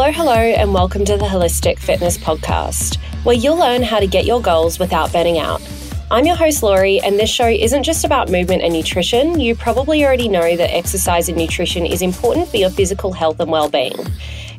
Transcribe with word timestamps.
Hello, 0.00 0.12
hello, 0.12 0.32
and 0.32 0.72
welcome 0.72 1.04
to 1.06 1.16
the 1.16 1.24
Holistic 1.24 1.76
Fitness 1.76 2.16
Podcast, 2.16 2.98
where 3.24 3.34
you'll 3.34 3.56
learn 3.56 3.82
how 3.82 3.98
to 3.98 4.06
get 4.06 4.24
your 4.24 4.40
goals 4.40 4.78
without 4.78 5.12
burning 5.12 5.40
out. 5.40 5.60
I'm 6.08 6.24
your 6.24 6.36
host, 6.36 6.62
Lori, 6.62 7.00
and 7.00 7.18
this 7.18 7.28
show 7.28 7.48
isn't 7.48 7.82
just 7.82 8.04
about 8.04 8.30
movement 8.30 8.62
and 8.62 8.72
nutrition. 8.72 9.40
You 9.40 9.56
probably 9.56 10.04
already 10.04 10.28
know 10.28 10.54
that 10.54 10.72
exercise 10.72 11.28
and 11.28 11.36
nutrition 11.36 11.84
is 11.84 12.00
important 12.00 12.48
for 12.48 12.58
your 12.58 12.70
physical 12.70 13.12
health 13.12 13.40
and 13.40 13.50
well 13.50 13.68
being. 13.68 13.96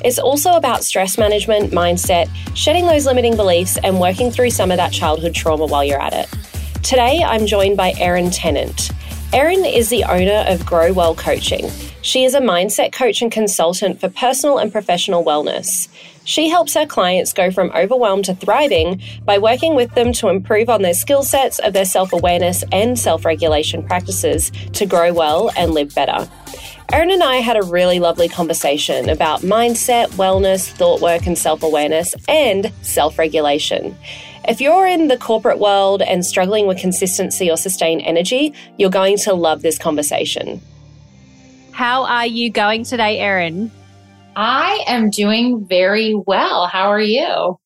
It's 0.04 0.20
also 0.20 0.56
about 0.56 0.84
stress 0.84 1.18
management, 1.18 1.72
mindset, 1.72 2.30
shedding 2.54 2.86
those 2.86 3.06
limiting 3.06 3.38
beliefs, 3.38 3.78
and 3.82 3.98
working 3.98 4.32
through 4.32 4.50
some 4.50 4.72
of 4.72 4.78
that 4.78 4.92
childhood 4.92 5.34
trauma 5.34 5.68
while 5.68 5.86
you're 5.86 6.02
at 6.02 6.12
it. 6.12 6.28
Today, 6.84 7.24
I'm 7.24 7.46
joined 7.46 7.78
by 7.78 7.94
Erin 7.98 8.30
Tennant. 8.30 8.92
Erin 9.32 9.64
is 9.64 9.88
the 9.88 10.04
owner 10.04 10.44
of 10.50 10.66
Grow 10.66 10.92
Well 10.92 11.16
Coaching. 11.16 11.70
She 12.02 12.24
is 12.24 12.34
a 12.34 12.40
mindset 12.40 12.94
coach 12.94 13.22
and 13.22 13.30
consultant 13.30 14.00
for 14.00 14.10
personal 14.10 14.58
and 14.58 14.72
professional 14.72 15.24
wellness. 15.24 15.90
She 16.24 16.48
helps 16.48 16.74
her 16.76 16.86
clients 16.86 17.34
go 17.34 17.52
from 17.52 17.72
overwhelmed 17.72 18.26
to 18.26 18.36
thriving 18.36 19.02
by 19.26 19.38
working 19.38 19.76
with 19.76 19.94
them 19.96 20.14
to 20.14 20.30
improve 20.30 20.70
on 20.70 20.82
their 20.82 20.94
skill 20.94 21.24
sets 21.24 21.60
of 21.60 21.74
their 21.74 21.86
self 21.86 22.14
awareness 22.14 22.64
and 22.72 22.98
self 22.98 23.26
regulation 23.26 23.84
practices 23.84 24.50
to 24.74 24.86
grow 24.86 25.12
well 25.12 25.52
and 25.58 25.74
live 25.74 25.94
better. 25.94 26.30
Erin 26.94 27.12
and 27.12 27.22
I 27.22 27.36
had 27.38 27.58
a 27.58 27.64
really 27.64 28.00
lovely 28.00 28.30
conversation 28.30 29.10
about 29.10 29.42
mindset, 29.42 30.08
wellness, 30.12 30.72
thought 30.72 31.02
work, 31.02 31.28
and 31.28 31.38
self 31.38 31.64
awareness, 31.64 32.16
and 32.30 32.72
self 32.82 33.20
regulation. 33.20 33.98
If 34.48 34.62
you're 34.62 34.88
in 34.88 35.10
the 35.10 35.18
corporate 35.18 35.60
world 35.60 36.02
and 36.02 36.26
struggling 36.26 36.66
with 36.66 36.78
consistency 36.78 37.52
or 37.52 37.58
sustained 37.58 38.04
energy, 38.04 38.54
you're 38.78 38.90
going 38.90 39.18
to 39.18 39.34
love 39.34 39.62
this 39.62 39.78
conversation. 39.78 40.62
How 41.80 42.04
are 42.04 42.26
you 42.26 42.50
going 42.50 42.84
today, 42.84 43.20
Erin? 43.20 43.72
I 44.36 44.84
am 44.86 45.10
doing 45.10 45.66
very 45.66 46.14
well. 46.14 46.68
How 46.68 46.90
are 46.90 47.00
you? 47.00 47.58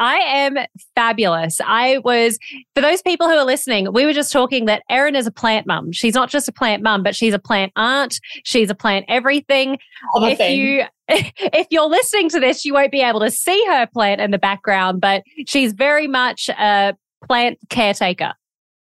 I 0.00 0.16
am 0.16 0.56
fabulous. 0.96 1.60
I 1.64 1.98
was, 1.98 2.40
for 2.74 2.80
those 2.80 3.02
people 3.02 3.28
who 3.28 3.36
are 3.36 3.44
listening, 3.44 3.92
we 3.92 4.04
were 4.04 4.14
just 4.14 4.32
talking 4.32 4.64
that 4.64 4.82
Erin 4.90 5.14
is 5.14 5.28
a 5.28 5.30
plant 5.30 5.68
mum. 5.68 5.92
She's 5.92 6.12
not 6.12 6.28
just 6.28 6.48
a 6.48 6.52
plant 6.52 6.82
mum, 6.82 7.04
but 7.04 7.14
she's 7.14 7.34
a 7.34 7.38
plant 7.38 7.70
aunt. 7.76 8.18
She's 8.42 8.68
a 8.68 8.74
plant 8.74 9.04
everything. 9.06 9.78
if 10.16 10.38
thing. 10.38 10.58
you, 10.58 10.82
if 11.08 11.68
you're 11.70 11.88
listening 11.88 12.30
to 12.30 12.40
this, 12.40 12.64
you 12.64 12.74
won't 12.74 12.90
be 12.90 13.00
able 13.00 13.20
to 13.20 13.30
see 13.30 13.64
her 13.68 13.86
plant 13.86 14.20
in 14.20 14.32
the 14.32 14.40
background, 14.40 15.00
but 15.00 15.22
she's 15.46 15.72
very 15.72 16.08
much 16.08 16.48
a 16.48 16.96
plant 17.28 17.60
caretaker. 17.68 18.32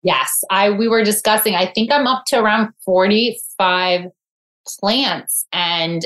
Yes, 0.03 0.41
I 0.50 0.69
we 0.69 0.88
were 0.88 1.03
discussing. 1.03 1.55
I 1.55 1.66
think 1.66 1.91
I'm 1.91 2.07
up 2.07 2.23
to 2.27 2.39
around 2.39 2.69
45 2.85 4.05
plants 4.78 5.45
and 5.52 6.06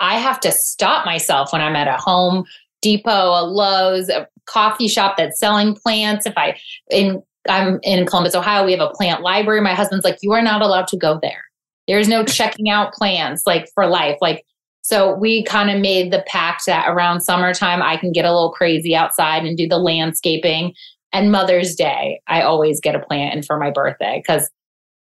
I 0.00 0.18
have 0.18 0.40
to 0.40 0.52
stop 0.52 1.06
myself 1.06 1.52
when 1.52 1.62
I'm 1.62 1.76
at 1.76 1.88
a 1.88 1.96
home 1.96 2.44
depot, 2.82 3.10
a 3.10 3.42
Lowe's, 3.44 4.08
a 4.08 4.28
coffee 4.46 4.88
shop 4.88 5.16
that's 5.16 5.38
selling 5.38 5.74
plants. 5.74 6.26
If 6.26 6.34
I 6.36 6.58
in 6.90 7.22
I'm 7.48 7.78
in 7.82 8.06
Columbus, 8.06 8.34
Ohio, 8.34 8.64
we 8.64 8.72
have 8.72 8.80
a 8.80 8.90
plant 8.90 9.22
library. 9.22 9.60
My 9.60 9.74
husband's 9.74 10.04
like, 10.04 10.18
you 10.22 10.32
are 10.32 10.42
not 10.42 10.62
allowed 10.62 10.88
to 10.88 10.96
go 10.96 11.18
there. 11.20 11.44
There's 11.86 12.08
no 12.08 12.24
checking 12.24 12.70
out 12.70 12.94
plants 12.94 13.42
like 13.46 13.68
for 13.74 13.86
life. 13.86 14.16
Like 14.20 14.44
so 14.82 15.14
we 15.14 15.44
kind 15.44 15.70
of 15.70 15.80
made 15.80 16.12
the 16.12 16.22
pact 16.26 16.66
that 16.66 16.88
around 16.88 17.22
summertime 17.22 17.82
I 17.82 17.96
can 17.96 18.12
get 18.12 18.26
a 18.26 18.32
little 18.32 18.52
crazy 18.52 18.94
outside 18.94 19.44
and 19.44 19.56
do 19.56 19.66
the 19.66 19.78
landscaping. 19.78 20.74
And 21.12 21.32
Mother's 21.32 21.74
Day, 21.74 22.20
I 22.26 22.42
always 22.42 22.80
get 22.80 22.94
a 22.94 22.98
plant 22.98 23.34
and 23.34 23.46
for 23.46 23.58
my 23.58 23.70
birthday 23.70 24.22
because 24.22 24.50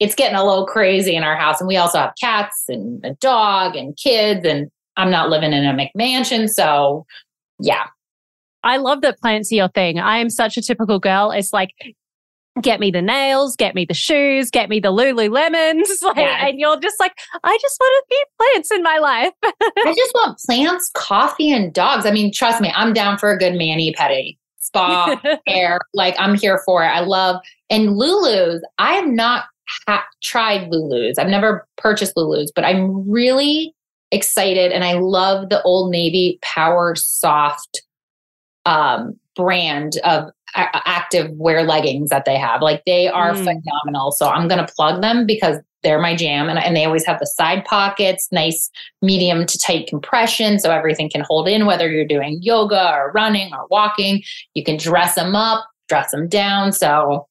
it's 0.03 0.17
getting 0.17 0.37
a 0.37 0.45
little 0.45 0.67
crazy 0.67 1.15
in 1.15 1.23
our 1.23 1.37
house. 1.37 1.61
And 1.61 1.69
we 1.69 1.77
also 1.77 1.99
have 1.99 2.13
cats 2.21 2.65
and 2.67 3.05
a 3.05 3.15
dog 3.15 3.77
and 3.77 3.97
kids. 3.97 4.45
And 4.45 4.69
I'm 4.97 5.13
not 5.13 5.31
living 5.31 5.53
in 5.53 5.65
a 5.65 5.73
McMansion. 5.73 6.49
So, 6.49 7.07
yeah. 7.61 7.87
I 8.65 8.79
love 8.79 9.03
that 9.03 9.21
plants 9.21 9.53
are 9.53 9.55
your 9.55 9.69
thing. 9.69 10.01
I 10.01 10.19
am 10.19 10.29
such 10.29 10.57
a 10.57 10.63
typical 10.63 10.99
girl. 10.99 11.31
It's 11.31 11.53
like, 11.53 11.71
get 12.61 12.81
me 12.81 12.91
the 12.91 13.01
nails, 13.01 13.55
get 13.55 13.77
me 13.77 13.85
the 13.85 13.95
shoes, 13.95 14.51
get 14.51 14.69
me 14.69 14.81
the 14.81 14.93
Lululemons. 14.93 15.85
Like, 16.03 16.17
yes. 16.17 16.49
And 16.49 16.59
you're 16.59 16.81
just 16.81 16.99
like, 16.99 17.13
I 17.45 17.57
just 17.63 17.77
want 17.81 18.05
a 18.05 18.07
few 18.09 18.25
plants 18.39 18.71
in 18.73 18.83
my 18.83 18.99
life. 18.99 19.33
I 19.45 19.95
just 19.97 20.15
want 20.15 20.39
plants, 20.41 20.91
coffee, 20.95 21.53
and 21.53 21.73
dogs. 21.73 22.07
I 22.07 22.11
mean, 22.11 22.33
trust 22.33 22.61
me, 22.61 22.73
I'm 22.75 22.93
down 22.93 23.19
for 23.19 23.31
a 23.31 23.39
good 23.39 23.53
mani 23.53 23.95
pedi, 23.97 24.37
spa, 24.59 25.17
hair. 25.47 25.79
Like, 25.95 26.17
I'm 26.19 26.35
here 26.35 26.61
for 26.67 26.83
it. 26.83 26.89
I 26.89 27.01
love, 27.01 27.41
and 27.71 27.97
Lulu's, 27.97 28.63
I 28.79 28.95
have 28.95 29.09
not 29.09 29.45
ha- 29.87 30.07
tried 30.23 30.69
Lulu's. 30.71 31.19
I've 31.19 31.29
never 31.29 31.67
purchased 31.77 32.17
Lulu's, 32.17 32.53
but 32.55 32.65
I'm 32.65 33.09
really 33.11 33.75
excited 34.11 34.73
and 34.73 34.85
I 34.85 34.93
love 34.93 35.49
the 35.49 35.63
Old 35.63 35.91
Navy 35.91 36.39
Power 36.43 36.95
Soft 36.95 37.83
um, 38.67 39.19
brand 39.35 39.95
of 40.05 40.31
a- 40.55 40.89
active 40.89 41.31
wear 41.33 41.63
leggings 41.63 42.11
that 42.11 42.25
they 42.25 42.37
have. 42.37 42.63
Like 42.63 42.83
they 42.85 43.09
are 43.09 43.33
mm. 43.33 43.39
phenomenal. 43.39 44.13
So 44.13 44.29
I'm 44.29 44.49
going 44.49 44.65
to 44.65 44.73
plug 44.73 45.01
them 45.01 45.27
because 45.27 45.57
they're 45.83 46.01
my 46.01 46.15
jam 46.15 46.49
and, 46.49 46.59
and 46.59 46.77
they 46.77 46.85
always 46.85 47.05
have 47.07 47.19
the 47.19 47.27
side 47.27 47.65
pockets, 47.65 48.29
nice 48.31 48.71
medium 49.01 49.47
to 49.47 49.59
tight 49.59 49.89
compression 49.89 50.59
so 50.59 50.71
everything 50.71 51.11
can 51.11 51.23
hold 51.23 51.49
in 51.49 51.67
whether 51.67 51.91
you're 51.91 52.07
doing 52.07 52.39
yoga 52.41 52.93
or 52.95 53.11
running 53.13 53.53
or 53.53 53.67
walking. 53.69 54.23
You 54.55 54.63
can 54.63 54.77
dress 54.77 55.17
them 55.17 55.35
up, 55.35 55.67
dress 55.89 56.13
them 56.13 56.29
down. 56.29 56.73
So 56.73 57.27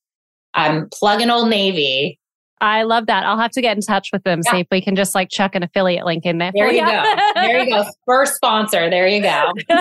I'm 0.53 0.89
plugging 0.89 1.29
Old 1.29 1.49
Navy 1.49 2.19
I 2.61 2.83
love 2.83 3.07
that. 3.07 3.25
I'll 3.25 3.39
have 3.39 3.51
to 3.51 3.61
get 3.61 3.75
in 3.75 3.81
touch 3.81 4.09
with 4.13 4.23
them, 4.23 4.41
yeah. 4.45 4.51
see 4.51 4.59
if 4.59 4.67
we 4.71 4.81
can 4.81 4.95
just 4.95 5.15
like 5.15 5.29
chuck 5.29 5.55
an 5.55 5.63
affiliate 5.63 6.05
link 6.05 6.25
in 6.25 6.37
there. 6.37 6.51
There 6.53 6.71
you, 6.71 6.85
go. 6.85 7.15
There 7.35 7.63
you 7.63 7.69
go. 7.71 7.85
First 8.05 8.35
sponsor. 8.35 8.87
There 8.87 9.07
you 9.07 9.21
go. 9.21 9.51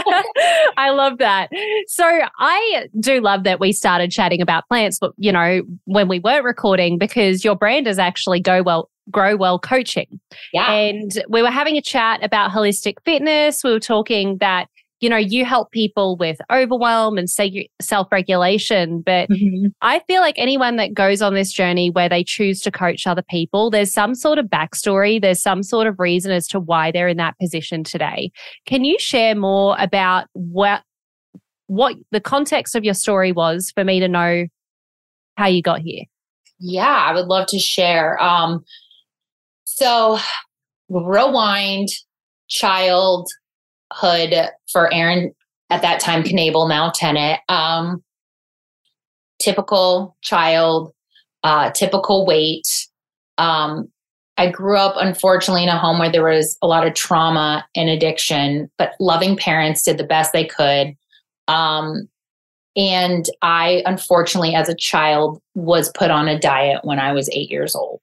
I 0.78 0.90
love 0.90 1.18
that. 1.18 1.50
So 1.88 2.04
I 2.38 2.88
do 2.98 3.20
love 3.20 3.44
that 3.44 3.60
we 3.60 3.72
started 3.72 4.10
chatting 4.10 4.40
about 4.40 4.66
plants, 4.66 4.98
but 4.98 5.12
you 5.18 5.30
know, 5.30 5.60
when 5.84 6.08
we 6.08 6.20
weren't 6.20 6.44
recording, 6.44 6.96
because 6.96 7.44
your 7.44 7.54
brand 7.54 7.86
is 7.86 7.98
actually 7.98 8.40
Go 8.40 8.62
Well 8.62 8.88
Grow 9.10 9.36
Well 9.36 9.58
Coaching. 9.58 10.18
Yeah. 10.54 10.72
And 10.72 11.12
we 11.28 11.42
were 11.42 11.50
having 11.50 11.76
a 11.76 11.82
chat 11.82 12.24
about 12.24 12.50
holistic 12.50 12.94
fitness. 13.04 13.62
We 13.62 13.72
were 13.72 13.80
talking 13.80 14.38
that 14.38 14.68
you 15.00 15.08
know, 15.08 15.16
you 15.16 15.44
help 15.44 15.70
people 15.72 16.16
with 16.16 16.38
overwhelm 16.52 17.16
and 17.16 17.28
self 17.28 18.12
regulation. 18.12 19.00
But 19.00 19.30
mm-hmm. 19.30 19.68
I 19.80 20.00
feel 20.00 20.20
like 20.20 20.34
anyone 20.38 20.76
that 20.76 20.94
goes 20.94 21.22
on 21.22 21.34
this 21.34 21.52
journey 21.52 21.90
where 21.90 22.08
they 22.08 22.22
choose 22.22 22.60
to 22.62 22.70
coach 22.70 23.06
other 23.06 23.22
people, 23.22 23.70
there's 23.70 23.92
some 23.92 24.14
sort 24.14 24.38
of 24.38 24.46
backstory, 24.46 25.20
there's 25.20 25.42
some 25.42 25.62
sort 25.62 25.86
of 25.86 25.98
reason 25.98 26.30
as 26.32 26.46
to 26.48 26.60
why 26.60 26.90
they're 26.92 27.08
in 27.08 27.16
that 27.16 27.38
position 27.38 27.82
today. 27.82 28.30
Can 28.66 28.84
you 28.84 28.98
share 28.98 29.34
more 29.34 29.74
about 29.78 30.26
what 30.34 30.82
what 31.66 31.94
the 32.10 32.20
context 32.20 32.74
of 32.74 32.84
your 32.84 32.94
story 32.94 33.32
was 33.32 33.70
for 33.70 33.84
me 33.84 34.00
to 34.00 34.08
know 34.08 34.46
how 35.36 35.46
you 35.46 35.62
got 35.62 35.80
here? 35.80 36.04
Yeah, 36.58 36.82
I 37.08 37.14
would 37.14 37.26
love 37.26 37.46
to 37.48 37.58
share. 37.58 38.20
Um, 38.22 38.64
so 39.64 40.18
rewind 40.90 41.88
child 42.48 43.28
Hood 43.92 44.34
for 44.70 44.92
Erin 44.92 45.34
at 45.70 45.82
that 45.82 46.00
time, 46.00 46.22
Knable, 46.22 46.68
now 46.68 46.90
Tennant. 46.90 47.40
Um, 47.48 48.02
typical 49.40 50.16
child, 50.22 50.92
uh, 51.42 51.70
typical 51.70 52.26
weight. 52.26 52.66
Um, 53.38 53.88
I 54.36 54.50
grew 54.50 54.76
up, 54.76 54.94
unfortunately, 54.96 55.62
in 55.62 55.68
a 55.68 55.78
home 55.78 55.98
where 55.98 56.10
there 56.10 56.24
was 56.24 56.56
a 56.62 56.66
lot 56.66 56.86
of 56.86 56.94
trauma 56.94 57.66
and 57.74 57.88
addiction, 57.88 58.70
but 58.78 58.92
loving 58.98 59.36
parents 59.36 59.82
did 59.82 59.98
the 59.98 60.04
best 60.04 60.32
they 60.32 60.44
could. 60.44 60.94
Um, 61.48 62.08
and 62.76 63.26
I, 63.42 63.82
unfortunately, 63.84 64.54
as 64.54 64.68
a 64.68 64.76
child, 64.76 65.42
was 65.54 65.90
put 65.92 66.10
on 66.10 66.28
a 66.28 66.38
diet 66.38 66.84
when 66.84 66.98
I 66.98 67.12
was 67.12 67.28
eight 67.32 67.50
years 67.50 67.74
old. 67.74 68.00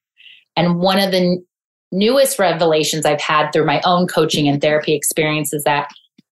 And 0.56 0.80
one 0.80 1.00
of 1.00 1.12
the 1.12 1.44
newest 1.92 2.40
revelations 2.40 3.06
I've 3.06 3.22
had 3.22 3.52
through 3.52 3.66
my 3.66 3.82
own 3.86 4.08
coaching 4.08 4.48
and 4.48 4.62
therapy 4.62 4.94
experience 4.94 5.54
is 5.54 5.64
that 5.64 5.90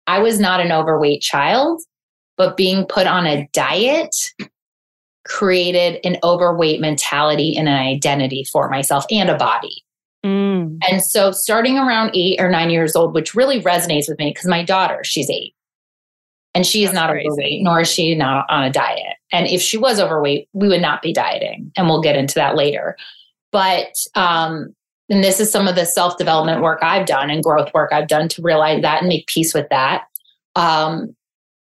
I 0.08 0.20
was 0.20 0.40
not 0.40 0.60
an 0.60 0.72
overweight 0.72 1.22
child, 1.22 1.82
but 2.38 2.58
being 2.58 2.86
put 2.86 3.08
on 3.08 3.26
a 3.26 3.48
diet 3.54 4.16
created 5.26 6.00
an 6.04 6.18
overweight 6.24 6.80
mentality 6.80 7.58
and 7.58 7.68
an 7.68 7.76
identity 7.76 8.46
for 8.52 8.70
myself 8.70 9.06
and 9.10 9.30
a 9.30 9.36
body. 9.36 9.84
Mm. 10.24 10.80
And 10.90 11.04
so, 11.04 11.32
starting 11.32 11.78
around 11.78 12.12
eight 12.16 12.40
or 12.40 12.50
nine 12.50 12.70
years 12.70 12.96
old, 12.96 13.14
which 13.14 13.36
really 13.36 13.62
resonates 13.62 14.08
with 14.08 14.18
me 14.18 14.32
because 14.32 14.48
my 14.48 14.64
daughter, 14.64 15.04
she's 15.04 15.30
eight 15.30 15.54
and 16.56 16.66
she 16.66 16.84
is 16.84 16.94
not 16.94 17.10
crazy. 17.10 17.28
overweight, 17.28 17.64
nor 17.64 17.82
is 17.82 17.92
she 17.92 18.16
not 18.16 18.46
on 18.50 18.64
a 18.64 18.72
diet. 18.72 19.18
And 19.32 19.48
if 19.48 19.62
she 19.62 19.78
was 19.78 20.00
overweight, 20.00 20.48
we 20.54 20.68
would 20.68 20.82
not 20.82 21.02
be 21.02 21.14
dieting. 21.14 21.72
And 21.76 21.88
we'll 21.88 22.02
get 22.02 22.16
into 22.16 22.36
that 22.36 22.56
later. 22.56 22.96
But 23.52 23.94
um, 24.16 24.74
and 25.10 25.24
this 25.24 25.40
is 25.40 25.52
some 25.52 25.68
of 25.68 25.76
the 25.76 25.86
self 25.86 26.18
development 26.18 26.62
work 26.62 26.80
I've 26.82 27.06
done 27.06 27.30
and 27.30 27.44
growth 27.44 27.74
work 27.74 27.92
I've 27.94 28.08
done 28.08 28.28
to 28.30 28.42
realize 28.42 28.82
that 28.82 29.02
and 29.02 29.10
make 29.10 29.28
peace 29.28 29.54
with 29.54 29.68
that. 29.70 30.06
Um, 30.56 31.16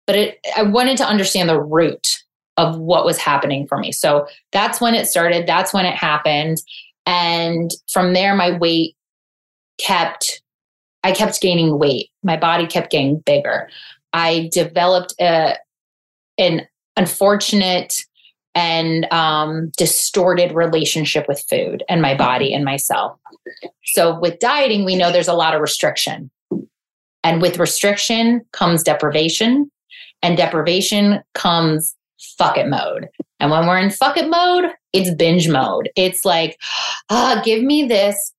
but 0.07 0.17
it, 0.17 0.39
I 0.57 0.63
wanted 0.63 0.97
to 0.99 1.07
understand 1.07 1.49
the 1.49 1.61
root 1.61 2.07
of 2.57 2.79
what 2.79 3.05
was 3.05 3.19
happening 3.19 3.67
for 3.67 3.79
me. 3.79 3.93
So 3.93 4.27
that's 4.53 4.81
when 4.81 4.95
it 4.95 5.07
started. 5.07 5.47
That's 5.47 5.75
when 5.75 5.85
it 5.85 5.95
happened. 5.95 6.59
And 7.05 7.71
from 7.93 8.13
there, 8.13 8.35
my 8.35 8.57
weight 8.57 8.97
kept, 9.79 10.43
I 11.05 11.13
kept 11.13 11.41
gaining 11.41 11.79
weight. 11.79 12.11
My 12.23 12.37
body 12.37 12.67
kept 12.67 12.91
getting 12.91 13.19
bigger. 13.19 13.69
I 14.13 14.49
developed 14.53 15.15
a, 15.21 15.57
an 16.39 16.67
unfortunate 16.97 17.95
and 18.57 19.05
um, 19.13 19.71
distorted 19.77 20.53
relationship 20.53 21.29
with 21.29 21.45
food 21.49 21.85
and 21.91 22.01
my 22.01 22.17
body 22.17 22.55
and 22.55 22.65
myself. 22.65 23.17
So, 23.85 24.19
with 24.19 24.41
dieting, 24.41 24.85
we 24.85 24.97
know 24.97 25.13
there's 25.13 25.29
a 25.29 25.35
lot 25.35 25.55
of 25.55 25.61
restriction. 25.61 26.31
And 27.23 27.43
with 27.43 27.59
restriction 27.59 28.45
comes 28.53 28.83
deprivation, 28.83 29.71
and 30.23 30.37
deprivation 30.37 31.23
comes 31.35 31.95
fuck 32.39 32.57
it 32.57 32.67
mode. 32.67 33.09
And 33.39 33.51
when 33.51 33.67
we're 33.67 33.79
in 33.79 33.91
fuck 33.91 34.17
it 34.17 34.31
mode, 34.31 34.71
it's 34.93 35.15
binge 35.15 35.49
mode. 35.49 35.91
It's 35.95 36.25
like, 36.25 36.59
ah, 37.11 37.43
give 37.45 37.63
me 37.63 37.87
this 37.87 38.33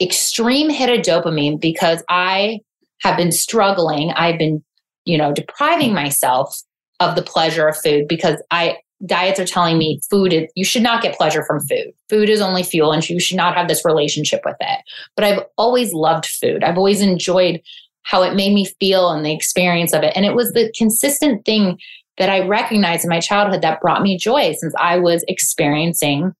extreme 0.00 0.68
hit 0.68 0.90
of 0.90 1.04
dopamine 1.06 1.58
because 1.58 2.04
I 2.10 2.60
have 3.00 3.16
been 3.16 3.32
struggling. 3.32 4.10
I've 4.10 4.38
been, 4.38 4.62
you 5.06 5.16
know, 5.16 5.32
depriving 5.32 5.94
myself 5.94 6.60
of 7.00 7.16
the 7.16 7.22
pleasure 7.22 7.66
of 7.66 7.78
food 7.78 8.08
because 8.08 8.42
I 8.50 8.78
diets 9.06 9.38
are 9.38 9.46
telling 9.46 9.78
me 9.78 10.00
food 10.10 10.32
is, 10.32 10.50
you 10.54 10.64
should 10.64 10.82
not 10.82 11.02
get 11.02 11.16
pleasure 11.16 11.44
from 11.44 11.60
food. 11.60 11.92
Food 12.08 12.28
is 12.28 12.40
only 12.40 12.62
fuel 12.62 12.92
and 12.92 13.08
you 13.08 13.20
should 13.20 13.36
not 13.36 13.56
have 13.56 13.68
this 13.68 13.84
relationship 13.84 14.40
with 14.44 14.56
it. 14.60 14.80
But 15.14 15.24
I've 15.24 15.42
always 15.56 15.92
loved 15.92 16.26
food. 16.26 16.64
I've 16.64 16.76
always 16.76 17.00
enjoyed 17.00 17.60
how 18.02 18.22
it 18.22 18.34
made 18.34 18.54
me 18.54 18.64
feel 18.80 19.10
and 19.10 19.24
the 19.24 19.34
experience 19.34 19.92
of 19.92 20.02
it. 20.02 20.12
And 20.16 20.24
it 20.24 20.34
was 20.34 20.52
the 20.52 20.72
consistent 20.76 21.44
thing 21.44 21.78
that 22.16 22.30
I 22.30 22.46
recognized 22.46 23.04
in 23.04 23.10
my 23.10 23.20
childhood 23.20 23.62
that 23.62 23.80
brought 23.80 24.02
me 24.02 24.18
joy 24.18 24.52
since 24.58 24.74
I 24.78 24.98
was 24.98 25.24
experiencing 25.28 26.32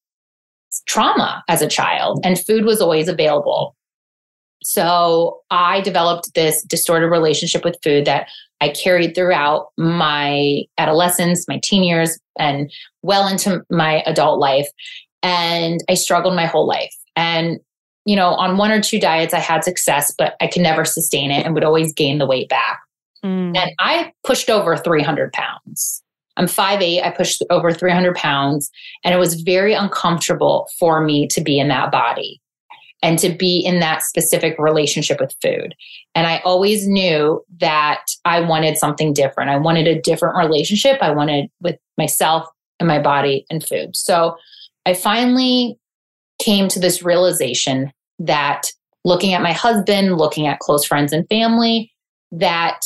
trauma 0.86 1.44
as 1.48 1.62
a 1.62 1.68
child 1.68 2.20
and 2.24 2.38
food 2.38 2.64
was 2.64 2.80
always 2.80 3.08
available. 3.08 3.76
So 4.62 5.40
I 5.50 5.80
developed 5.82 6.34
this 6.34 6.62
distorted 6.64 7.08
relationship 7.08 7.64
with 7.64 7.78
food 7.82 8.04
that 8.06 8.28
I 8.60 8.70
carried 8.70 9.14
throughout 9.14 9.68
my 9.76 10.62
adolescence, 10.78 11.46
my 11.48 11.60
teen 11.62 11.82
years, 11.82 12.18
and 12.38 12.70
well 13.02 13.28
into 13.28 13.64
my 13.70 14.02
adult 14.06 14.40
life. 14.40 14.68
And 15.22 15.82
I 15.88 15.94
struggled 15.94 16.34
my 16.34 16.46
whole 16.46 16.66
life. 16.66 16.94
And, 17.16 17.58
you 18.04 18.16
know, 18.16 18.28
on 18.28 18.56
one 18.56 18.70
or 18.70 18.80
two 18.80 18.98
diets, 18.98 19.34
I 19.34 19.40
had 19.40 19.64
success, 19.64 20.12
but 20.16 20.34
I 20.40 20.46
could 20.46 20.62
never 20.62 20.84
sustain 20.84 21.30
it 21.30 21.44
and 21.44 21.54
would 21.54 21.64
always 21.64 21.92
gain 21.92 22.18
the 22.18 22.26
weight 22.26 22.48
back. 22.48 22.80
Mm. 23.24 23.56
And 23.56 23.72
I 23.78 24.12
pushed 24.24 24.48
over 24.48 24.76
300 24.76 25.32
pounds. 25.32 26.02
I'm 26.36 26.46
5'8, 26.46 27.04
I 27.04 27.10
pushed 27.10 27.42
over 27.50 27.72
300 27.72 28.14
pounds, 28.14 28.70
and 29.02 29.12
it 29.12 29.18
was 29.18 29.42
very 29.42 29.74
uncomfortable 29.74 30.68
for 30.78 31.00
me 31.00 31.26
to 31.28 31.40
be 31.40 31.58
in 31.58 31.66
that 31.66 31.90
body 31.90 32.40
and 33.02 33.18
to 33.20 33.28
be 33.28 33.58
in 33.58 33.80
that 33.80 34.02
specific 34.02 34.56
relationship 34.58 35.20
with 35.20 35.34
food. 35.40 35.74
And 36.14 36.26
I 36.26 36.38
always 36.44 36.88
knew 36.88 37.44
that 37.60 38.04
I 38.24 38.40
wanted 38.40 38.76
something 38.76 39.12
different. 39.12 39.50
I 39.50 39.56
wanted 39.56 39.86
a 39.86 40.00
different 40.00 40.36
relationship. 40.36 40.98
I 41.00 41.10
wanted 41.10 41.48
with 41.60 41.76
myself 41.96 42.48
and 42.80 42.88
my 42.88 43.00
body 43.00 43.46
and 43.50 43.64
food. 43.64 43.96
So 43.96 44.36
I 44.84 44.94
finally 44.94 45.78
came 46.40 46.68
to 46.68 46.80
this 46.80 47.02
realization 47.02 47.92
that 48.18 48.72
looking 49.04 49.32
at 49.32 49.42
my 49.42 49.52
husband, 49.52 50.16
looking 50.16 50.46
at 50.46 50.58
close 50.58 50.84
friends 50.84 51.12
and 51.12 51.28
family, 51.28 51.92
that 52.32 52.80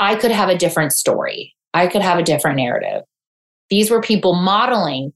I 0.00 0.16
could 0.16 0.32
have 0.32 0.48
a 0.48 0.58
different 0.58 0.92
story. 0.92 1.54
I 1.74 1.86
could 1.86 2.02
have 2.02 2.18
a 2.18 2.22
different 2.22 2.56
narrative. 2.56 3.02
These 3.70 3.90
were 3.90 4.02
people 4.02 4.34
modeling 4.34 5.12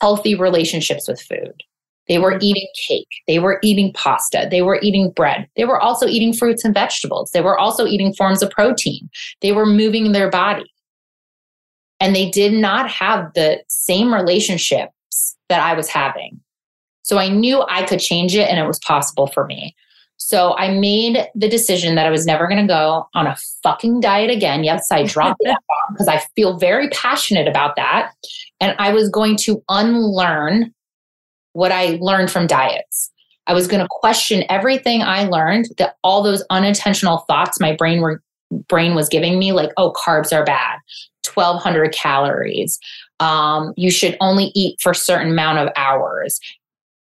healthy 0.00 0.34
relationships 0.34 1.08
with 1.08 1.20
food. 1.20 1.62
They 2.08 2.18
were 2.18 2.38
eating 2.40 2.68
cake. 2.86 3.08
They 3.26 3.38
were 3.38 3.58
eating 3.62 3.92
pasta. 3.92 4.46
They 4.50 4.62
were 4.62 4.78
eating 4.82 5.10
bread. 5.10 5.48
They 5.56 5.64
were 5.64 5.80
also 5.80 6.06
eating 6.06 6.32
fruits 6.32 6.64
and 6.64 6.74
vegetables. 6.74 7.30
They 7.32 7.40
were 7.40 7.58
also 7.58 7.86
eating 7.86 8.14
forms 8.14 8.42
of 8.42 8.50
protein. 8.50 9.08
They 9.40 9.52
were 9.52 9.66
moving 9.66 10.12
their 10.12 10.30
body. 10.30 10.70
And 11.98 12.14
they 12.14 12.30
did 12.30 12.52
not 12.52 12.90
have 12.90 13.32
the 13.34 13.62
same 13.68 14.12
relationships 14.12 15.36
that 15.48 15.60
I 15.60 15.74
was 15.74 15.88
having. 15.88 16.40
So 17.02 17.18
I 17.18 17.28
knew 17.28 17.64
I 17.68 17.84
could 17.84 18.00
change 18.00 18.34
it 18.34 18.48
and 18.48 18.58
it 18.58 18.66
was 18.66 18.78
possible 18.80 19.28
for 19.28 19.46
me. 19.46 19.74
So 20.18 20.56
I 20.56 20.70
made 20.70 21.28
the 21.34 21.48
decision 21.48 21.94
that 21.94 22.06
I 22.06 22.10
was 22.10 22.26
never 22.26 22.48
going 22.48 22.60
to 22.60 22.66
go 22.66 23.06
on 23.14 23.26
a 23.26 23.36
fucking 23.62 24.00
diet 24.00 24.30
again. 24.30 24.64
Yes, 24.64 24.90
I 24.90 25.02
dropped 25.06 25.40
that 25.44 25.60
bomb 25.68 25.94
because 25.94 26.08
I 26.08 26.22
feel 26.34 26.58
very 26.58 26.88
passionate 26.90 27.46
about 27.48 27.76
that. 27.76 28.12
And 28.60 28.74
I 28.78 28.92
was 28.92 29.08
going 29.08 29.36
to 29.38 29.62
unlearn 29.68 30.74
what 31.56 31.72
I 31.72 31.98
learned 32.02 32.30
from 32.30 32.46
diets. 32.46 33.10
I 33.46 33.54
was 33.54 33.66
going 33.66 33.80
to 33.80 33.88
question 33.90 34.44
everything 34.50 35.02
I 35.02 35.24
learned 35.24 35.68
that 35.78 35.96
all 36.04 36.22
those 36.22 36.44
unintentional 36.50 37.18
thoughts 37.28 37.58
my 37.60 37.74
brain 37.74 38.00
were 38.00 38.22
brain 38.68 38.94
was 38.94 39.08
giving 39.08 39.38
me 39.38 39.52
like 39.52 39.70
oh 39.76 39.92
carbs 39.92 40.32
are 40.36 40.44
bad. 40.44 40.78
1200 41.32 41.92
calories. 41.92 42.78
Um, 43.18 43.72
you 43.76 43.90
should 43.90 44.16
only 44.20 44.52
eat 44.54 44.80
for 44.80 44.92
a 44.92 44.94
certain 44.94 45.32
amount 45.32 45.58
of 45.58 45.68
hours. 45.76 46.38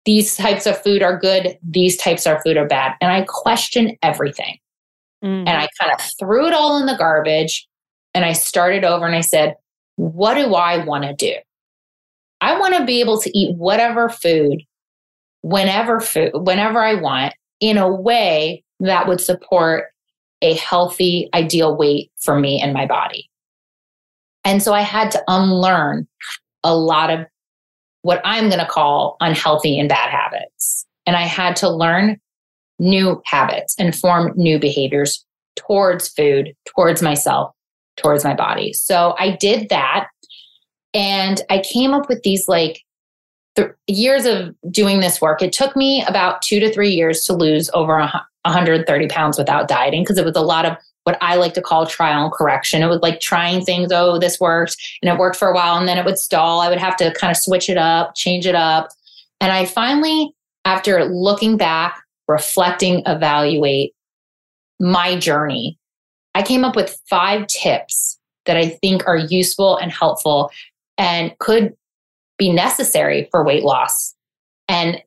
These 0.04 0.36
types 0.36 0.66
of 0.66 0.80
food 0.82 1.02
are 1.02 1.18
good. 1.18 1.56
These 1.62 1.98
types 1.98 2.26
of 2.26 2.42
food 2.42 2.56
are 2.56 2.66
bad. 2.66 2.94
And 3.00 3.12
i 3.12 3.24
question 3.28 3.96
everything. 4.02 4.58
Mm. 5.24 5.48
and 5.48 5.50
i 5.50 5.66
kind 5.80 5.92
of 5.92 6.00
threw 6.16 6.46
it 6.46 6.54
all 6.54 6.78
in 6.78 6.86
the 6.86 6.96
garbage 6.96 7.66
and 8.14 8.24
i 8.24 8.32
started 8.32 8.84
over 8.84 9.04
and 9.04 9.16
i 9.16 9.20
said 9.20 9.56
what 9.96 10.34
do 10.34 10.54
i 10.54 10.84
want 10.84 11.02
to 11.02 11.12
do 11.12 11.34
I 12.40 12.58
want 12.58 12.74
to 12.76 12.84
be 12.84 13.00
able 13.00 13.20
to 13.20 13.38
eat 13.38 13.56
whatever 13.56 14.08
food, 14.08 14.62
whenever 15.42 16.00
food, 16.00 16.30
whenever 16.34 16.82
I 16.82 16.94
want, 16.94 17.34
in 17.60 17.78
a 17.78 17.92
way 17.92 18.64
that 18.80 19.08
would 19.08 19.20
support 19.20 19.86
a 20.42 20.54
healthy, 20.54 21.28
ideal 21.34 21.76
weight 21.76 22.12
for 22.20 22.38
me 22.38 22.60
and 22.60 22.72
my 22.72 22.86
body. 22.86 23.28
And 24.44 24.62
so 24.62 24.72
I 24.72 24.82
had 24.82 25.10
to 25.12 25.22
unlearn 25.26 26.06
a 26.62 26.74
lot 26.74 27.10
of 27.10 27.26
what 28.02 28.20
I'm 28.24 28.48
going 28.48 28.60
to 28.60 28.66
call 28.66 29.16
unhealthy 29.20 29.78
and 29.78 29.88
bad 29.88 30.10
habits. 30.10 30.86
And 31.06 31.16
I 31.16 31.22
had 31.22 31.56
to 31.56 31.68
learn 31.68 32.20
new 32.78 33.20
habits 33.26 33.74
and 33.78 33.94
form 33.94 34.32
new 34.36 34.58
behaviors 34.58 35.24
towards 35.56 36.08
food, 36.08 36.54
towards 36.74 37.02
myself, 37.02 37.52
towards 37.96 38.24
my 38.24 38.34
body. 38.34 38.72
So 38.72 39.14
I 39.18 39.36
did 39.36 39.68
that. 39.70 40.08
And 40.94 41.40
I 41.50 41.60
came 41.60 41.92
up 41.92 42.08
with 42.08 42.22
these 42.22 42.48
like 42.48 42.82
th- 43.56 43.70
years 43.86 44.24
of 44.24 44.54
doing 44.70 45.00
this 45.00 45.20
work. 45.20 45.42
It 45.42 45.52
took 45.52 45.76
me 45.76 46.04
about 46.06 46.42
two 46.42 46.60
to 46.60 46.72
three 46.72 46.90
years 46.90 47.24
to 47.24 47.34
lose 47.34 47.70
over 47.74 47.98
a, 47.98 48.26
130 48.44 49.08
pounds 49.08 49.38
without 49.38 49.68
dieting 49.68 50.02
because 50.02 50.18
it 50.18 50.24
was 50.24 50.36
a 50.36 50.40
lot 50.40 50.64
of 50.64 50.76
what 51.04 51.18
I 51.20 51.36
like 51.36 51.54
to 51.54 51.62
call 51.62 51.86
trial 51.86 52.24
and 52.24 52.32
correction. 52.32 52.82
It 52.82 52.88
was 52.88 53.00
like 53.00 53.20
trying 53.20 53.64
things. 53.64 53.90
Oh, 53.92 54.18
this 54.18 54.40
works. 54.40 54.76
And 55.02 55.10
it 55.10 55.18
worked 55.18 55.36
for 55.36 55.48
a 55.48 55.54
while 55.54 55.76
and 55.76 55.88
then 55.88 55.98
it 55.98 56.04
would 56.04 56.18
stall. 56.18 56.60
I 56.60 56.68
would 56.68 56.78
have 56.78 56.96
to 56.96 57.12
kind 57.14 57.30
of 57.30 57.36
switch 57.36 57.68
it 57.68 57.76
up, 57.76 58.14
change 58.14 58.46
it 58.46 58.54
up. 58.54 58.88
And 59.40 59.52
I 59.52 59.64
finally, 59.64 60.34
after 60.64 61.04
looking 61.04 61.56
back, 61.56 62.00
reflecting, 62.26 63.02
evaluate 63.06 63.94
my 64.80 65.16
journey, 65.18 65.78
I 66.34 66.42
came 66.42 66.64
up 66.64 66.76
with 66.76 67.00
five 67.08 67.46
tips 67.46 68.18
that 68.44 68.56
I 68.56 68.68
think 68.68 69.06
are 69.06 69.16
useful 69.16 69.76
and 69.76 69.92
helpful 69.92 70.50
and 70.98 71.36
could 71.38 71.74
be 72.36 72.52
necessary 72.52 73.28
for 73.30 73.44
weight 73.44 73.64
loss. 73.64 74.14
And 74.68 75.00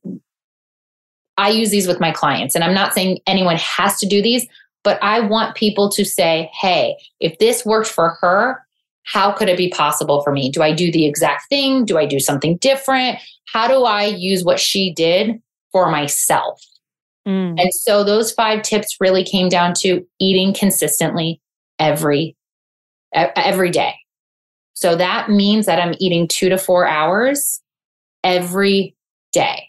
I 1.38 1.50
use 1.50 1.70
these 1.70 1.88
with 1.88 2.00
my 2.00 2.12
clients. 2.12 2.56
And 2.56 2.64
I'm 2.64 2.74
not 2.74 2.94
saying 2.94 3.20
anyone 3.28 3.58
has 3.58 4.00
to 4.00 4.08
do 4.08 4.22
these, 4.22 4.46
but 4.84 5.02
I 5.02 5.20
want 5.20 5.56
people 5.56 5.90
to 5.92 6.04
say, 6.04 6.50
hey, 6.60 6.96
if 7.20 7.38
this 7.38 7.66
worked 7.66 7.90
for 7.90 8.18
her, 8.22 8.66
how 9.04 9.32
could 9.32 9.50
it 9.50 9.58
be 9.58 9.70
possible 9.70 10.22
for 10.24 10.32
me? 10.32 10.52
Do 10.52 10.62
I 10.62 10.74
do 10.74 10.92
the 10.92 11.06
exact 11.06 11.50
thing? 11.50 11.86
Do 11.86 11.98
I 11.98 12.06
do 12.06 12.20
something 12.20 12.58
different? 12.58 13.20
How 13.46 13.68
do 13.68 13.84
I 13.84 14.06
use 14.06 14.44
what 14.44 14.60
she 14.60 14.94
did 14.94 15.42
for 15.72 15.90
myself? 15.90 16.62
Mm. 17.28 17.60
And 17.60 17.74
so 17.74 18.04
those 18.04 18.32
five 18.32 18.62
tips 18.62 18.98
really 19.00 19.24
came 19.24 19.50
down 19.50 19.74
to 19.80 20.06
eating 20.20 20.54
consistently 20.54 21.42
every 21.80 22.36
every 23.14 23.70
day. 23.70 23.96
So 24.82 24.96
that 24.96 25.30
means 25.30 25.68
that 25.68 25.80
I'm 25.80 25.94
eating 26.00 26.28
two 26.28 26.50
to 26.50 26.58
four 26.58 26.88
hours 26.88 27.62
every 28.24 28.96
day, 29.32 29.68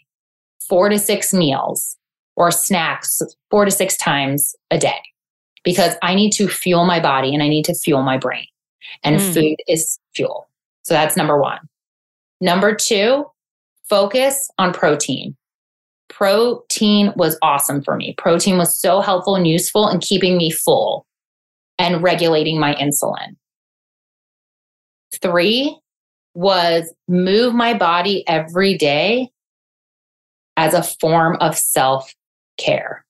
four 0.67 0.89
to 0.89 0.97
six 0.97 1.31
meals 1.31 1.97
or 2.35 2.49
snacks, 2.49 3.21
four 3.51 3.63
to 3.63 3.69
six 3.69 3.95
times 3.95 4.55
a 4.71 4.79
day, 4.79 4.99
because 5.63 5.93
I 6.01 6.15
need 6.15 6.31
to 6.31 6.47
fuel 6.47 6.83
my 6.85 6.99
body 6.99 7.31
and 7.31 7.43
I 7.43 7.47
need 7.47 7.63
to 7.65 7.75
fuel 7.75 8.01
my 8.01 8.17
brain. 8.17 8.47
And 9.03 9.19
mm. 9.19 9.33
food 9.35 9.57
is 9.67 9.99
fuel. 10.15 10.49
So 10.81 10.95
that's 10.95 11.15
number 11.15 11.39
one. 11.39 11.59
Number 12.41 12.73
two, 12.73 13.25
focus 13.87 14.49
on 14.57 14.73
protein. 14.73 15.37
Protein 16.09 17.13
was 17.15 17.37
awesome 17.43 17.83
for 17.83 17.95
me. 17.95 18.15
Protein 18.17 18.57
was 18.57 18.75
so 18.75 18.99
helpful 18.99 19.35
and 19.35 19.45
useful 19.45 19.87
in 19.89 19.99
keeping 19.99 20.37
me 20.37 20.49
full 20.49 21.05
and 21.77 22.01
regulating 22.01 22.59
my 22.59 22.73
insulin. 22.73 23.35
Three 25.21 25.77
was 26.33 26.93
move 27.07 27.53
my 27.53 27.73
body 27.73 28.27
every 28.27 28.77
day 28.77 29.29
as 30.57 30.73
a 30.73 30.83
form 30.83 31.37
of 31.39 31.57
self 31.57 32.13
care. 32.57 33.05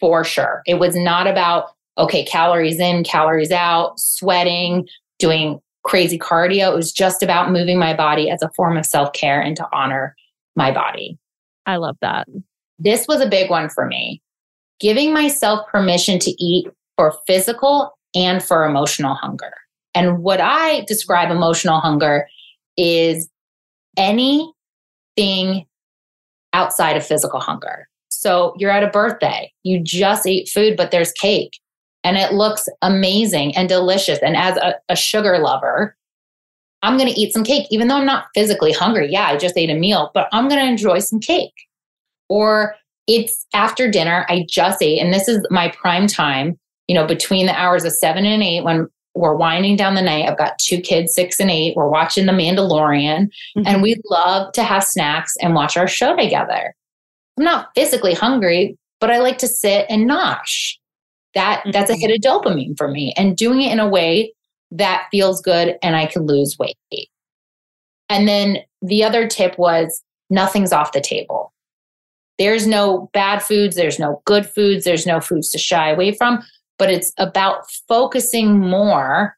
for 0.00 0.22
sure. 0.22 0.62
It 0.64 0.74
was 0.74 0.94
not 0.94 1.26
about, 1.26 1.70
okay, 1.98 2.24
calories 2.24 2.78
in, 2.78 3.02
calories 3.02 3.50
out, 3.50 3.98
sweating, 3.98 4.86
doing 5.18 5.60
crazy 5.82 6.16
cardio. 6.18 6.70
It 6.70 6.76
was 6.76 6.92
just 6.92 7.20
about 7.22 7.50
moving 7.50 7.80
my 7.80 7.94
body 7.94 8.30
as 8.30 8.40
a 8.40 8.50
form 8.54 8.76
of 8.76 8.86
self 8.86 9.12
care 9.12 9.40
and 9.40 9.56
to 9.56 9.66
honor 9.72 10.14
my 10.54 10.70
body. 10.70 11.18
I 11.66 11.76
love 11.76 11.96
that. 12.00 12.28
This 12.78 13.08
was 13.08 13.20
a 13.20 13.28
big 13.28 13.50
one 13.50 13.68
for 13.68 13.86
me. 13.86 14.22
Giving 14.78 15.12
myself 15.12 15.66
permission 15.66 16.20
to 16.20 16.30
eat 16.42 16.68
for 16.96 17.18
physical 17.26 17.98
and 18.14 18.42
for 18.42 18.64
emotional 18.64 19.14
hunger. 19.14 19.52
And 19.94 20.22
what 20.22 20.40
I 20.40 20.84
describe 20.86 21.30
emotional 21.30 21.80
hunger 21.80 22.28
is 22.76 23.28
anything 23.96 25.66
outside 26.52 26.96
of 26.96 27.06
physical 27.06 27.40
hunger. 27.40 27.88
So 28.08 28.54
you're 28.58 28.70
at 28.70 28.82
a 28.82 28.88
birthday, 28.88 29.52
you 29.62 29.82
just 29.82 30.26
ate 30.26 30.48
food, 30.48 30.76
but 30.76 30.90
there's 30.90 31.12
cake 31.12 31.52
and 32.04 32.16
it 32.16 32.32
looks 32.32 32.68
amazing 32.82 33.56
and 33.56 33.68
delicious. 33.68 34.18
And 34.22 34.36
as 34.36 34.56
a, 34.56 34.74
a 34.88 34.96
sugar 34.96 35.38
lover, 35.38 35.96
I'm 36.82 36.96
going 36.96 37.12
to 37.12 37.20
eat 37.20 37.32
some 37.32 37.44
cake, 37.44 37.66
even 37.70 37.88
though 37.88 37.96
I'm 37.96 38.06
not 38.06 38.26
physically 38.34 38.72
hungry. 38.72 39.10
Yeah, 39.10 39.26
I 39.26 39.36
just 39.36 39.56
ate 39.56 39.70
a 39.70 39.74
meal, 39.74 40.10
but 40.14 40.28
I'm 40.32 40.48
going 40.48 40.60
to 40.60 40.66
enjoy 40.66 41.00
some 41.00 41.18
cake. 41.18 41.54
Or 42.28 42.76
it's 43.08 43.46
after 43.52 43.90
dinner, 43.90 44.26
I 44.28 44.46
just 44.48 44.80
ate, 44.82 45.00
and 45.00 45.12
this 45.12 45.28
is 45.28 45.44
my 45.50 45.68
prime 45.70 46.06
time, 46.06 46.58
you 46.86 46.94
know, 46.94 47.06
between 47.06 47.46
the 47.46 47.54
hours 47.54 47.84
of 47.84 47.92
seven 47.92 48.24
and 48.24 48.42
eight 48.42 48.62
when 48.62 48.88
we're 49.18 49.34
winding 49.34 49.76
down 49.76 49.94
the 49.94 50.02
night. 50.02 50.28
I've 50.28 50.38
got 50.38 50.58
two 50.58 50.80
kids, 50.80 51.14
six 51.14 51.40
and 51.40 51.50
eight. 51.50 51.76
We're 51.76 51.88
watching 51.88 52.26
The 52.26 52.32
Mandalorian, 52.32 53.26
mm-hmm. 53.26 53.62
and 53.66 53.82
we 53.82 54.00
love 54.08 54.52
to 54.52 54.62
have 54.62 54.84
snacks 54.84 55.34
and 55.42 55.54
watch 55.54 55.76
our 55.76 55.88
show 55.88 56.16
together. 56.16 56.74
I'm 57.36 57.44
not 57.44 57.70
physically 57.74 58.14
hungry, 58.14 58.76
but 59.00 59.10
I 59.10 59.18
like 59.18 59.38
to 59.38 59.48
sit 59.48 59.86
and 59.88 60.08
nosh. 60.08 60.74
That 61.34 61.60
mm-hmm. 61.60 61.72
that's 61.72 61.90
a 61.90 61.96
hit 61.96 62.10
of 62.10 62.20
dopamine 62.20 62.78
for 62.78 62.88
me, 62.88 63.12
and 63.16 63.36
doing 63.36 63.60
it 63.60 63.72
in 63.72 63.80
a 63.80 63.88
way 63.88 64.32
that 64.70 65.08
feels 65.10 65.42
good, 65.42 65.76
and 65.82 65.96
I 65.96 66.06
can 66.06 66.26
lose 66.26 66.56
weight. 66.58 66.76
And 68.08 68.28
then 68.28 68.58
the 68.80 69.04
other 69.04 69.26
tip 69.26 69.58
was 69.58 70.02
nothing's 70.30 70.72
off 70.72 70.92
the 70.92 71.00
table. 71.00 71.52
There's 72.38 72.68
no 72.68 73.10
bad 73.12 73.42
foods, 73.42 73.74
there's 73.74 73.98
no 73.98 74.22
good 74.24 74.46
foods, 74.46 74.84
there's 74.84 75.06
no 75.06 75.20
foods 75.20 75.50
to 75.50 75.58
shy 75.58 75.90
away 75.90 76.12
from, 76.12 76.42
but 76.78 76.90
it's 76.90 77.12
about 77.18 77.70
focusing 77.88 78.58
more 78.58 79.36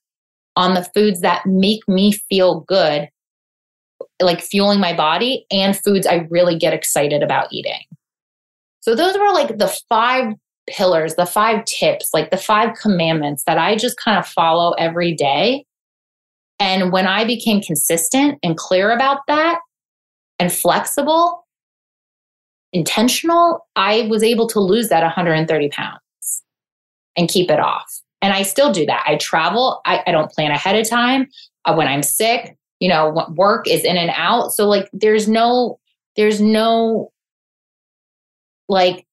on 0.57 0.75
the 0.75 0.85
foods 0.95 1.21
that 1.21 1.47
make 1.47 1.87
me 1.89 2.13
feel 2.13 2.61
good 2.61 3.09
like 4.21 4.41
fueling 4.41 4.81
my 4.81 4.95
body 4.95 5.47
and 5.51 5.79
foods 5.79 6.07
I 6.07 6.27
really 6.31 6.59
get 6.59 6.75
excited 6.75 7.23
about 7.23 7.49
eating. 7.53 7.83
So 8.81 8.95
those 8.95 9.17
were 9.17 9.33
like 9.33 9.59
the 9.59 9.75
five 9.89 10.35
pillars, 10.69 11.15
the 11.15 11.27
five 11.27 11.65
tips, 11.65 12.11
like 12.13 12.31
the 12.31 12.37
five 12.37 12.77
commandments 12.81 13.45
that 13.47 13.59
I 13.59 13.77
just 13.77 13.99
kind 13.99 14.19
of 14.19 14.27
follow 14.27 14.73
every 14.73 15.15
day. 15.15 15.65
And 16.59 16.93
when 16.93 17.07
I 17.07 17.25
became 17.25 17.63
consistent 17.63 18.39
and 18.43 18.57
clear 18.57 18.91
about 18.91 19.21
that 19.27 19.61
and 20.39 20.53
flexible, 20.53 21.47
intentional, 22.73 23.67
I 23.77 24.07
was 24.11 24.23
able 24.23 24.47
to 24.49 24.61
lose 24.61 24.89
that 24.91 25.03
130 25.03 25.69
pounds 25.71 26.01
and 27.17 27.29
keep 27.29 27.50
it 27.50 27.61
off. 27.61 28.00
And 28.23 28.33
I 28.33 28.43
still 28.43 28.73
do 28.73 28.85
that. 28.87 29.05
I 29.07 29.17
travel, 29.17 29.81
I, 29.85 30.02
I 30.07 30.12
don't 30.12 30.31
plan 30.31 30.50
ahead 30.50 30.76
of 30.76 30.88
time. 30.88 31.29
Uh, 31.64 31.75
when 31.75 31.88
I'm 31.88 32.02
sick, 32.02 32.57
you 32.81 32.88
know 32.88 33.26
work 33.37 33.69
is 33.69 33.85
in 33.85 33.97
and 33.97 34.11
out. 34.14 34.52
So 34.52 34.67
like 34.67 34.88
there's 34.93 35.29
no 35.29 35.79
there's 36.17 36.40
no 36.40 37.12
like 38.69 39.07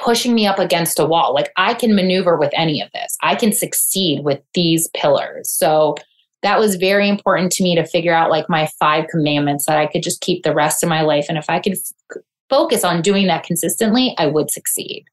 pushing 0.00 0.34
me 0.34 0.46
up 0.46 0.58
against 0.58 0.98
a 0.98 1.04
wall. 1.04 1.34
Like 1.34 1.50
i 1.56 1.74
can 1.74 1.94
maneuver 1.94 2.36
with 2.36 2.50
any 2.54 2.80
of 2.80 2.90
this. 2.94 3.16
I 3.22 3.34
can 3.34 3.52
succeed 3.52 4.24
with 4.24 4.40
these 4.54 4.88
pillars. 4.94 5.50
So 5.50 5.96
that 6.42 6.60
was 6.60 6.76
very 6.76 7.08
important 7.08 7.50
to 7.52 7.64
me 7.64 7.74
to 7.74 7.84
figure 7.84 8.14
out 8.14 8.30
like 8.30 8.48
my 8.48 8.68
five 8.78 9.08
commandments 9.10 9.66
that 9.66 9.76
i 9.76 9.86
could 9.86 10.04
just 10.04 10.20
keep 10.20 10.44
the 10.44 10.54
rest 10.54 10.82
of 10.82 10.88
my 10.88 11.02
life. 11.02 11.26
And 11.28 11.36
if 11.36 11.50
i 11.50 11.58
could 11.58 11.72
f- 11.72 12.22
focus 12.48 12.84
on 12.84 13.02
doing 13.02 13.26
that 13.26 13.44
consistently 13.44 14.14
i 14.16 14.26
would 14.26 14.50
succeed 14.50 15.04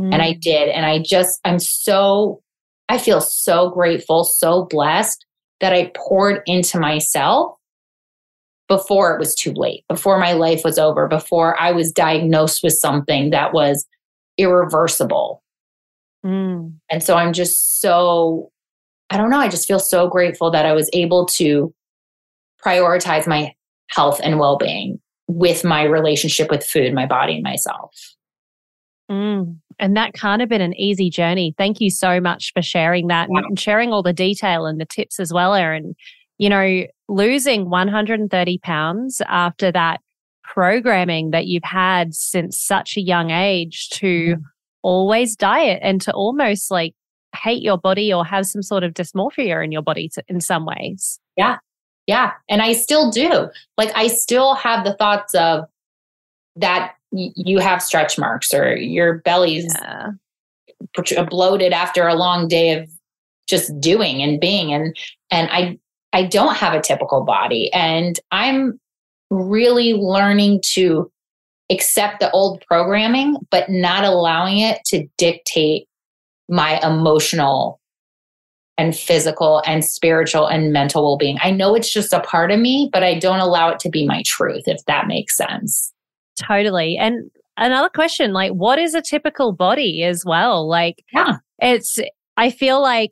mm. 0.00 0.12
and 0.12 0.22
i 0.22 0.32
mm. 0.32 0.40
did 0.40 0.68
and 0.68 0.86
i 0.86 0.98
just 0.98 1.40
i'm 1.44 1.58
so 1.58 2.42
i 2.88 2.98
feel 2.98 3.20
so 3.20 3.70
grateful 3.70 4.24
so 4.24 4.66
blessed 4.70 5.24
that 5.64 5.72
I 5.72 5.90
poured 5.94 6.42
into 6.44 6.78
myself 6.78 7.56
before 8.68 9.14
it 9.14 9.18
was 9.18 9.34
too 9.34 9.52
late, 9.52 9.84
before 9.88 10.18
my 10.18 10.32
life 10.32 10.62
was 10.62 10.78
over, 10.78 11.06
before 11.08 11.58
I 11.60 11.72
was 11.72 11.90
diagnosed 11.90 12.62
with 12.62 12.74
something 12.74 13.30
that 13.30 13.54
was 13.54 13.86
irreversible. 14.36 15.42
Mm. 16.24 16.74
And 16.90 17.02
so 17.02 17.16
I'm 17.16 17.32
just 17.32 17.80
so, 17.80 18.50
I 19.08 19.16
don't 19.16 19.30
know, 19.30 19.38
I 19.38 19.48
just 19.48 19.66
feel 19.66 19.78
so 19.78 20.06
grateful 20.06 20.50
that 20.50 20.66
I 20.66 20.72
was 20.72 20.90
able 20.92 21.26
to 21.26 21.72
prioritize 22.62 23.26
my 23.26 23.54
health 23.88 24.20
and 24.22 24.38
well 24.38 24.58
being 24.58 25.00
with 25.28 25.64
my 25.64 25.84
relationship 25.84 26.50
with 26.50 26.62
food, 26.62 26.92
my 26.92 27.06
body, 27.06 27.34
and 27.34 27.42
myself. 27.42 27.90
Mm. 29.10 29.60
And 29.78 29.96
that 29.96 30.14
can't 30.14 30.40
have 30.40 30.48
been 30.48 30.60
an 30.60 30.74
easy 30.74 31.10
journey. 31.10 31.54
Thank 31.56 31.80
you 31.80 31.90
so 31.90 32.20
much 32.20 32.52
for 32.52 32.62
sharing 32.62 33.08
that 33.08 33.28
wow. 33.28 33.42
and 33.44 33.58
sharing 33.58 33.92
all 33.92 34.02
the 34.02 34.12
detail 34.12 34.66
and 34.66 34.80
the 34.80 34.84
tips 34.84 35.18
as 35.20 35.32
well, 35.32 35.54
Erin. 35.54 35.94
You 36.38 36.48
know, 36.48 36.84
losing 37.08 37.70
130 37.70 38.58
pounds 38.58 39.22
after 39.26 39.70
that 39.72 40.00
programming 40.42 41.30
that 41.30 41.46
you've 41.46 41.64
had 41.64 42.14
since 42.14 42.58
such 42.58 42.96
a 42.96 43.00
young 43.00 43.30
age 43.30 43.88
to 43.90 44.36
mm. 44.36 44.42
always 44.82 45.36
diet 45.36 45.80
and 45.82 46.00
to 46.02 46.12
almost 46.12 46.70
like 46.70 46.94
hate 47.34 47.62
your 47.62 47.78
body 47.78 48.12
or 48.12 48.24
have 48.24 48.46
some 48.46 48.62
sort 48.62 48.84
of 48.84 48.92
dysmorphia 48.94 49.64
in 49.64 49.72
your 49.72 49.82
body 49.82 50.08
to, 50.10 50.22
in 50.28 50.40
some 50.40 50.66
ways. 50.66 51.18
Yeah. 51.36 51.58
Yeah. 52.06 52.32
And 52.48 52.62
I 52.62 52.74
still 52.74 53.10
do. 53.10 53.48
Like, 53.78 53.90
I 53.94 54.08
still 54.08 54.54
have 54.54 54.84
the 54.84 54.94
thoughts 54.94 55.34
of 55.34 55.64
that 56.56 56.94
you 57.14 57.58
have 57.58 57.82
stretch 57.82 58.18
marks 58.18 58.52
or 58.52 58.76
your 58.76 59.18
belly's 59.18 59.66
yeah. 59.80 60.10
Uh, 61.16 61.24
bloated 61.24 61.72
after 61.72 62.06
a 62.06 62.14
long 62.14 62.48
day 62.48 62.72
of 62.72 62.88
just 63.48 63.78
doing 63.80 64.22
and 64.22 64.40
being 64.40 64.72
and 64.72 64.96
and 65.30 65.48
I 65.50 65.78
I 66.12 66.24
don't 66.24 66.56
have 66.56 66.74
a 66.74 66.80
typical 66.80 67.24
body 67.24 67.72
and 67.72 68.18
I'm 68.30 68.78
really 69.30 69.94
learning 69.94 70.62
to 70.74 71.10
accept 71.70 72.20
the 72.20 72.30
old 72.32 72.62
programming 72.68 73.36
but 73.50 73.70
not 73.70 74.04
allowing 74.04 74.58
it 74.58 74.80
to 74.86 75.06
dictate 75.16 75.86
my 76.48 76.80
emotional 76.86 77.80
and 78.76 78.94
physical 78.94 79.62
and 79.66 79.84
spiritual 79.84 80.46
and 80.46 80.72
mental 80.72 81.04
well-being. 81.04 81.38
I 81.40 81.52
know 81.52 81.74
it's 81.74 81.92
just 81.92 82.12
a 82.12 82.20
part 82.20 82.50
of 82.50 82.58
me, 82.58 82.90
but 82.92 83.04
I 83.04 83.18
don't 83.18 83.38
allow 83.38 83.68
it 83.68 83.78
to 83.80 83.88
be 83.88 84.06
my 84.06 84.22
truth 84.26 84.64
if 84.66 84.84
that 84.86 85.06
makes 85.06 85.36
sense. 85.36 85.93
Totally. 86.36 86.96
And 86.98 87.30
another 87.56 87.88
question, 87.88 88.32
like 88.32 88.52
what 88.52 88.78
is 88.78 88.94
a 88.94 89.02
typical 89.02 89.52
body 89.52 90.02
as 90.02 90.24
well? 90.24 90.68
Like 90.68 91.04
yeah. 91.12 91.36
it's 91.58 91.98
I 92.36 92.50
feel 92.50 92.82
like 92.82 93.10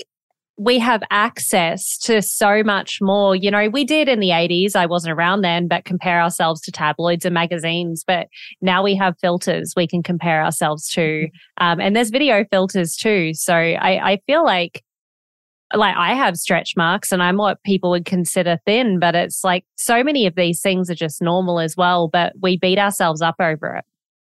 we 0.59 0.79
have 0.79 1.03
access 1.11 1.97
to 1.99 2.21
so 2.21 2.63
much 2.63 2.99
more. 3.01 3.35
You 3.35 3.51
know, 3.51 3.69
we 3.69 3.85
did 3.85 4.09
in 4.09 4.21
the 4.21 4.29
80s. 4.29 4.77
I 4.77 4.87
wasn't 4.87 5.13
around 5.17 5.41
then, 5.41 5.67
but 5.67 5.85
compare 5.85 6.21
ourselves 6.21 6.61
to 6.63 6.73
tabloids 6.73 7.25
and 7.25 7.35
magazines. 7.35 8.05
But 8.07 8.29
now 8.61 8.83
we 8.83 8.95
have 8.97 9.19
filters 9.19 9.73
we 9.77 9.87
can 9.87 10.03
compare 10.03 10.45
ourselves 10.45 10.89
to. 10.91 11.01
Mm-hmm. 11.01 11.65
Um, 11.65 11.81
and 11.81 11.97
there's 11.97 12.11
video 12.11 12.45
filters 12.51 12.97
too. 12.97 13.33
So 13.35 13.55
I, 13.55 14.13
I 14.13 14.21
feel 14.27 14.45
like 14.45 14.85
like 15.75 15.97
I 15.97 16.15
have 16.15 16.37
stretch 16.37 16.75
marks 16.77 17.13
and 17.13 17.23
I'm 17.23 17.37
what 17.37 17.63
people 17.65 17.91
would 17.91 18.05
consider 18.05 18.59
thin, 18.67 18.99
but 18.99 19.15
it's 19.15 19.45
like 19.45 19.65
so 19.77 20.03
many 20.03 20.27
of 20.27 20.35
these 20.35 20.61
things 20.61 20.91
are 20.91 20.95
just 20.95 21.23
normal 21.23 21.61
as 21.61 21.77
well, 21.77 22.09
but 22.09 22.33
we 22.41 22.57
beat 22.57 22.79
ourselves 22.79 23.23
up 23.23 23.37
over 23.41 23.77
it. 23.77 23.85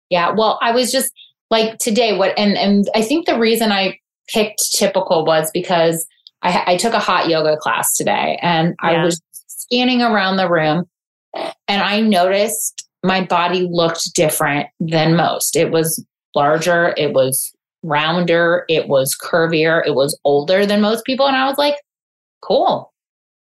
Yeah. 0.09 0.31
Well, 0.31 0.59
I 0.61 0.71
was 0.71 0.91
just 0.91 1.13
like 1.49 1.77
today, 1.77 2.17
what, 2.17 2.37
and, 2.37 2.57
and 2.57 2.89
I 2.95 3.01
think 3.01 3.25
the 3.25 3.39
reason 3.39 3.71
I 3.71 3.99
picked 4.27 4.61
typical 4.75 5.25
was 5.25 5.49
because 5.51 6.05
I, 6.41 6.63
I 6.67 6.77
took 6.77 6.93
a 6.93 6.99
hot 6.99 7.29
yoga 7.29 7.57
class 7.57 7.95
today 7.95 8.37
and 8.41 8.75
yeah. 8.83 8.89
I 8.89 9.03
was 9.03 9.21
scanning 9.47 10.01
around 10.01 10.37
the 10.37 10.49
room 10.49 10.85
and 11.35 11.81
I 11.81 12.01
noticed 12.01 12.87
my 13.03 13.23
body 13.23 13.67
looked 13.69 14.13
different 14.13 14.67
than 14.79 15.15
most. 15.15 15.55
It 15.55 15.71
was 15.71 16.03
larger, 16.35 16.93
it 16.97 17.13
was 17.13 17.53
rounder, 17.83 18.65
it 18.69 18.87
was 18.87 19.15
curvier, 19.21 19.85
it 19.85 19.95
was 19.95 20.17
older 20.23 20.65
than 20.65 20.81
most 20.81 21.05
people. 21.05 21.27
And 21.27 21.35
I 21.35 21.45
was 21.45 21.57
like, 21.57 21.75
cool. 22.41 22.93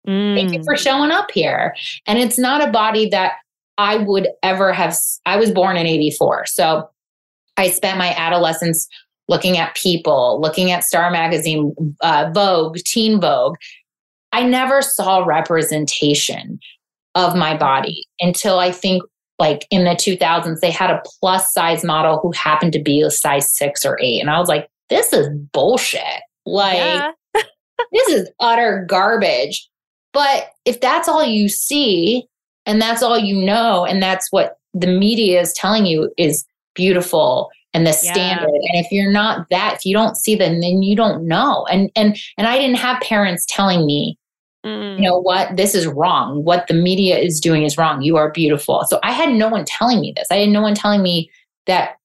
Mm. 0.08 0.36
Thank 0.36 0.54
you 0.54 0.60
mm. 0.60 0.66
for 0.66 0.76
showing 0.76 1.12
up 1.12 1.32
here. 1.32 1.76
And 2.08 2.18
it's 2.18 2.38
not 2.38 2.68
a 2.68 2.72
body 2.72 3.10
that 3.10 3.34
I 3.78 3.98
would 3.98 4.28
ever 4.44 4.74
have. 4.74 4.96
I 5.26 5.38
was 5.38 5.52
born 5.52 5.78
in 5.78 5.86
84. 5.86 6.46
So 6.48 6.90
I 7.58 7.70
spent 7.70 7.98
my 7.98 8.14
adolescence 8.16 8.88
looking 9.28 9.58
at 9.58 9.76
people, 9.76 10.40
looking 10.42 10.72
at 10.72 10.84
Star 10.84 11.12
Magazine, 11.12 11.74
uh, 12.02 12.32
Vogue, 12.34 12.78
Teen 12.86 13.20
Vogue. 13.20 13.56
I 14.32 14.44
never 14.44 14.82
saw 14.82 15.24
representation 15.24 16.60
of 17.16 17.36
my 17.36 17.56
body 17.56 18.06
until 18.20 18.60
I 18.60 18.72
think 18.72 19.04
like 19.42 19.66
in 19.72 19.86
the 19.86 19.96
2000s, 19.96 20.60
they 20.60 20.70
had 20.70 20.92
a 20.92 21.02
plus 21.20 21.52
size 21.52 21.84
model 21.84 22.20
who 22.20 22.32
happened 22.32 22.74
to 22.74 22.80
be 22.80 23.02
a 23.02 23.10
size 23.10 23.52
six 23.52 23.84
or 23.84 23.98
eight. 24.00 24.22
And 24.22 24.30
I 24.30 24.40
was 24.40 24.48
like, 24.48 24.70
this 24.92 25.12
is 25.14 25.28
bullshit. 25.52 26.22
Like, 26.46 26.78
yeah. 26.78 27.12
this 27.92 28.08
is 28.10 28.30
utter 28.40 28.86
garbage. 28.88 29.68
But 30.14 30.52
if 30.64 30.80
that's 30.80 31.08
all 31.08 31.26
you 31.26 31.50
see 31.50 32.28
and 32.68 32.80
that's 32.80 33.02
all 33.02 33.18
you 33.18 33.44
know, 33.44 33.84
and 33.84 34.00
that's 34.00 34.32
what 34.32 34.58
the 34.76 34.86
media 34.86 35.42
is 35.42 35.54
telling 35.54 35.88
you 35.88 36.14
is 36.20 36.46
beautiful 36.76 37.50
and 37.74 37.88
the 37.88 38.00
yeah. 38.04 38.14
standard. 38.14 38.46
And 38.46 38.86
if 38.86 38.92
you're 38.92 39.12
not 39.12 39.48
that, 39.50 39.78
if 39.78 39.86
you 39.88 39.96
don't 39.96 40.18
see 40.18 40.36
them, 40.36 40.62
then 40.62 40.84
you 40.84 40.96
don't 40.96 41.28
know. 41.28 41.66
And 41.66 41.90
and 41.96 42.16
and 42.38 42.46
I 42.46 42.60
didn't 42.60 42.78
have 42.78 43.02
parents 43.02 43.44
telling 43.50 43.88
me, 43.88 44.20
mm. 44.66 44.96
you 44.96 45.02
know 45.02 45.20
what, 45.20 45.56
this 45.58 45.76
is 45.76 45.88
wrong. 45.88 46.44
What 46.44 46.68
the 46.68 46.74
media 46.74 47.18
is 47.18 47.40
doing 47.40 47.64
is 47.64 47.78
wrong. 47.78 48.02
You 48.02 48.18
are 48.18 48.32
beautiful. 48.32 48.86
So 48.88 49.00
I 49.04 49.12
had 49.12 49.34
no 49.34 49.50
one 49.50 49.66
telling 49.66 50.00
me 50.00 50.14
this. 50.16 50.28
I 50.32 50.38
had 50.38 50.50
no 50.50 50.62
one 50.62 50.76
telling 50.76 51.02
me 51.02 51.30
that 51.68 51.98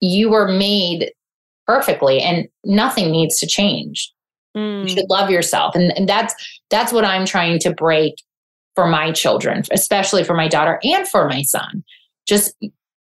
you 0.00 0.30
were 0.30 0.48
made 0.48 1.12
perfectly 1.66 2.20
and 2.20 2.48
nothing 2.64 3.10
needs 3.10 3.38
to 3.38 3.46
change. 3.46 4.12
Mm. 4.56 4.82
You 4.82 4.88
should 4.88 5.10
love 5.10 5.30
yourself. 5.30 5.74
And, 5.74 5.96
and 5.96 6.08
that's 6.08 6.34
that's 6.70 6.92
what 6.92 7.04
I'm 7.04 7.24
trying 7.24 7.58
to 7.60 7.72
break 7.72 8.14
for 8.74 8.86
my 8.86 9.12
children, 9.12 9.62
especially 9.70 10.24
for 10.24 10.34
my 10.34 10.48
daughter 10.48 10.80
and 10.82 11.06
for 11.08 11.28
my 11.28 11.42
son. 11.42 11.84
Just 12.26 12.54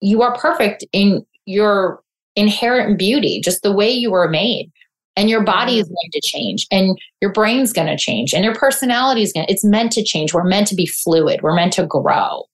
you 0.02 0.22
are 0.22 0.36
perfect 0.38 0.86
in 0.94 1.26
your 1.46 2.02
inherent 2.36 2.98
beauty, 2.98 3.42
just 3.42 3.64
the 3.64 3.72
way 3.72 3.90
you 3.90 4.12
were 4.12 4.28
made. 4.28 4.72
And 5.16 5.30
your 5.30 5.44
body 5.44 5.78
is 5.80 5.88
going 5.88 6.12
to 6.12 6.22
change 6.24 6.66
and 6.72 6.98
your 7.22 7.32
brain's 7.32 7.72
going 7.72 7.88
to 7.88 7.98
change 7.98 8.34
and 8.34 8.44
your 8.44 8.56
personality 8.56 9.22
is 9.22 9.32
going 9.32 9.46
to, 9.46 9.52
it's 9.52 9.64
meant 9.64 9.92
to 9.92 10.04
change. 10.04 10.34
We're 10.34 10.44
meant 10.44 10.68
to 10.68 10.76
be 10.76 10.88
fluid. 10.88 11.42
We're 11.44 11.54
meant 11.54 11.74
to 11.74 11.86
grow. 11.86 12.46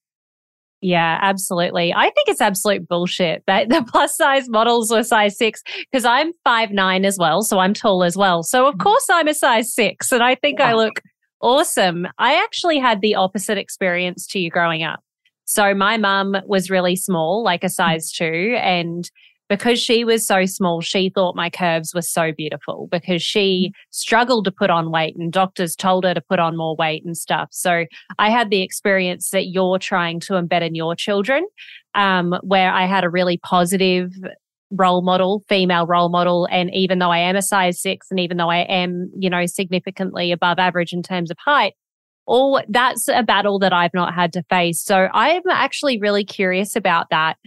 Yeah, 0.81 1.19
absolutely. 1.21 1.93
I 1.93 2.03
think 2.03 2.27
it's 2.27 2.41
absolute 2.41 2.87
bullshit 2.87 3.43
that 3.47 3.69
the 3.69 3.83
plus 3.87 4.15
size 4.15 4.49
models 4.49 4.91
were 4.91 5.03
size 5.03 5.37
six 5.37 5.61
because 5.91 6.05
I'm 6.05 6.31
five 6.43 6.71
nine 6.71 7.05
as 7.05 7.17
well. 7.17 7.41
So 7.41 7.59
I'm 7.59 7.73
tall 7.73 8.03
as 8.03 8.15
well. 8.15 8.43
So 8.43 8.67
of 8.67 8.75
mm-hmm. 8.75 8.83
course 8.83 9.07
I'm 9.09 9.27
a 9.27 9.33
size 9.33 9.73
six 9.73 10.11
and 10.11 10.23
I 10.23 10.35
think 10.35 10.59
I 10.61 10.73
look 10.73 11.01
awesome. 11.41 12.07
I 12.17 12.41
actually 12.41 12.79
had 12.79 13.01
the 13.01 13.15
opposite 13.15 13.57
experience 13.57 14.25
to 14.27 14.39
you 14.39 14.49
growing 14.49 14.83
up. 14.83 15.01
So 15.45 15.73
my 15.73 15.97
mum 15.97 16.35
was 16.45 16.69
really 16.69 16.95
small, 16.95 17.43
like 17.43 17.63
a 17.63 17.69
size 17.69 18.11
two. 18.11 18.55
And 18.59 19.09
because 19.49 19.79
she 19.79 20.03
was 20.03 20.25
so 20.25 20.45
small, 20.45 20.79
she 20.79 21.09
thought 21.09 21.35
my 21.35 21.49
curves 21.49 21.93
were 21.93 22.03
so 22.03 22.31
beautiful 22.31 22.87
because 22.91 23.21
she 23.21 23.71
mm. 23.71 23.79
struggled 23.89 24.45
to 24.45 24.51
put 24.51 24.69
on 24.69 24.91
weight 24.91 25.15
and 25.17 25.33
doctors 25.33 25.75
told 25.75 26.03
her 26.03 26.13
to 26.13 26.21
put 26.21 26.39
on 26.39 26.55
more 26.55 26.75
weight 26.75 27.03
and 27.03 27.17
stuff. 27.17 27.49
So 27.51 27.85
I 28.19 28.29
had 28.29 28.49
the 28.49 28.61
experience 28.61 29.31
that 29.31 29.47
you're 29.47 29.79
trying 29.79 30.19
to 30.21 30.33
embed 30.33 30.61
in 30.61 30.75
your 30.75 30.95
children, 30.95 31.45
um, 31.95 32.35
where 32.43 32.71
I 32.71 32.85
had 32.85 33.03
a 33.03 33.09
really 33.09 33.37
positive 33.37 34.11
role 34.71 35.01
model, 35.01 35.43
female 35.49 35.87
role 35.87 36.09
model. 36.09 36.47
And 36.51 36.73
even 36.73 36.99
though 36.99 37.09
I 37.09 37.17
am 37.17 37.35
a 37.35 37.41
size 37.41 37.81
six 37.81 38.07
and 38.11 38.19
even 38.19 38.37
though 38.37 38.51
I 38.51 38.59
am, 38.59 39.11
you 39.17 39.29
know, 39.29 39.47
significantly 39.47 40.31
above 40.31 40.59
average 40.59 40.93
in 40.93 41.01
terms 41.01 41.31
of 41.31 41.37
height, 41.43 41.73
all 42.27 42.61
that's 42.69 43.07
a 43.07 43.23
battle 43.23 43.57
that 43.57 43.73
I've 43.73 43.93
not 43.95 44.13
had 44.13 44.31
to 44.33 44.43
face. 44.43 44.79
So 44.79 45.07
I'm 45.11 45.41
actually 45.49 45.99
really 45.99 46.23
curious 46.23 46.75
about 46.75 47.07
that. 47.09 47.37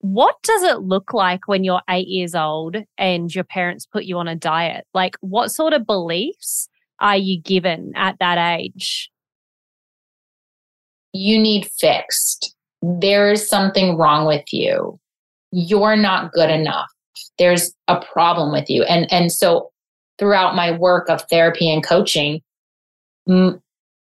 What 0.00 0.36
does 0.42 0.62
it 0.62 0.80
look 0.80 1.12
like 1.12 1.46
when 1.46 1.62
you're 1.62 1.82
eight 1.88 2.08
years 2.08 2.34
old 2.34 2.76
and 2.96 3.34
your 3.34 3.44
parents 3.44 3.84
put 3.84 4.04
you 4.04 4.16
on 4.18 4.28
a 4.28 4.34
diet? 4.34 4.86
Like, 4.94 5.16
what 5.20 5.50
sort 5.50 5.74
of 5.74 5.86
beliefs 5.86 6.68
are 7.00 7.16
you 7.16 7.40
given 7.40 7.92
at 7.96 8.18
that 8.18 8.38
age? 8.58 9.10
You 11.12 11.38
need 11.38 11.68
fixed. 11.78 12.54
There 12.80 13.30
is 13.30 13.46
something 13.46 13.96
wrong 13.98 14.26
with 14.26 14.44
you. 14.52 14.98
You're 15.52 15.96
not 15.96 16.32
good 16.32 16.50
enough. 16.50 16.88
There's 17.38 17.74
a 17.88 18.00
problem 18.00 18.52
with 18.52 18.70
you. 18.70 18.84
And, 18.84 19.10
and 19.12 19.30
so 19.30 19.70
throughout 20.18 20.54
my 20.54 20.70
work 20.70 21.10
of 21.10 21.22
therapy 21.28 21.70
and 21.70 21.84
coaching, 21.84 22.40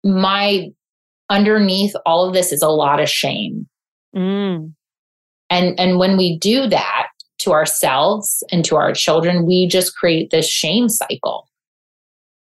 my 0.03 0.69
underneath 1.29 1.95
all 2.05 2.27
of 2.27 2.33
this 2.33 2.51
is 2.51 2.61
a 2.61 2.69
lot 2.69 2.99
of 2.99 3.09
shame. 3.09 3.67
Mm. 4.15 4.74
And 5.49 5.79
and 5.79 5.99
when 5.99 6.17
we 6.17 6.37
do 6.37 6.67
that 6.67 7.07
to 7.39 7.51
ourselves 7.51 8.43
and 8.51 8.63
to 8.65 8.75
our 8.75 8.93
children, 8.93 9.45
we 9.45 9.67
just 9.67 9.95
create 9.95 10.31
this 10.31 10.49
shame 10.49 10.89
cycle. 10.89 11.47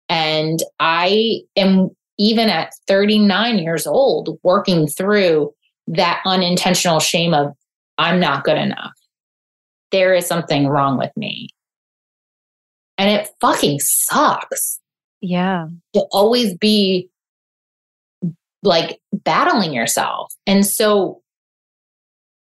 And 0.09 0.61
I 0.79 1.41
am 1.57 1.91
even 2.19 2.49
at 2.49 2.75
39 2.87 3.59
years 3.59 3.87
old 3.87 4.39
working 4.43 4.87
through 4.87 5.53
that 5.87 6.21
unintentional 6.27 7.01
shame 7.01 7.33
of 7.35 7.55
I'm 7.99 8.21
not 8.21 8.45
good 8.45 8.59
enough. 8.59 8.93
There 9.91 10.15
is 10.15 10.27
something 10.27 10.69
wrong 10.69 10.99
with 10.99 11.11
me. 11.17 11.49
And 12.99 13.11
it 13.11 13.29
fucking 13.41 13.81
sucks. 13.81 14.79
Yeah. 15.21 15.69
To 15.95 16.01
always 16.13 16.57
be 16.57 17.09
like 18.63 19.01
battling 19.13 19.73
yourself. 19.73 20.33
And 20.47 20.67
so 20.67 21.22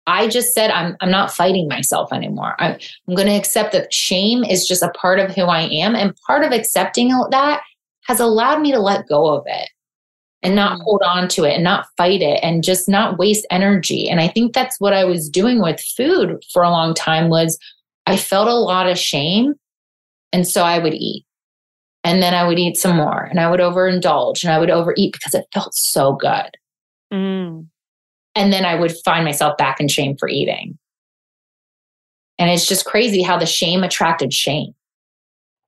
I 0.08 0.28
just 0.28 0.54
said, 0.54 0.72
I'm, 0.72 0.98
I'm 1.00 1.12
not 1.12 1.32
fighting 1.32 1.68
myself 1.68 2.12
anymore. 2.12 2.56
I'm, 2.60 2.78
I'm 3.08 3.16
going 3.16 3.28
to 3.28 3.36
accept 3.36 3.72
that 3.74 3.94
shame 3.94 4.44
is 4.44 4.68
just 4.68 4.84
a 4.84 4.90
part 4.90 5.20
of 5.20 5.32
who 5.32 5.44
I 5.44 5.62
am. 5.62 5.96
And 5.96 6.16
part 6.28 6.44
of 6.44 6.52
accepting 6.52 7.10
that 7.30 7.62
has 8.06 8.20
allowed 8.20 8.62
me 8.62 8.72
to 8.72 8.80
let 8.80 9.08
go 9.08 9.28
of 9.28 9.44
it 9.46 9.70
and 10.44 10.56
not 10.56 10.80
mm. 10.80 10.84
hold 10.84 11.02
on 11.06 11.28
to 11.30 11.44
it 11.44 11.54
and 11.54 11.64
not 11.64 11.86
fight 11.98 12.22
it 12.22 12.40
and 12.42 12.64
just 12.64 12.90
not 12.90 13.18
waste 13.18 13.46
energy. 13.52 14.10
And 14.10 14.20
I 14.20 14.28
think 14.28 14.54
that's 14.54 14.80
what 14.80 14.94
I 14.94 15.04
was 15.04 15.30
doing 15.30 15.62
with 15.62 15.80
food 15.80 16.44
for 16.52 16.64
a 16.64 16.72
long 16.72 16.94
time 16.94 17.30
was 17.30 17.58
I 18.06 18.18
felt 18.18 18.48
a 18.48 18.56
lot 18.56 18.90
of 18.90 18.98
shame. 18.98 19.54
And 20.34 20.48
so 20.48 20.64
I 20.64 20.80
would 20.80 20.94
eat 20.94 21.26
and 22.04 22.24
then 22.24 22.34
I 22.34 22.48
would 22.48 22.58
eat 22.58 22.78
some 22.78 22.96
more 22.96 23.24
and 23.24 23.40
I 23.40 23.50
would 23.50 23.60
overindulge 23.60 24.44
and 24.44 24.52
I 24.52 24.60
would 24.60 24.72
overeat 24.72 25.14
because 25.14 25.36
it 25.36 25.46
felt 25.54 25.74
so 25.76 26.14
good. 26.14 26.58
Mm. 27.14 27.68
And 28.36 28.52
then 28.52 28.66
I 28.66 28.76
would 28.76 28.94
find 29.04 29.26
myself 29.26 29.58
back 29.58 29.80
in 29.80 29.88
shame 29.88 30.16
for 30.18 30.30
eating. 30.30 30.78
And 32.40 32.50
it's 32.50 32.68
just 32.68 32.86
crazy 32.86 33.22
how 33.22 33.38
the 33.38 33.46
shame 33.46 33.84
attracted 33.84 34.34
shame. 34.34 34.74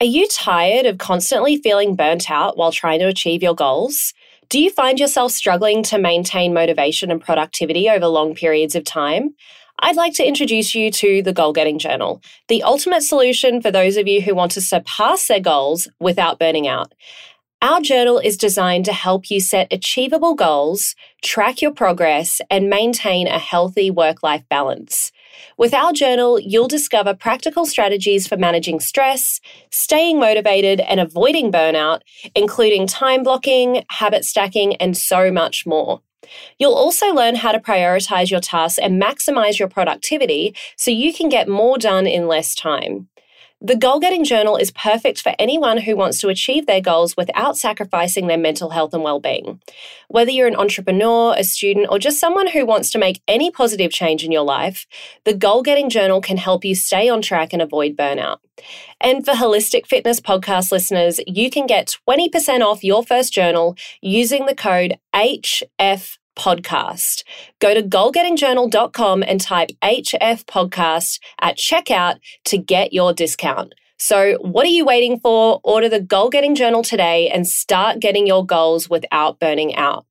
Are 0.01 0.07
you 0.07 0.27
tired 0.27 0.85
of 0.85 0.97
constantly 0.97 1.57
feeling 1.57 1.95
burnt 1.95 2.31
out 2.31 2.57
while 2.57 2.71
trying 2.71 2.99
to 2.99 3.07
achieve 3.07 3.43
your 3.43 3.55
goals? 3.55 4.13
Do 4.49 4.61
you 4.61 4.69
find 4.69 4.99
yourself 4.99 5.31
struggling 5.31 5.83
to 5.83 5.97
maintain 5.97 6.53
motivation 6.53 7.11
and 7.11 7.21
productivity 7.21 7.89
over 7.89 8.07
long 8.07 8.35
periods 8.35 8.75
of 8.75 8.83
time? 8.83 9.35
I'd 9.79 9.95
like 9.95 10.13
to 10.15 10.27
introduce 10.27 10.75
you 10.75 10.91
to 10.91 11.21
the 11.21 11.33
Goal 11.33 11.53
Getting 11.53 11.79
Journal, 11.79 12.21
the 12.47 12.63
ultimate 12.63 13.01
solution 13.01 13.61
for 13.61 13.71
those 13.71 13.97
of 13.97 14.07
you 14.07 14.21
who 14.21 14.35
want 14.35 14.51
to 14.53 14.61
surpass 14.61 15.27
their 15.27 15.39
goals 15.39 15.87
without 15.99 16.39
burning 16.39 16.67
out. 16.67 16.93
Our 17.63 17.79
journal 17.79 18.19
is 18.19 18.35
designed 18.35 18.83
to 18.85 18.91
help 18.91 19.31
you 19.31 19.39
set 19.39 19.71
achievable 19.71 20.33
goals, 20.33 20.95
track 21.21 21.61
your 21.61 21.71
progress, 21.71 22.41
and 22.49 22.69
maintain 22.69 23.25
a 23.25 23.39
healthy 23.39 23.89
work 23.89 24.21
life 24.21 24.43
balance. 24.49 25.13
With 25.57 25.73
our 25.73 25.93
journal, 25.93 26.37
you'll 26.41 26.67
discover 26.67 27.13
practical 27.13 27.65
strategies 27.65 28.27
for 28.27 28.35
managing 28.35 28.81
stress, 28.81 29.39
staying 29.71 30.19
motivated, 30.19 30.81
and 30.81 30.99
avoiding 30.99 31.53
burnout, 31.53 32.01
including 32.35 32.85
time 32.85 33.23
blocking, 33.23 33.85
habit 33.89 34.25
stacking, 34.25 34.75
and 34.75 34.97
so 34.97 35.31
much 35.31 35.65
more. 35.65 36.01
You'll 36.59 36.73
also 36.73 37.13
learn 37.13 37.35
how 37.35 37.53
to 37.53 37.61
prioritize 37.61 38.29
your 38.29 38.41
tasks 38.41 38.77
and 38.77 39.01
maximize 39.01 39.57
your 39.57 39.69
productivity 39.69 40.53
so 40.75 40.91
you 40.91 41.13
can 41.13 41.29
get 41.29 41.47
more 41.47 41.77
done 41.77 42.07
in 42.07 42.27
less 42.27 42.55
time. 42.55 43.07
The 43.65 43.77
Goal 43.77 44.01
Getting 44.01 44.25
Journal 44.25 44.57
is 44.57 44.71
perfect 44.71 45.21
for 45.21 45.33
anyone 45.39 45.77
who 45.77 45.95
wants 45.95 46.19
to 46.19 46.27
achieve 46.27 46.65
their 46.65 46.81
goals 46.81 47.15
without 47.15 47.57
sacrificing 47.57 48.27
their 48.27 48.37
mental 48.37 48.71
health 48.71 48.93
and 48.93 49.03
well-being. 49.03 49.61
Whether 50.09 50.31
you're 50.31 50.49
an 50.49 50.57
entrepreneur, 50.57 51.33
a 51.37 51.45
student, 51.45 51.87
or 51.89 51.97
just 51.97 52.19
someone 52.19 52.47
who 52.47 52.65
wants 52.65 52.91
to 52.91 52.97
make 52.97 53.21
any 53.25 53.51
positive 53.51 53.89
change 53.89 54.25
in 54.25 54.33
your 54.33 54.43
life, 54.43 54.85
the 55.23 55.33
Goal 55.33 55.63
Getting 55.63 55.89
Journal 55.89 56.19
can 56.19 56.35
help 56.35 56.65
you 56.65 56.75
stay 56.75 57.07
on 57.07 57.21
track 57.21 57.53
and 57.53 57.61
avoid 57.61 57.95
burnout. 57.95 58.39
And 58.99 59.23
for 59.23 59.31
Holistic 59.31 59.87
Fitness 59.87 60.19
podcast 60.19 60.69
listeners, 60.69 61.21
you 61.25 61.49
can 61.49 61.65
get 61.65 61.95
20% 62.09 62.59
off 62.59 62.83
your 62.83 63.01
first 63.01 63.31
journal 63.31 63.77
using 64.01 64.45
the 64.45 64.55
code 64.55 64.97
HF 65.15 66.17
podcast. 66.35 67.23
Go 67.59 67.73
to 67.73 67.81
goalgettingjournal.com 67.81 69.23
and 69.23 69.41
type 69.41 69.69
HF 69.83 70.45
podcast 70.45 71.19
at 71.41 71.57
checkout 71.57 72.19
to 72.45 72.57
get 72.57 72.93
your 72.93 73.13
discount. 73.13 73.73
So, 73.99 74.37
what 74.41 74.65
are 74.65 74.69
you 74.69 74.85
waiting 74.85 75.19
for? 75.19 75.61
Order 75.63 75.87
the 75.87 76.01
Goal 76.01 76.29
Getting 76.29 76.55
Journal 76.55 76.83
today 76.83 77.29
and 77.29 77.47
start 77.47 77.99
getting 77.99 78.27
your 78.27 78.45
goals 78.45 78.89
without 78.89 79.39
burning 79.39 79.75
out. 79.75 80.05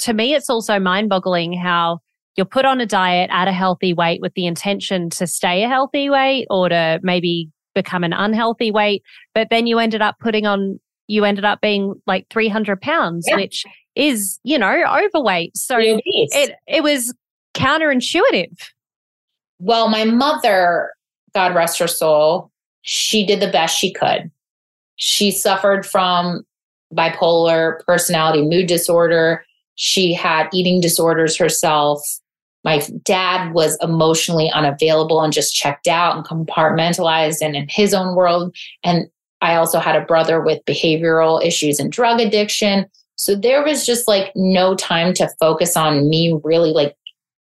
To 0.00 0.12
me, 0.14 0.34
it's 0.34 0.50
also 0.50 0.78
mind 0.78 1.08
boggling 1.08 1.52
how 1.54 2.00
you're 2.36 2.46
put 2.46 2.64
on 2.64 2.80
a 2.80 2.86
diet 2.86 3.30
at 3.32 3.48
a 3.48 3.52
healthy 3.52 3.94
weight 3.94 4.20
with 4.20 4.34
the 4.34 4.46
intention 4.46 5.10
to 5.10 5.26
stay 5.26 5.64
a 5.64 5.68
healthy 5.68 6.10
weight 6.10 6.46
or 6.50 6.68
to 6.68 7.00
maybe 7.02 7.50
become 7.74 8.04
an 8.04 8.12
unhealthy 8.12 8.70
weight. 8.70 9.02
But 9.34 9.48
then 9.50 9.66
you 9.66 9.78
ended 9.78 10.02
up 10.02 10.16
putting 10.20 10.46
on, 10.46 10.80
you 11.06 11.24
ended 11.24 11.44
up 11.44 11.60
being 11.60 11.94
like 12.06 12.26
300 12.30 12.80
pounds, 12.80 13.26
yeah. 13.28 13.36
which 13.36 13.64
is, 13.96 14.38
you 14.42 14.58
know, 14.58 14.84
overweight. 14.84 15.56
So 15.56 15.78
it, 15.78 16.56
it 16.66 16.82
was 16.82 17.14
counterintuitive. 17.54 18.70
Well, 19.60 19.88
my 19.88 20.04
mother, 20.04 20.92
God 21.34 21.54
rest 21.54 21.78
her 21.78 21.86
soul, 21.86 22.50
she 22.82 23.24
did 23.24 23.40
the 23.40 23.50
best 23.50 23.78
she 23.78 23.92
could. 23.92 24.30
She 24.96 25.30
suffered 25.30 25.86
from 25.86 26.44
bipolar 26.92 27.84
personality 27.86 28.42
mood 28.42 28.66
disorder. 28.66 29.44
She 29.74 30.12
had 30.12 30.48
eating 30.52 30.80
disorders 30.80 31.36
herself. 31.36 32.00
My 32.62 32.82
dad 33.02 33.52
was 33.52 33.76
emotionally 33.82 34.50
unavailable 34.50 35.20
and 35.20 35.32
just 35.32 35.54
checked 35.54 35.86
out 35.86 36.16
and 36.16 36.24
compartmentalized 36.24 37.38
and 37.42 37.56
in 37.56 37.68
his 37.68 37.92
own 37.92 38.14
world. 38.14 38.54
And 38.82 39.06
I 39.40 39.56
also 39.56 39.78
had 39.78 39.96
a 39.96 40.04
brother 40.04 40.40
with 40.40 40.64
behavioral 40.64 41.44
issues 41.44 41.78
and 41.78 41.92
drug 41.92 42.20
addiction. 42.20 42.86
So 43.16 43.34
there 43.34 43.62
was 43.64 43.86
just 43.86 44.08
like 44.08 44.32
no 44.34 44.74
time 44.74 45.14
to 45.14 45.30
focus 45.40 45.76
on 45.76 46.08
me 46.08 46.38
really 46.42 46.72
like 46.72 46.96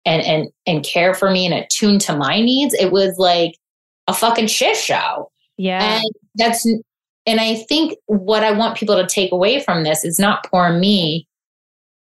and 0.05 0.21
and 0.21 0.49
and 0.65 0.83
care 0.83 1.13
for 1.13 1.29
me 1.29 1.45
and 1.45 1.53
attune 1.53 1.99
to 1.99 2.15
my 2.15 2.39
needs. 2.41 2.73
It 2.73 2.91
was 2.91 3.17
like 3.17 3.57
a 4.07 4.13
fucking 4.13 4.47
shit 4.47 4.77
show. 4.77 5.31
Yeah. 5.57 5.81
And 5.81 6.11
that's 6.35 6.65
and 7.25 7.41
I 7.41 7.55
think 7.55 7.97
what 8.05 8.43
I 8.43 8.51
want 8.51 8.77
people 8.77 8.95
to 8.95 9.05
take 9.05 9.31
away 9.31 9.59
from 9.59 9.83
this 9.83 10.05
is 10.05 10.17
not 10.17 10.45
poor 10.49 10.71
me, 10.71 11.27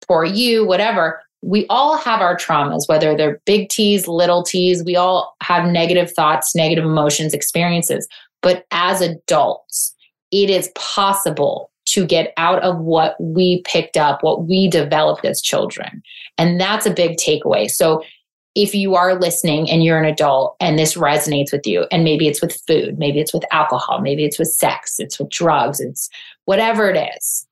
poor 0.07 0.23
you, 0.23 0.65
whatever. 0.65 1.21
We 1.41 1.65
all 1.67 1.97
have 1.97 2.21
our 2.21 2.35
traumas, 2.37 2.87
whether 2.87 3.15
they're 3.15 3.41
big 3.45 3.69
T's, 3.69 4.07
little 4.07 4.43
T's. 4.43 4.83
We 4.83 4.95
all 4.95 5.35
have 5.41 5.67
negative 5.67 6.11
thoughts, 6.11 6.55
negative 6.55 6.85
emotions, 6.85 7.33
experiences. 7.33 8.07
But 8.41 8.65
as 8.71 9.01
adults, 9.01 9.95
it 10.31 10.49
is 10.49 10.69
possible 10.75 11.71
to 11.95 12.05
get 12.05 12.33
out 12.35 12.61
of 12.61 12.77
what 12.79 13.15
we 13.19 13.61
picked 13.63 13.95
up, 13.95 14.21
what 14.21 14.45
we 14.45 14.69
developed 14.69 15.23
as 15.23 15.41
children. 15.41 16.03
And 16.37 16.59
that's 16.59 16.85
a 16.85 16.93
big 16.93 17.15
takeaway. 17.15 17.69
So 17.69 18.03
if 18.53 18.75
you 18.75 18.95
are 18.95 19.17
listening 19.17 19.69
and 19.69 19.81
you're 19.81 19.97
an 19.97 20.03
adult 20.03 20.57
and 20.59 20.77
this 20.77 20.95
resonates 20.95 21.53
with 21.53 21.65
you, 21.65 21.85
and 21.91 22.03
maybe 22.03 22.27
it's 22.27 22.41
with 22.41 22.61
food, 22.67 22.99
maybe 22.99 23.21
it's 23.21 23.33
with 23.33 23.45
alcohol, 23.51 24.01
maybe 24.01 24.25
it's 24.25 24.37
with 24.37 24.49
sex, 24.49 24.95
it's 24.99 25.17
with 25.17 25.29
drugs, 25.29 25.79
it's 25.79 26.09
whatever 26.43 26.89
it 26.89 27.09
is, 27.17 27.47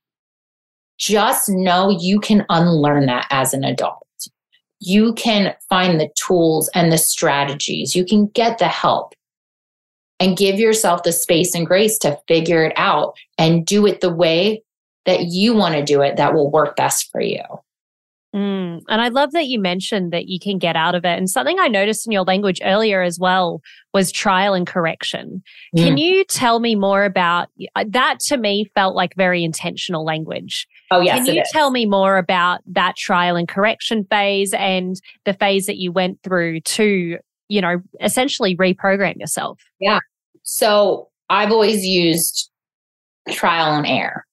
just 0.97 1.47
know 1.49 1.89
you 1.89 2.19
can 2.19 2.45
unlearn 2.49 3.05
that 3.05 3.27
as 3.29 3.53
an 3.53 3.63
adult. 3.63 4.05
You 4.81 5.13
can 5.13 5.55
find 5.69 6.01
the 6.01 6.09
tools 6.15 6.69
and 6.75 6.91
the 6.91 6.97
strategies, 6.97 7.95
you 7.95 8.03
can 8.03 8.27
get 8.27 8.57
the 8.57 8.67
help 8.67 9.13
and 10.19 10.37
give 10.37 10.59
yourself 10.59 11.03
the 11.03 11.11
space 11.11 11.55
and 11.55 11.65
grace 11.65 11.97
to 11.99 12.19
figure 12.27 12.63
it 12.63 12.73
out 12.75 13.15
and 13.37 13.65
do 13.65 13.85
it 13.85 14.01
the 14.01 14.13
way 14.13 14.63
that 15.05 15.25
you 15.25 15.53
want 15.53 15.75
to 15.75 15.83
do 15.83 16.01
it 16.01 16.17
that 16.17 16.33
will 16.33 16.49
work 16.49 16.75
best 16.75 17.11
for 17.11 17.21
you. 17.21 17.41
Mm. 18.35 18.81
And 18.89 19.01
I 19.01 19.09
love 19.09 19.31
that 19.33 19.45
you 19.45 19.59
mentioned 19.59 20.11
that 20.11 20.27
you 20.27 20.39
can 20.39 20.57
get 20.57 20.75
out 20.75 20.95
of 20.95 21.05
it. 21.05 21.17
And 21.17 21.29
something 21.29 21.59
I 21.59 21.67
noticed 21.67 22.07
in 22.07 22.11
your 22.11 22.23
language 22.23 22.59
earlier 22.63 23.03
as 23.03 23.19
well 23.19 23.61
was 23.93 24.11
trial 24.11 24.55
and 24.55 24.65
correction. 24.65 25.43
Mm. 25.77 25.83
Can 25.83 25.97
you 25.97 26.23
tell 26.25 26.59
me 26.59 26.73
more 26.73 27.05
about 27.05 27.49
uh, 27.75 27.85
that? 27.89 28.19
To 28.27 28.37
me, 28.37 28.71
felt 28.73 28.95
like 28.95 29.13
very 29.15 29.43
intentional 29.43 30.03
language. 30.03 30.67
Oh, 30.89 30.99
yes. 30.99 31.25
Can 31.25 31.35
you 31.35 31.43
tell 31.51 31.69
me 31.69 31.85
more 31.85 32.17
about 32.17 32.61
that 32.67 32.95
trial 32.97 33.35
and 33.35 33.47
correction 33.47 34.05
phase 34.09 34.53
and 34.53 34.99
the 35.25 35.33
phase 35.33 35.67
that 35.67 35.77
you 35.77 35.91
went 35.91 36.23
through 36.23 36.61
to 36.61 37.19
you 37.49 37.61
know, 37.61 37.81
essentially 38.01 38.55
reprogram 38.55 39.17
yourself. 39.17 39.59
Yeah. 39.79 39.99
So 40.43 41.09
I've 41.29 41.51
always 41.51 41.85
used 41.85 42.49
trial 43.29 43.75
and 43.75 43.87
error. 43.87 44.25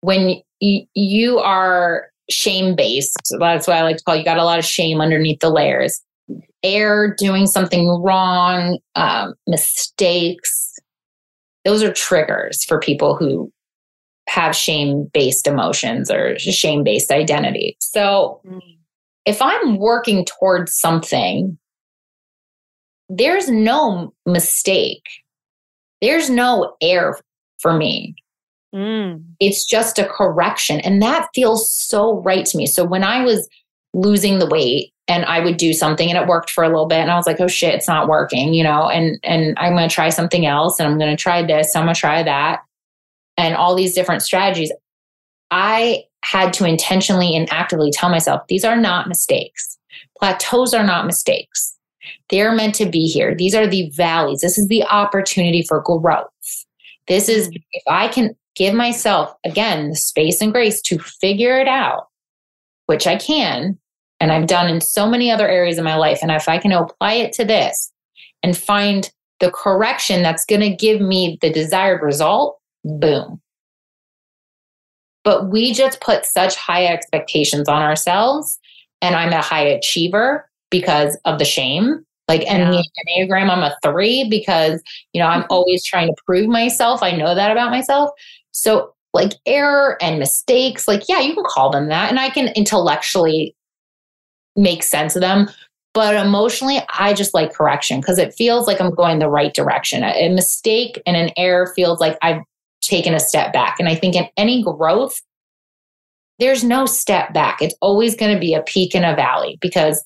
When 0.00 0.40
y- 0.60 0.86
you 0.94 1.38
are 1.38 2.06
shame 2.30 2.74
based, 2.74 3.34
that's 3.38 3.66
why 3.66 3.78
I 3.78 3.82
like 3.82 3.96
to 3.98 4.04
call 4.04 4.16
you 4.16 4.24
got 4.24 4.38
a 4.38 4.44
lot 4.44 4.58
of 4.58 4.64
shame 4.64 5.00
underneath 5.00 5.40
the 5.40 5.50
layers. 5.50 6.00
Error, 6.62 7.14
doing 7.16 7.46
something 7.46 7.88
wrong, 8.02 8.78
um, 8.94 9.34
mistakes, 9.46 10.78
those 11.64 11.82
are 11.82 11.92
triggers 11.92 12.64
for 12.64 12.78
people 12.78 13.14
who 13.16 13.52
have 14.28 14.54
shame 14.54 15.10
based 15.12 15.46
emotions 15.46 16.10
or 16.10 16.38
shame 16.38 16.84
based 16.84 17.10
identity. 17.10 17.76
So 17.80 18.40
mm. 18.46 18.60
if 19.26 19.42
I'm 19.42 19.78
working 19.78 20.24
towards 20.24 20.78
something 20.78 21.58
there's 23.10 23.50
no 23.50 24.14
mistake. 24.24 25.04
There's 26.00 26.30
no 26.30 26.76
error 26.80 27.18
for 27.58 27.76
me. 27.76 28.14
Mm. 28.74 29.24
It's 29.40 29.66
just 29.66 29.98
a 29.98 30.06
correction. 30.06 30.80
And 30.80 31.02
that 31.02 31.28
feels 31.34 31.74
so 31.74 32.22
right 32.22 32.46
to 32.46 32.56
me. 32.56 32.66
So 32.66 32.84
when 32.84 33.02
I 33.02 33.24
was 33.24 33.48
losing 33.92 34.38
the 34.38 34.46
weight 34.46 34.92
and 35.08 35.24
I 35.24 35.40
would 35.40 35.56
do 35.56 35.72
something 35.72 36.08
and 36.08 36.16
it 36.16 36.28
worked 36.28 36.50
for 36.50 36.62
a 36.62 36.68
little 36.68 36.86
bit 36.86 37.00
and 37.00 37.10
I 37.10 37.16
was 37.16 37.26
like, 37.26 37.40
oh 37.40 37.48
shit, 37.48 37.74
it's 37.74 37.88
not 37.88 38.08
working, 38.08 38.54
you 38.54 38.62
know, 38.62 38.88
and 38.88 39.18
and 39.24 39.58
I'm 39.58 39.74
gonna 39.74 39.88
try 39.88 40.08
something 40.10 40.46
else 40.46 40.78
and 40.78 40.88
I'm 40.88 40.98
gonna 40.98 41.16
try 41.16 41.44
this, 41.44 41.74
I'm 41.74 41.82
gonna 41.82 41.94
try 41.96 42.22
that, 42.22 42.60
and 43.36 43.56
all 43.56 43.74
these 43.74 43.94
different 43.94 44.22
strategies. 44.22 44.72
I 45.50 46.04
had 46.22 46.52
to 46.54 46.64
intentionally 46.64 47.34
and 47.34 47.52
actively 47.52 47.90
tell 47.90 48.08
myself 48.08 48.42
these 48.48 48.64
are 48.64 48.76
not 48.76 49.08
mistakes. 49.08 49.78
Plateaus 50.16 50.72
are 50.72 50.86
not 50.86 51.06
mistakes. 51.06 51.76
They're 52.28 52.52
meant 52.52 52.74
to 52.76 52.86
be 52.86 53.06
here. 53.06 53.34
These 53.34 53.54
are 53.54 53.66
the 53.66 53.90
valleys. 53.90 54.40
This 54.40 54.58
is 54.58 54.68
the 54.68 54.84
opportunity 54.84 55.62
for 55.62 55.80
growth. 55.82 56.26
This 57.08 57.28
is, 57.28 57.48
mm. 57.48 57.62
if 57.72 57.82
I 57.88 58.08
can 58.08 58.36
give 58.56 58.74
myself, 58.74 59.34
again, 59.44 59.90
the 59.90 59.96
space 59.96 60.40
and 60.40 60.52
grace 60.52 60.80
to 60.82 60.98
figure 60.98 61.58
it 61.58 61.68
out, 61.68 62.08
which 62.86 63.06
I 63.06 63.16
can, 63.16 63.78
and 64.20 64.32
I've 64.32 64.46
done 64.46 64.68
in 64.68 64.80
so 64.80 65.08
many 65.08 65.30
other 65.30 65.48
areas 65.48 65.78
of 65.78 65.84
my 65.84 65.96
life. 65.96 66.18
And 66.22 66.30
if 66.30 66.48
I 66.48 66.58
can 66.58 66.72
apply 66.72 67.14
it 67.14 67.32
to 67.34 67.44
this 67.44 67.90
and 68.42 68.56
find 68.56 69.10
the 69.40 69.50
correction 69.50 70.22
that's 70.22 70.44
going 70.44 70.60
to 70.60 70.76
give 70.76 71.00
me 71.00 71.38
the 71.40 71.50
desired 71.50 72.02
result, 72.02 72.58
boom. 72.84 73.40
But 75.24 75.50
we 75.50 75.72
just 75.72 76.00
put 76.00 76.26
such 76.26 76.56
high 76.56 76.86
expectations 76.86 77.68
on 77.68 77.82
ourselves. 77.82 78.58
And 79.02 79.14
I'm 79.14 79.32
a 79.32 79.40
high 79.40 79.64
achiever 79.64 80.49
because 80.70 81.16
of 81.24 81.38
the 81.38 81.44
shame. 81.44 82.04
Like, 82.28 82.46
and 82.46 82.72
yeah. 82.72 82.80
the 82.80 83.28
Enneagram, 83.28 83.50
I'm 83.50 83.62
a 83.62 83.76
three 83.82 84.28
because, 84.30 84.80
you 85.12 85.20
know, 85.20 85.26
I'm 85.26 85.42
mm-hmm. 85.42 85.52
always 85.52 85.84
trying 85.84 86.08
to 86.08 86.14
prove 86.24 86.48
myself. 86.48 87.02
I 87.02 87.10
know 87.10 87.34
that 87.34 87.50
about 87.50 87.70
myself. 87.70 88.10
So, 88.52 88.94
like, 89.12 89.32
error 89.46 89.98
and 90.00 90.20
mistakes, 90.20 90.86
like, 90.86 91.08
yeah, 91.08 91.18
you 91.18 91.34
can 91.34 91.44
call 91.44 91.70
them 91.70 91.88
that. 91.88 92.08
And 92.08 92.20
I 92.20 92.30
can 92.30 92.48
intellectually 92.54 93.56
make 94.54 94.84
sense 94.84 95.16
of 95.16 95.22
them. 95.22 95.50
But 95.92 96.14
emotionally, 96.14 96.80
I 96.96 97.14
just 97.14 97.34
like 97.34 97.52
correction 97.52 98.00
because 98.00 98.18
it 98.18 98.32
feels 98.32 98.68
like 98.68 98.80
I'm 98.80 98.94
going 98.94 99.18
the 99.18 99.28
right 99.28 99.52
direction. 99.52 100.04
A, 100.04 100.26
a 100.26 100.28
mistake 100.32 101.02
and 101.04 101.16
an 101.16 101.30
error 101.36 101.72
feels 101.74 101.98
like 101.98 102.16
I've 102.22 102.42
taken 102.80 103.12
a 103.12 103.20
step 103.20 103.52
back. 103.52 103.80
And 103.80 103.88
I 103.88 103.96
think 103.96 104.14
in 104.14 104.28
any 104.36 104.62
growth, 104.62 105.20
there's 106.38 106.62
no 106.62 106.86
step 106.86 107.34
back. 107.34 107.60
It's 107.60 107.74
always 107.80 108.14
going 108.14 108.32
to 108.32 108.40
be 108.40 108.54
a 108.54 108.62
peak 108.62 108.94
and 108.94 109.04
a 109.04 109.16
valley 109.16 109.58
because 109.60 110.02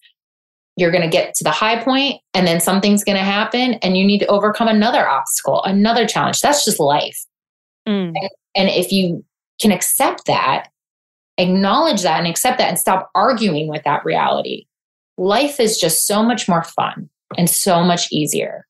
you're 0.76 0.90
going 0.90 1.02
to 1.02 1.08
get 1.08 1.34
to 1.34 1.44
the 1.44 1.50
high 1.50 1.82
point 1.82 2.20
and 2.32 2.46
then 2.46 2.60
something's 2.60 3.04
going 3.04 3.16
to 3.16 3.24
happen 3.24 3.74
and 3.74 3.96
you 3.96 4.04
need 4.04 4.18
to 4.18 4.26
overcome 4.26 4.68
another 4.68 5.08
obstacle, 5.08 5.62
another 5.64 6.06
challenge. 6.06 6.40
That's 6.40 6.64
just 6.64 6.80
life. 6.80 7.18
Mm. 7.86 8.12
And, 8.14 8.30
and 8.56 8.68
if 8.68 8.90
you 8.90 9.24
can 9.60 9.70
accept 9.70 10.26
that, 10.26 10.68
acknowledge 11.38 12.02
that 12.02 12.18
and 12.18 12.26
accept 12.26 12.58
that 12.58 12.68
and 12.68 12.78
stop 12.78 13.10
arguing 13.14 13.68
with 13.68 13.84
that 13.84 14.04
reality, 14.04 14.66
life 15.16 15.60
is 15.60 15.78
just 15.78 16.06
so 16.06 16.22
much 16.22 16.48
more 16.48 16.64
fun 16.64 17.08
and 17.36 17.48
so 17.48 17.84
much 17.84 18.08
easier. 18.10 18.66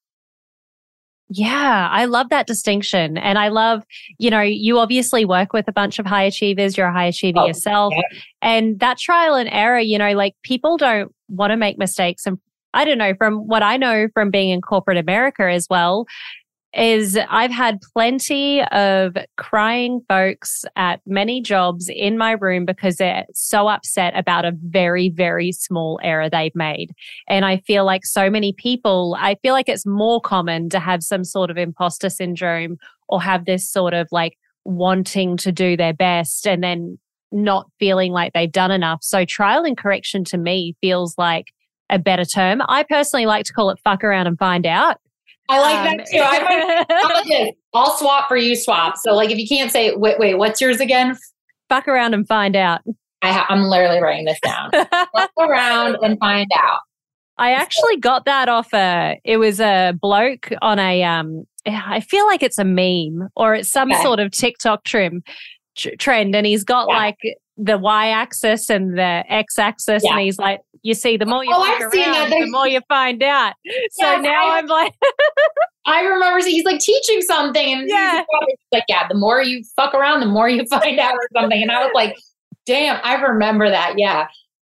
Yeah, 1.28 1.88
I 1.90 2.04
love 2.04 2.28
that 2.30 2.46
distinction. 2.46 3.16
And 3.16 3.38
I 3.38 3.48
love, 3.48 3.82
you 4.18 4.30
know, 4.30 4.40
you 4.40 4.78
obviously 4.78 5.24
work 5.24 5.52
with 5.52 5.66
a 5.68 5.72
bunch 5.72 5.98
of 5.98 6.06
high 6.06 6.24
achievers, 6.24 6.76
you're 6.76 6.88
a 6.88 6.92
high 6.92 7.06
achiever 7.06 7.40
oh, 7.40 7.46
yourself. 7.46 7.94
Yeah. 7.96 8.18
And 8.42 8.78
that 8.80 8.98
trial 8.98 9.34
and 9.34 9.48
error, 9.50 9.78
you 9.78 9.98
know, 9.98 10.12
like 10.12 10.34
people 10.42 10.76
don't 10.76 11.14
want 11.28 11.50
to 11.50 11.56
make 11.56 11.78
mistakes. 11.78 12.26
And 12.26 12.38
I 12.74 12.84
don't 12.84 12.98
know, 12.98 13.14
from 13.14 13.46
what 13.46 13.62
I 13.62 13.76
know 13.76 14.08
from 14.12 14.30
being 14.30 14.50
in 14.50 14.60
corporate 14.60 14.98
America 14.98 15.50
as 15.50 15.66
well, 15.70 16.06
is 16.76 17.18
I've 17.28 17.50
had 17.50 17.80
plenty 17.92 18.62
of 18.62 19.16
crying 19.36 20.00
folks 20.08 20.64
at 20.76 21.00
many 21.06 21.40
jobs 21.40 21.88
in 21.88 22.18
my 22.18 22.32
room 22.32 22.64
because 22.64 22.96
they're 22.96 23.26
so 23.34 23.68
upset 23.68 24.16
about 24.16 24.44
a 24.44 24.52
very, 24.62 25.08
very 25.08 25.52
small 25.52 26.00
error 26.02 26.28
they've 26.28 26.54
made. 26.54 26.92
And 27.28 27.44
I 27.44 27.58
feel 27.58 27.84
like 27.84 28.04
so 28.04 28.28
many 28.28 28.52
people, 28.52 29.16
I 29.18 29.36
feel 29.42 29.54
like 29.54 29.68
it's 29.68 29.86
more 29.86 30.20
common 30.20 30.68
to 30.70 30.80
have 30.80 31.02
some 31.02 31.24
sort 31.24 31.50
of 31.50 31.56
imposter 31.56 32.10
syndrome 32.10 32.76
or 33.08 33.22
have 33.22 33.44
this 33.44 33.68
sort 33.68 33.94
of 33.94 34.08
like 34.10 34.36
wanting 34.64 35.36
to 35.36 35.52
do 35.52 35.76
their 35.76 35.92
best 35.92 36.46
and 36.46 36.62
then 36.62 36.98
not 37.30 37.68
feeling 37.78 38.12
like 38.12 38.32
they've 38.32 38.50
done 38.50 38.70
enough. 38.70 39.00
So 39.02 39.24
trial 39.24 39.64
and 39.64 39.76
correction 39.76 40.24
to 40.24 40.38
me 40.38 40.76
feels 40.80 41.16
like 41.18 41.52
a 41.90 41.98
better 41.98 42.24
term. 42.24 42.62
I 42.68 42.84
personally 42.84 43.26
like 43.26 43.44
to 43.46 43.52
call 43.52 43.70
it 43.70 43.78
fuck 43.84 44.02
around 44.02 44.26
and 44.26 44.38
find 44.38 44.66
out 44.66 44.98
I 45.48 45.60
like 45.60 45.76
um, 45.90 45.96
that 45.98 46.06
too. 46.06 46.18
I 46.20 47.52
I'll 47.74 47.96
swap 47.96 48.28
for 48.28 48.36
you 48.36 48.56
swap. 48.56 48.96
So 48.96 49.14
like 49.14 49.30
if 49.30 49.38
you 49.38 49.46
can't 49.46 49.70
say 49.70 49.94
wait, 49.94 50.18
wait, 50.18 50.34
what's 50.36 50.60
yours 50.60 50.80
again? 50.80 51.16
Fuck 51.68 51.88
around 51.88 52.14
and 52.14 52.26
find 52.26 52.56
out. 52.56 52.80
I 53.22 53.32
ha- 53.32 53.46
I'm 53.48 53.62
literally 53.64 54.00
writing 54.00 54.24
this 54.26 54.38
down. 54.40 54.70
Look 55.14 55.30
around 55.38 55.96
and 56.02 56.18
find 56.18 56.50
out. 56.56 56.80
I 57.36 57.52
actually 57.52 57.96
got 57.96 58.26
that 58.26 58.48
off 58.48 58.72
a. 58.74 59.18
It 59.24 59.38
was 59.38 59.60
a 59.60 59.92
bloke 60.00 60.50
on 60.62 60.78
a. 60.78 61.02
Um, 61.02 61.44
I 61.66 62.00
feel 62.00 62.26
like 62.26 62.42
it's 62.42 62.58
a 62.58 62.64
meme 62.64 63.28
or 63.36 63.54
it's 63.54 63.68
some 63.70 63.90
Okay. 63.90 64.02
sort 64.02 64.20
of 64.20 64.30
TikTok 64.30 64.84
trim 64.84 65.22
tr- 65.76 65.96
trend, 65.98 66.36
and 66.36 66.46
he's 66.46 66.62
got 66.64 66.86
Yeah. 66.88 66.96
like 66.96 67.18
the 67.56 67.78
y-axis 67.78 68.68
and 68.70 68.98
the 68.98 69.24
x-axis, 69.28 70.02
Yeah. 70.04 70.12
and 70.12 70.20
he's 70.22 70.38
like, 70.38 70.60
"You 70.82 70.94
see, 70.94 71.16
the 71.16 71.26
more 71.26 71.44
you 71.44 71.50
Oh, 71.54 71.60
I've 71.62 71.92
seen 71.92 72.02
that. 72.10 72.30
the 72.30 72.46
more 72.50 72.66
you 72.68 72.80
find 72.88 73.22
out." 73.22 73.54
So 73.92 74.04
Yeah, 74.12 74.20
now 74.20 74.46
I- 74.48 74.58
I'm 74.58 74.66
like, 74.66 74.94
I 75.86 76.02
remember 76.02 76.44
he's 76.44 76.64
like 76.64 76.80
teaching 76.80 77.20
something, 77.22 77.72
and 77.72 77.82
he's 77.82 77.92
Yeah. 77.92 78.22
like, 78.72 78.84
yeah, 78.88 79.06
the 79.08 79.14
more 79.14 79.42
you 79.42 79.62
fuck 79.76 79.94
around, 79.94 80.20
the 80.20 80.26
more 80.26 80.48
you 80.48 80.64
find 80.70 80.98
out 80.98 81.14
or 81.14 81.28
something. 81.36 81.60
And 81.62 81.70
I 81.70 81.84
was 81.84 81.92
like, 81.94 82.16
damn, 82.66 82.98
I 83.04 83.14
remember 83.20 83.68
that. 83.68 83.94
Yeah, 83.98 84.26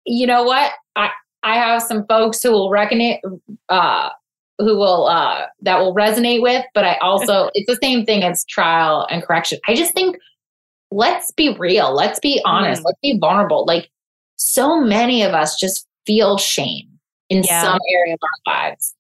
you 0.06 0.26
know 0.28 0.44
what? 0.44 0.72
I 0.96 1.10
I 1.44 1.56
have 1.56 1.82
some 1.84 2.06
folks 2.08 2.42
who 2.42 2.52
will 2.52 2.70
reckon 2.70 3.00
it, 3.02 3.22
uh, 3.70 4.10
who 4.60 4.78
will 4.78 5.08
uh, 5.08 5.46
that 5.62 5.80
will 5.80 5.94
resonate 5.96 6.42
with, 6.42 6.66
but 6.74 6.84
I 6.84 6.96
also 7.02 7.50
it's 7.54 7.68
the 7.68 7.80
same 7.82 8.06
thing 8.06 8.24
as 8.24 8.44
trial 8.46 9.06
and 9.10 9.22
correction. 9.24 9.60
I 9.68 9.76
just 9.76 9.94
think 9.94 10.18
let's 10.94 11.32
be 11.32 11.56
real, 11.58 11.94
let's 11.94 12.20
be 12.20 12.42
honest, 12.46 12.82
Mm. 12.82 12.86
let's 12.86 13.00
be 13.02 13.18
vulnerable. 13.20 13.66
Like 13.66 13.90
so 14.36 14.80
many 14.82 15.24
of 15.24 15.34
us 15.34 15.58
just 15.60 15.88
feel 16.06 16.38
shame 16.38 16.88
in 17.30 17.44
Yeah. 17.44 17.62
some 17.64 17.80
area 17.92 18.14
of 18.14 18.20
our 18.24 18.54
lives, 18.54 18.94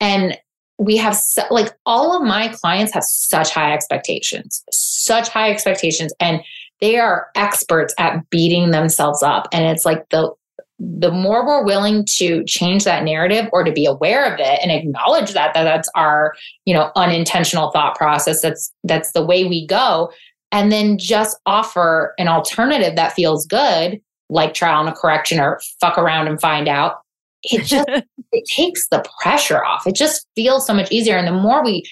and 0.00 0.38
we 0.78 0.96
have 0.96 1.16
so, 1.16 1.42
like 1.50 1.72
all 1.86 2.16
of 2.16 2.22
my 2.22 2.48
clients 2.48 2.92
have 2.94 3.02
such 3.04 3.50
high 3.50 3.72
expectations, 3.72 4.62
such 4.70 5.28
high 5.28 5.50
expectations, 5.50 6.12
and 6.20 6.40
they 6.80 6.96
are 6.98 7.28
experts 7.34 7.92
at 7.98 8.28
beating 8.30 8.70
themselves 8.70 9.22
up. 9.22 9.48
And 9.52 9.64
it's 9.64 9.84
like 9.84 10.08
the 10.10 10.32
the 10.80 11.10
more 11.10 11.44
we're 11.44 11.64
willing 11.64 12.04
to 12.06 12.44
change 12.44 12.84
that 12.84 13.02
narrative 13.02 13.48
or 13.52 13.64
to 13.64 13.72
be 13.72 13.84
aware 13.84 14.32
of 14.32 14.38
it 14.38 14.60
and 14.62 14.70
acknowledge 14.70 15.32
that, 15.32 15.52
that 15.52 15.64
that's 15.64 15.88
our 15.96 16.34
you 16.66 16.72
know 16.74 16.92
unintentional 16.94 17.72
thought 17.72 17.96
process 17.96 18.40
that's 18.42 18.72
that's 18.84 19.10
the 19.10 19.24
way 19.24 19.44
we 19.44 19.66
go 19.66 20.08
and 20.52 20.72
then 20.72 20.98
just 20.98 21.38
offer 21.46 22.14
an 22.18 22.28
alternative 22.28 22.96
that 22.96 23.12
feels 23.12 23.46
good 23.46 24.00
like 24.30 24.54
trial 24.54 24.80
and 24.80 24.88
a 24.88 24.92
correction 24.92 25.40
or 25.40 25.60
fuck 25.80 25.96
around 25.96 26.28
and 26.28 26.40
find 26.40 26.68
out 26.68 26.96
it 27.44 27.64
just 27.64 27.88
it 28.32 28.44
takes 28.46 28.88
the 28.88 29.04
pressure 29.20 29.64
off. 29.64 29.86
It 29.86 29.94
just 29.94 30.26
feels 30.34 30.66
so 30.66 30.74
much 30.74 30.90
easier. 30.90 31.16
And 31.16 31.26
the 31.26 31.32
more 31.32 31.64
we 31.64 31.84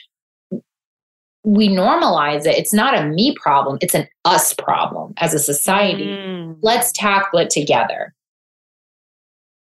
we 1.44 1.68
normalize 1.68 2.40
it, 2.44 2.58
it's 2.58 2.72
not 2.72 2.98
a 2.98 3.06
me 3.06 3.34
problem, 3.40 3.78
it's 3.80 3.94
an 3.94 4.08
us 4.24 4.52
problem 4.52 5.14
as 5.18 5.32
a 5.32 5.38
society. 5.38 6.06
Mm, 6.06 6.56
Let's 6.60 6.90
tackle 6.92 7.38
it 7.38 7.50
together. 7.50 8.12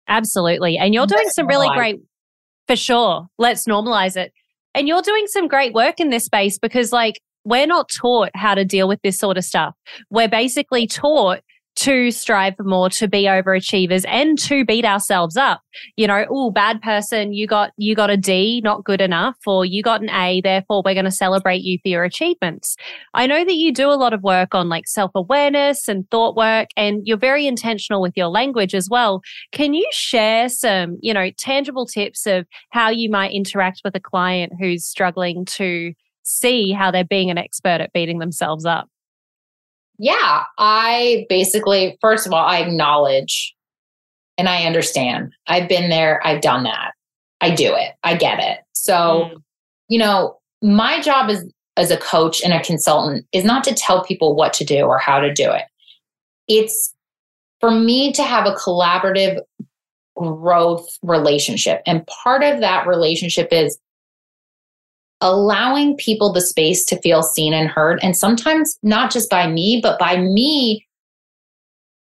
absolutely. 0.07 0.77
And 0.77 0.93
you're 0.93 1.07
doing 1.07 1.23
Let's 1.23 1.35
some 1.35 1.47
really 1.47 1.69
great, 1.75 1.99
for 2.67 2.75
sure. 2.75 3.27
Let's 3.39 3.65
normalize 3.65 4.15
it. 4.15 4.31
And 4.75 4.87
you're 4.87 5.01
doing 5.01 5.25
some 5.27 5.47
great 5.47 5.73
work 5.73 5.99
in 5.99 6.11
this 6.11 6.25
space 6.25 6.59
because, 6.59 6.91
like, 6.91 7.19
we're 7.43 7.67
not 7.67 7.89
taught 7.89 8.29
how 8.35 8.55
to 8.55 8.65
deal 8.65 8.87
with 8.87 9.01
this 9.01 9.17
sort 9.17 9.37
of 9.37 9.43
stuff. 9.43 9.75
We're 10.09 10.29
basically 10.29 10.87
taught 10.87 11.41
to 11.75 12.11
strive 12.11 12.55
for 12.55 12.63
more, 12.63 12.89
to 12.89 13.07
be 13.07 13.23
overachievers 13.23 14.05
and 14.07 14.37
to 14.37 14.63
beat 14.63 14.85
ourselves 14.85 15.35
up. 15.35 15.61
You 15.95 16.07
know, 16.07 16.25
oh, 16.29 16.51
bad 16.51 16.81
person, 16.81 17.33
you 17.33 17.47
got, 17.47 17.71
you 17.77 17.95
got 17.95 18.09
a 18.09 18.17
D, 18.17 18.61
not 18.63 18.83
good 18.83 19.01
enough, 19.01 19.35
or 19.47 19.65
you 19.65 19.81
got 19.81 20.01
an 20.01 20.09
A, 20.11 20.41
therefore 20.41 20.83
we're 20.85 20.93
going 20.93 21.05
to 21.05 21.11
celebrate 21.11 21.63
you 21.63 21.79
for 21.81 21.89
your 21.89 22.03
achievements. 22.03 22.75
I 23.13 23.25
know 23.25 23.43
that 23.43 23.55
you 23.55 23.73
do 23.73 23.89
a 23.89 23.97
lot 23.97 24.13
of 24.13 24.21
work 24.21 24.53
on 24.53 24.69
like 24.69 24.87
self 24.87 25.11
awareness 25.15 25.87
and 25.87 26.09
thought 26.11 26.35
work, 26.35 26.69
and 26.77 27.01
you're 27.05 27.17
very 27.17 27.47
intentional 27.47 28.01
with 28.01 28.13
your 28.15 28.27
language 28.27 28.75
as 28.75 28.87
well. 28.89 29.21
Can 29.51 29.73
you 29.73 29.87
share 29.91 30.49
some, 30.49 30.97
you 31.01 31.13
know, 31.13 31.31
tangible 31.37 31.87
tips 31.87 32.27
of 32.27 32.45
how 32.69 32.89
you 32.89 33.09
might 33.09 33.33
interact 33.33 33.81
with 33.83 33.95
a 33.95 33.99
client 33.99 34.53
who's 34.59 34.85
struggling 34.85 35.45
to 35.45 35.93
see 36.23 36.71
how 36.71 36.91
they're 36.91 37.03
being 37.03 37.29
an 37.29 37.37
expert 37.37 37.81
at 37.81 37.93
beating 37.93 38.19
themselves 38.19 38.65
up? 38.65 38.87
Yeah, 39.99 40.43
I 40.57 41.25
basically, 41.29 41.97
first 42.01 42.25
of 42.25 42.33
all, 42.33 42.43
I 42.45 42.59
acknowledge 42.59 43.53
and 44.37 44.49
I 44.49 44.63
understand. 44.63 45.33
I've 45.47 45.69
been 45.69 45.89
there, 45.89 46.25
I've 46.25 46.41
done 46.41 46.63
that. 46.63 46.93
I 47.41 47.51
do 47.53 47.75
it, 47.75 47.93
I 48.03 48.15
get 48.15 48.39
it. 48.39 48.59
So, 48.73 49.29
Mm. 49.31 49.43
you 49.89 49.99
know, 49.99 50.39
my 50.61 50.99
job 51.01 51.29
as 51.29 51.45
as 51.75 51.89
a 51.89 51.97
coach 51.97 52.43
and 52.43 52.53
a 52.53 52.61
consultant 52.61 53.25
is 53.31 53.43
not 53.43 53.63
to 53.63 53.73
tell 53.73 54.03
people 54.03 54.35
what 54.35 54.53
to 54.53 54.63
do 54.63 54.83
or 54.83 54.99
how 54.99 55.19
to 55.19 55.33
do 55.33 55.51
it. 55.51 55.63
It's 56.47 56.93
for 57.59 57.71
me 57.71 58.11
to 58.13 58.21
have 58.21 58.45
a 58.45 58.53
collaborative 58.53 59.39
growth 60.15 60.87
relationship. 61.01 61.81
And 61.87 62.05
part 62.05 62.43
of 62.43 62.59
that 62.59 62.85
relationship 62.85 63.47
is 63.51 63.79
allowing 65.23 65.95
people 65.95 66.31
the 66.31 66.41
space 66.41 66.83
to 66.85 67.01
feel 67.01 67.23
seen 67.23 67.53
and 67.53 67.69
heard. 67.69 67.99
And 68.03 68.15
sometimes 68.15 68.77
not 68.83 69.11
just 69.11 69.29
by 69.29 69.47
me, 69.47 69.79
but 69.81 69.97
by 69.97 70.17
me 70.17 70.85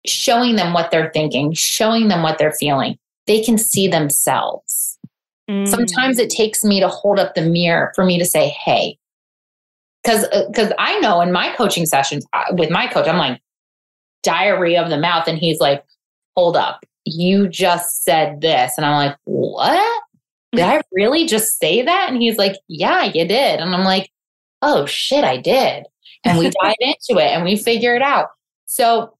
showing 0.07 0.55
them 0.55 0.73
what 0.73 0.89
they're 0.89 1.11
thinking, 1.13 1.53
showing 1.53 2.07
them 2.07 2.23
what 2.23 2.37
they're 2.37 2.53
feeling. 2.53 2.97
They 3.27 3.43
can 3.43 3.57
see 3.57 3.87
themselves. 3.87 4.97
Mm. 5.49 5.67
Sometimes 5.67 6.17
it 6.17 6.29
takes 6.29 6.63
me 6.63 6.79
to 6.79 6.87
hold 6.87 7.19
up 7.19 7.35
the 7.35 7.41
mirror 7.41 7.91
for 7.93 8.05
me 8.05 8.17
to 8.17 8.25
say, 8.25 8.47
hey, 8.49 8.97
because 10.01 10.25
because 10.47 10.71
I 10.79 10.97
know 10.99 11.19
in 11.21 11.31
my 11.31 11.53
coaching 11.55 11.85
sessions 11.85 12.25
uh, 12.31 12.45
with 12.51 12.69
my 12.69 12.87
coach, 12.87 13.07
I'm 13.07 13.17
like 13.17 13.41
diarrhea 14.23 14.81
of 14.81 14.89
the 14.89 14.97
mouth, 14.97 15.27
and 15.27 15.37
he's 15.37 15.59
like, 15.59 15.83
hold 16.35 16.55
up, 16.55 16.85
you 17.03 17.49
just 17.49 18.03
said 18.03 18.39
this, 18.41 18.73
and 18.77 18.85
I'm 18.85 18.95
like, 18.95 19.17
what? 19.25 20.03
Did 20.51 20.61
mm-hmm. 20.61 20.77
I 20.77 20.81
really 20.91 21.25
just 21.25 21.59
say 21.59 21.81
that? 21.81 22.09
And 22.09 22.21
he's 22.21 22.37
like, 22.37 22.55
yeah, 22.67 23.03
you 23.03 23.27
did, 23.27 23.59
and 23.59 23.73
I'm 23.73 23.83
like, 23.83 24.09
oh 24.61 24.85
shit, 24.85 25.23
I 25.23 25.37
did, 25.37 25.85
and 26.23 26.37
we 26.39 26.49
dive 26.61 26.75
into 26.79 27.21
it 27.21 27.31
and 27.31 27.43
we 27.43 27.55
figure 27.55 27.95
it 27.95 28.01
out. 28.01 28.27
So 28.65 29.13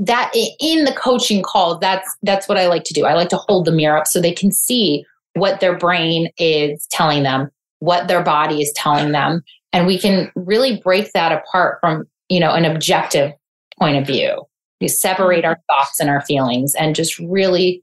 that 0.00 0.32
in 0.34 0.84
the 0.84 0.92
coaching 0.92 1.42
call, 1.42 1.78
that's 1.78 2.16
that's 2.22 2.48
what 2.48 2.58
I 2.58 2.66
like 2.66 2.84
to 2.84 2.94
do. 2.94 3.04
I 3.04 3.14
like 3.14 3.28
to 3.30 3.36
hold 3.36 3.66
the 3.66 3.72
mirror 3.72 3.98
up 3.98 4.06
so 4.06 4.20
they 4.20 4.32
can 4.32 4.50
see 4.50 5.04
what 5.34 5.60
their 5.60 5.76
brain 5.76 6.30
is 6.38 6.86
telling 6.90 7.22
them, 7.22 7.50
what 7.80 8.08
their 8.08 8.22
body 8.22 8.62
is 8.62 8.72
telling 8.74 9.12
them, 9.12 9.42
and 9.72 9.86
we 9.86 9.98
can 9.98 10.32
really 10.34 10.80
break 10.80 11.12
that 11.12 11.32
apart 11.32 11.78
from 11.80 12.08
you 12.28 12.40
know 12.40 12.52
an 12.52 12.64
objective 12.64 13.32
point 13.78 13.98
of 13.98 14.06
view. 14.06 14.42
We 14.80 14.88
separate 14.88 15.44
mm-hmm. 15.44 15.48
our 15.48 15.60
thoughts 15.68 16.00
and 16.00 16.08
our 16.08 16.22
feelings, 16.22 16.74
and 16.74 16.96
just 16.96 17.18
really 17.18 17.82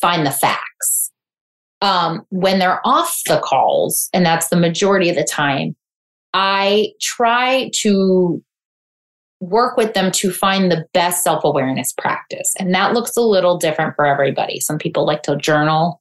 find 0.00 0.26
the 0.26 0.30
facts. 0.30 0.69
Um, 1.82 2.26
when 2.28 2.58
they're 2.58 2.86
off 2.86 3.20
the 3.26 3.40
calls, 3.40 4.10
and 4.12 4.24
that's 4.24 4.48
the 4.48 4.56
majority 4.56 5.08
of 5.08 5.16
the 5.16 5.24
time, 5.24 5.74
I 6.34 6.88
try 7.00 7.70
to 7.76 8.42
work 9.40 9.78
with 9.78 9.94
them 9.94 10.10
to 10.12 10.30
find 10.30 10.70
the 10.70 10.84
best 10.92 11.24
self 11.24 11.42
awareness 11.44 11.92
practice. 11.92 12.54
And 12.58 12.74
that 12.74 12.92
looks 12.92 13.16
a 13.16 13.22
little 13.22 13.56
different 13.56 13.96
for 13.96 14.04
everybody. 14.04 14.60
Some 14.60 14.78
people 14.78 15.06
like 15.06 15.22
to 15.22 15.36
journal, 15.36 16.00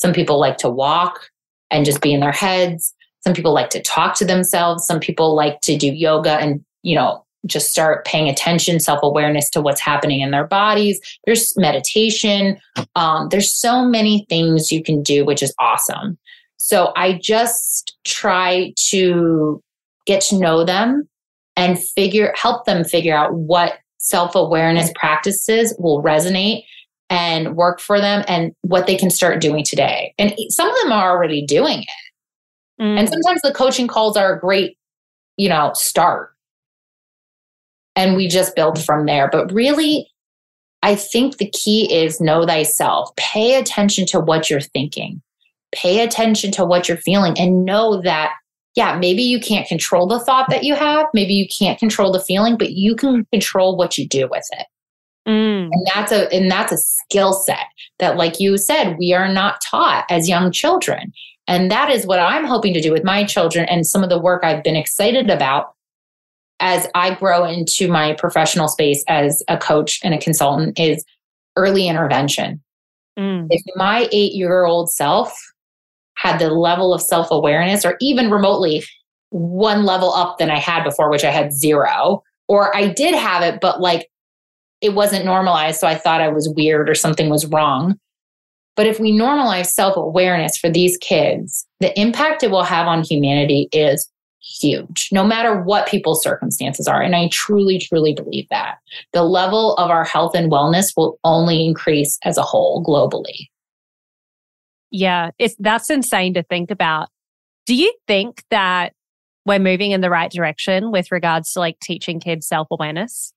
some 0.00 0.12
people 0.12 0.40
like 0.40 0.58
to 0.58 0.68
walk 0.68 1.28
and 1.70 1.84
just 1.84 2.02
be 2.02 2.12
in 2.12 2.20
their 2.20 2.32
heads. 2.32 2.92
Some 3.24 3.34
people 3.34 3.54
like 3.54 3.70
to 3.70 3.80
talk 3.80 4.14
to 4.16 4.24
themselves. 4.24 4.84
Some 4.84 4.98
people 4.98 5.36
like 5.36 5.60
to 5.62 5.76
do 5.76 5.86
yoga 5.86 6.32
and, 6.32 6.64
you 6.82 6.96
know, 6.96 7.24
just 7.46 7.70
start 7.70 8.04
paying 8.04 8.28
attention, 8.28 8.80
self 8.80 9.00
awareness 9.02 9.50
to 9.50 9.60
what's 9.60 9.80
happening 9.80 10.20
in 10.20 10.30
their 10.30 10.46
bodies. 10.46 11.00
There's 11.24 11.56
meditation. 11.56 12.58
Um, 12.94 13.28
there's 13.30 13.52
so 13.52 13.84
many 13.84 14.26
things 14.28 14.70
you 14.70 14.82
can 14.82 15.02
do, 15.02 15.24
which 15.24 15.42
is 15.42 15.54
awesome. 15.58 16.18
So 16.56 16.92
I 16.96 17.18
just 17.20 17.96
try 18.04 18.72
to 18.90 19.62
get 20.06 20.20
to 20.22 20.38
know 20.38 20.64
them 20.64 21.08
and 21.56 21.82
figure 21.82 22.32
help 22.36 22.64
them 22.64 22.84
figure 22.84 23.14
out 23.14 23.34
what 23.34 23.78
self-awareness 23.98 24.90
practices 24.94 25.74
will 25.78 26.02
resonate 26.02 26.64
and 27.10 27.56
work 27.56 27.78
for 27.80 28.00
them 28.00 28.24
and 28.26 28.52
what 28.62 28.86
they 28.86 28.96
can 28.96 29.10
start 29.10 29.40
doing 29.40 29.64
today. 29.64 30.14
And 30.18 30.34
some 30.48 30.68
of 30.68 30.74
them 30.82 30.92
are 30.92 31.10
already 31.10 31.44
doing 31.44 31.82
it. 31.82 32.82
Mm. 32.82 32.98
And 32.98 33.08
sometimes 33.08 33.42
the 33.42 33.52
coaching 33.52 33.86
calls 33.86 34.16
are 34.16 34.34
a 34.34 34.40
great, 34.40 34.78
you 35.36 35.48
know, 35.48 35.72
start. 35.74 36.31
And 37.94 38.16
we 38.16 38.28
just 38.28 38.56
build 38.56 38.82
from 38.82 39.06
there. 39.06 39.28
But 39.30 39.52
really, 39.52 40.08
I 40.82 40.94
think 40.94 41.36
the 41.36 41.50
key 41.50 41.92
is 41.92 42.20
know 42.20 42.46
thyself. 42.46 43.14
Pay 43.16 43.54
attention 43.54 44.06
to 44.06 44.20
what 44.20 44.50
you're 44.50 44.60
thinking. 44.60 45.22
Pay 45.72 46.00
attention 46.00 46.50
to 46.52 46.64
what 46.64 46.88
you're 46.88 46.98
feeling 46.98 47.38
and 47.38 47.64
know 47.64 48.02
that, 48.02 48.32
yeah, 48.74 48.98
maybe 48.98 49.22
you 49.22 49.40
can't 49.40 49.68
control 49.68 50.06
the 50.06 50.18
thought 50.18 50.50
that 50.50 50.64
you 50.64 50.74
have. 50.74 51.06
Maybe 51.14 51.34
you 51.34 51.46
can't 51.46 51.78
control 51.78 52.12
the 52.12 52.20
feeling, 52.20 52.56
but 52.56 52.72
you 52.72 52.96
can 52.96 53.26
control 53.32 53.76
what 53.76 53.96
you 53.96 54.08
do 54.08 54.28
with 54.30 54.46
it. 54.52 54.66
Mm. 55.26 55.68
And 55.70 55.86
that's 55.94 56.10
a 56.10 56.32
and 56.34 56.50
that's 56.50 56.72
a 56.72 56.78
skill 56.78 57.32
set 57.32 57.66
that, 58.00 58.16
like 58.16 58.40
you 58.40 58.58
said, 58.58 58.96
we 58.98 59.14
are 59.14 59.28
not 59.28 59.60
taught 59.64 60.04
as 60.10 60.28
young 60.28 60.50
children. 60.50 61.12
And 61.46 61.70
that 61.70 61.90
is 61.90 62.06
what 62.06 62.18
I'm 62.18 62.44
hoping 62.44 62.74
to 62.74 62.80
do 62.80 62.92
with 62.92 63.04
my 63.04 63.24
children 63.24 63.66
and 63.66 63.86
some 63.86 64.02
of 64.02 64.08
the 64.08 64.20
work 64.20 64.42
I've 64.44 64.64
been 64.64 64.76
excited 64.76 65.30
about 65.30 65.74
as 66.62 66.86
I 66.94 67.14
grow 67.14 67.44
into 67.44 67.88
my 67.88 68.14
professional 68.14 68.68
space 68.68 69.04
as 69.08 69.42
a 69.48 69.58
coach 69.58 70.00
and 70.02 70.14
a 70.14 70.18
consultant 70.18 70.78
is 70.78 71.04
early 71.56 71.88
intervention. 71.88 72.62
Mm. 73.18 73.48
If 73.50 73.60
my 73.76 74.08
eight 74.12 74.32
year 74.32 74.64
old 74.64 74.90
self 74.90 75.36
had 76.14 76.38
the 76.38 76.50
level 76.50 76.94
of 76.94 77.02
self 77.02 77.30
awareness, 77.30 77.84
or 77.84 77.96
even 78.00 78.30
remotely 78.30 78.84
one 79.30 79.84
level 79.84 80.12
up 80.12 80.38
than 80.38 80.50
I 80.50 80.58
had 80.58 80.84
before, 80.84 81.10
which 81.10 81.24
I 81.24 81.30
had 81.30 81.52
zero, 81.52 82.22
or 82.48 82.74
I 82.74 82.88
did 82.88 83.14
have 83.14 83.42
it, 83.42 83.60
but 83.60 83.80
like 83.80 84.08
it 84.80 84.94
wasn't 84.94 85.24
normalized. 85.24 85.80
So 85.80 85.86
I 85.86 85.96
thought 85.96 86.20
I 86.20 86.28
was 86.28 86.52
weird 86.56 86.88
or 86.88 86.94
something 86.94 87.28
was 87.28 87.46
wrong. 87.46 87.98
But 88.76 88.86
if 88.86 89.00
we 89.00 89.12
normalize 89.12 89.66
self 89.66 89.96
awareness 89.96 90.56
for 90.56 90.70
these 90.70 90.96
kids, 90.98 91.66
the 91.80 91.98
impact 92.00 92.44
it 92.44 92.52
will 92.52 92.62
have 92.62 92.86
on 92.86 93.02
humanity 93.02 93.68
is 93.72 94.08
huge, 94.42 95.08
no 95.12 95.24
matter 95.24 95.60
what 95.62 95.86
people's 95.86 96.22
circumstances 96.22 96.86
are. 96.86 97.00
And 97.00 97.14
I 97.14 97.28
truly, 97.28 97.78
truly 97.78 98.14
believe 98.14 98.48
that 98.50 98.78
the 99.12 99.22
level 99.22 99.74
of 99.76 99.90
our 99.90 100.04
health 100.04 100.34
and 100.34 100.50
wellness 100.50 100.92
will 100.96 101.18
only 101.24 101.64
increase 101.64 102.18
as 102.24 102.36
a 102.36 102.42
whole 102.42 102.84
globally. 102.84 103.48
Yeah, 104.90 105.30
it's 105.38 105.56
that's 105.58 105.88
insane 105.88 106.34
to 106.34 106.42
think 106.42 106.70
about. 106.70 107.08
Do 107.66 107.74
you 107.74 107.92
think 108.06 108.42
that 108.50 108.92
we're 109.46 109.58
moving 109.58 109.92
in 109.92 110.00
the 110.00 110.10
right 110.10 110.30
direction 110.30 110.90
with 110.90 111.10
regards 111.10 111.52
to 111.52 111.60
like 111.60 111.78
teaching 111.80 112.20
kids 112.20 112.46
self 112.46 112.68
awareness? 112.70 113.32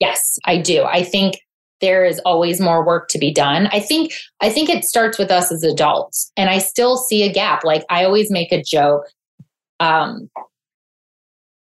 Yes, 0.00 0.38
I 0.44 0.58
do. 0.58 0.82
I 0.82 1.02
think 1.02 1.38
there 1.80 2.04
is 2.04 2.20
always 2.20 2.60
more 2.60 2.84
work 2.84 3.08
to 3.08 3.18
be 3.18 3.32
done. 3.32 3.68
I 3.68 3.80
think 3.80 4.12
I 4.40 4.50
think 4.50 4.68
it 4.68 4.84
starts 4.84 5.18
with 5.18 5.30
us 5.30 5.50
as 5.50 5.62
adults, 5.62 6.30
and 6.36 6.50
I 6.50 6.58
still 6.58 6.96
see 6.96 7.22
a 7.22 7.32
gap. 7.32 7.64
Like 7.64 7.84
I 7.88 8.04
always 8.04 8.30
make 8.30 8.52
a 8.52 8.62
joke 8.62 9.04
um, 9.80 10.28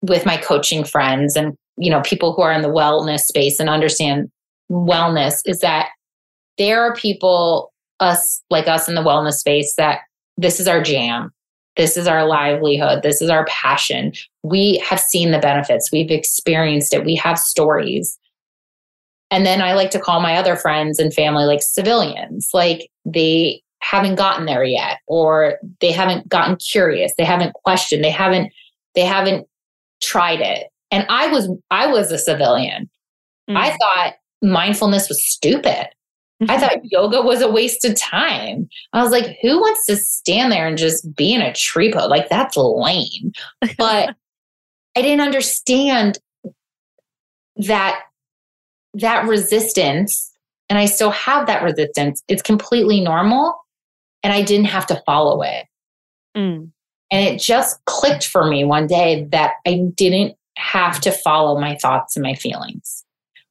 with 0.03 0.27
my 0.27 0.37
coaching 0.37 0.85
friends 0.85 1.37
and 1.37 1.57
you 1.77 1.91
know 1.91 2.03
people 2.03 2.33
who 2.33 2.43
are 2.43 2.53
in 2.53 2.63
the 2.63 2.69
wellness 2.69 3.21
space 3.21 3.59
and 3.59 3.71
understand 3.71 4.31
wellness 4.71 5.41
is 5.47 5.61
that 5.61 5.89
there 6.59 6.83
are 6.83 6.95
people 6.95 7.73
us 8.01 8.43
like 8.51 8.69
us 8.69 8.89
in 8.89 8.95
the 8.95 9.03
wellness 9.03 9.35
space 9.35 9.75
that 9.77 10.01
this 10.37 10.61
is 10.61 10.69
our 10.69 10.83
jam. 10.83 11.31
This 11.77 11.97
is 11.97 12.07
our 12.07 12.27
livelihood. 12.27 13.03
This 13.03 13.23
is 13.23 13.31
our 13.31 13.47
passion. 13.47 14.13
We 14.43 14.83
have 14.87 15.01
seen 15.01 15.31
the 15.31 15.39
benefits. 15.39 15.91
We've 15.91 16.11
experienced 16.11 16.93
it. 16.93 17.05
We 17.05 17.15
have 17.17 17.39
stories. 17.39 18.19
And 19.31 19.47
then 19.47 19.63
I 19.63 19.73
like 19.73 19.91
to 19.91 20.01
call 20.01 20.21
my 20.21 20.37
other 20.37 20.57
friends 20.57 20.99
and 20.99 21.15
family 21.15 21.45
like 21.45 21.63
civilians, 21.63 22.51
like 22.53 22.91
they 23.07 23.63
haven't 23.81 24.17
gotten 24.17 24.45
there 24.45 24.65
yet, 24.65 24.99
or 25.07 25.59
they 25.81 25.91
haven't 25.91 26.29
gotten 26.29 26.57
curious, 26.57 27.13
they 27.17 27.25
haven't 27.25 27.55
questioned, 27.55 28.05
they 28.05 28.11
haven't, 28.11 28.53
they 28.95 29.05
haven't 29.05 29.47
tried 30.03 30.41
it. 30.41 30.69
And 30.91 31.07
I 31.09 31.29
was, 31.29 31.49
I 31.71 31.87
was 31.87 32.13
a 32.13 32.19
civilian. 32.19 32.91
Mm. 33.49 33.57
I 33.57 33.71
thought 33.71 34.15
mindfulness 34.43 35.09
was 35.09 35.27
stupid. 35.27 35.89
I 36.49 36.59
thought 36.59 36.81
yoga 36.85 37.23
was 37.23 37.41
a 37.41 37.51
waste 37.51 37.85
of 37.85 37.97
time. 37.97 38.69
I 38.93 39.03
was 39.03 39.13
like, 39.13 39.39
who 39.41 39.61
wants 39.61 39.87
to 39.87 39.97
stand 39.97 40.53
there 40.53 40.67
and 40.67 40.77
just 40.77 41.15
be 41.15 41.33
in 41.33 41.41
a 41.41 41.53
tree 41.55 41.93
pose? 41.93 42.09
Like, 42.09 42.29
that's 42.29 42.57
lame. 42.57 43.33
But 43.79 44.15
I 44.97 45.03
didn't 45.03 45.21
understand 45.21 46.19
that 47.57 48.03
that 48.95 49.27
resistance, 49.27 50.31
and 50.69 50.79
I 50.79 50.85
still 50.85 51.11
have 51.11 51.47
that 51.47 51.63
resistance, 51.63 52.23
it's 52.29 52.43
completely 52.43 53.01
normal. 53.01 53.55
And 54.23 54.33
I 54.33 54.43
didn't 54.43 54.67
have 54.67 54.87
to 54.87 55.03
follow 55.05 55.43
it. 55.43 55.67
Mm. 56.37 56.71
And 57.13 57.25
it 57.25 57.39
just 57.39 57.85
clicked 57.85 58.27
for 58.27 58.49
me 58.49 58.65
one 58.65 58.87
day 58.87 59.29
that 59.31 59.53
I 59.67 59.83
didn't 59.95 60.35
have 60.57 60.99
to 61.03 61.13
follow 61.13 61.61
my 61.61 61.77
thoughts 61.77 62.17
and 62.17 62.23
my 62.23 62.35
feelings. 62.35 63.05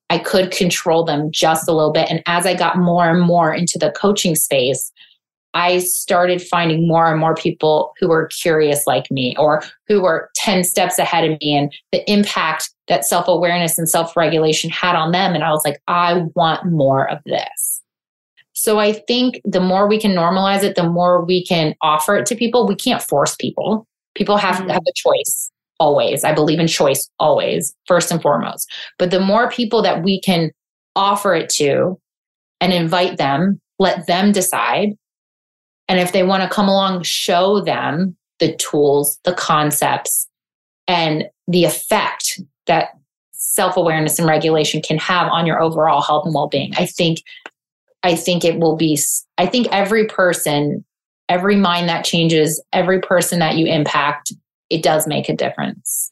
I 0.09 0.17
could 0.17 0.51
control 0.51 1.05
them 1.05 1.31
just 1.31 1.69
a 1.69 1.71
little 1.71 1.93
bit. 1.93 2.09
And 2.09 2.21
as 2.25 2.45
I 2.45 2.55
got 2.55 2.77
more 2.77 3.07
and 3.07 3.21
more 3.21 3.53
into 3.53 3.77
the 3.77 3.91
coaching 3.91 4.35
space, 4.35 4.91
I 5.53 5.79
started 5.79 6.41
finding 6.41 6.87
more 6.87 7.11
and 7.11 7.19
more 7.19 7.35
people 7.35 7.93
who 7.99 8.09
were 8.09 8.27
curious 8.27 8.87
like 8.87 9.11
me 9.11 9.35
or 9.37 9.61
who 9.87 10.01
were 10.01 10.29
10 10.35 10.63
steps 10.63 10.97
ahead 10.97 11.29
of 11.29 11.39
me 11.41 11.55
and 11.55 11.73
the 11.91 12.09
impact 12.11 12.71
that 12.87 13.05
self 13.05 13.27
awareness 13.27 13.77
and 13.77 13.87
self 13.87 14.17
regulation 14.17 14.69
had 14.69 14.95
on 14.95 15.11
them. 15.11 15.33
And 15.33 15.43
I 15.43 15.51
was 15.51 15.63
like, 15.65 15.81
I 15.87 16.25
want 16.35 16.65
more 16.65 17.09
of 17.09 17.19
this. 17.25 17.80
So 18.61 18.79
I 18.79 18.93
think 18.93 19.41
the 19.43 19.59
more 19.59 19.87
we 19.87 19.99
can 19.99 20.11
normalize 20.11 20.63
it, 20.63 20.75
the 20.75 20.89
more 20.89 21.23
we 21.23 21.45
can 21.45 21.75
offer 21.81 22.15
it 22.17 22.25
to 22.27 22.35
people. 22.35 22.67
We 22.67 22.75
can't 22.75 23.01
force 23.01 23.35
people. 23.35 23.87
People 24.15 24.37
have 24.37 24.55
mm-hmm. 24.55 24.67
to 24.67 24.73
have 24.73 24.83
a 24.87 24.93
choice 24.95 25.51
always. 25.79 26.23
I 26.23 26.33
believe 26.33 26.59
in 26.59 26.67
choice 26.67 27.09
always, 27.19 27.73
first 27.87 28.11
and 28.11 28.21
foremost. 28.21 28.71
But 28.99 29.11
the 29.11 29.19
more 29.19 29.49
people 29.49 29.81
that 29.81 30.03
we 30.03 30.21
can 30.21 30.51
offer 30.95 31.33
it 31.33 31.49
to 31.49 31.99
and 32.59 32.71
invite 32.71 33.17
them, 33.17 33.59
let 33.79 34.05
them 34.05 34.31
decide 34.31 34.89
and 35.91 35.99
if 35.99 36.13
they 36.13 36.23
want 36.23 36.41
to 36.41 36.47
come 36.47 36.69
along, 36.69 37.03
show 37.03 37.59
them 37.59 38.15
the 38.39 38.55
tools, 38.55 39.19
the 39.25 39.33
concepts, 39.33 40.25
and 40.87 41.25
the 41.49 41.65
effect 41.65 42.39
that 42.65 42.91
self 43.33 43.75
awareness 43.75 44.17
and 44.17 44.25
regulation 44.25 44.81
can 44.81 44.97
have 44.99 45.27
on 45.27 45.45
your 45.45 45.61
overall 45.61 46.01
health 46.01 46.25
and 46.25 46.33
well 46.33 46.47
being. 46.47 46.71
I 46.77 46.85
think, 46.85 47.17
I 48.03 48.15
think 48.15 48.43
it 48.43 48.59
will 48.59 48.75
be, 48.75 48.99
I 49.37 49.45
think 49.45 49.67
every 49.71 50.07
person, 50.07 50.83
every 51.29 51.55
mind 51.55 51.89
that 51.89 52.05
changes, 52.05 52.63
every 52.73 52.99
person 52.99 53.39
that 53.39 53.57
you 53.57 53.67
impact, 53.67 54.33
it 54.69 54.83
does 54.83 55.07
make 55.07 55.29
a 55.29 55.35
difference. 55.35 56.11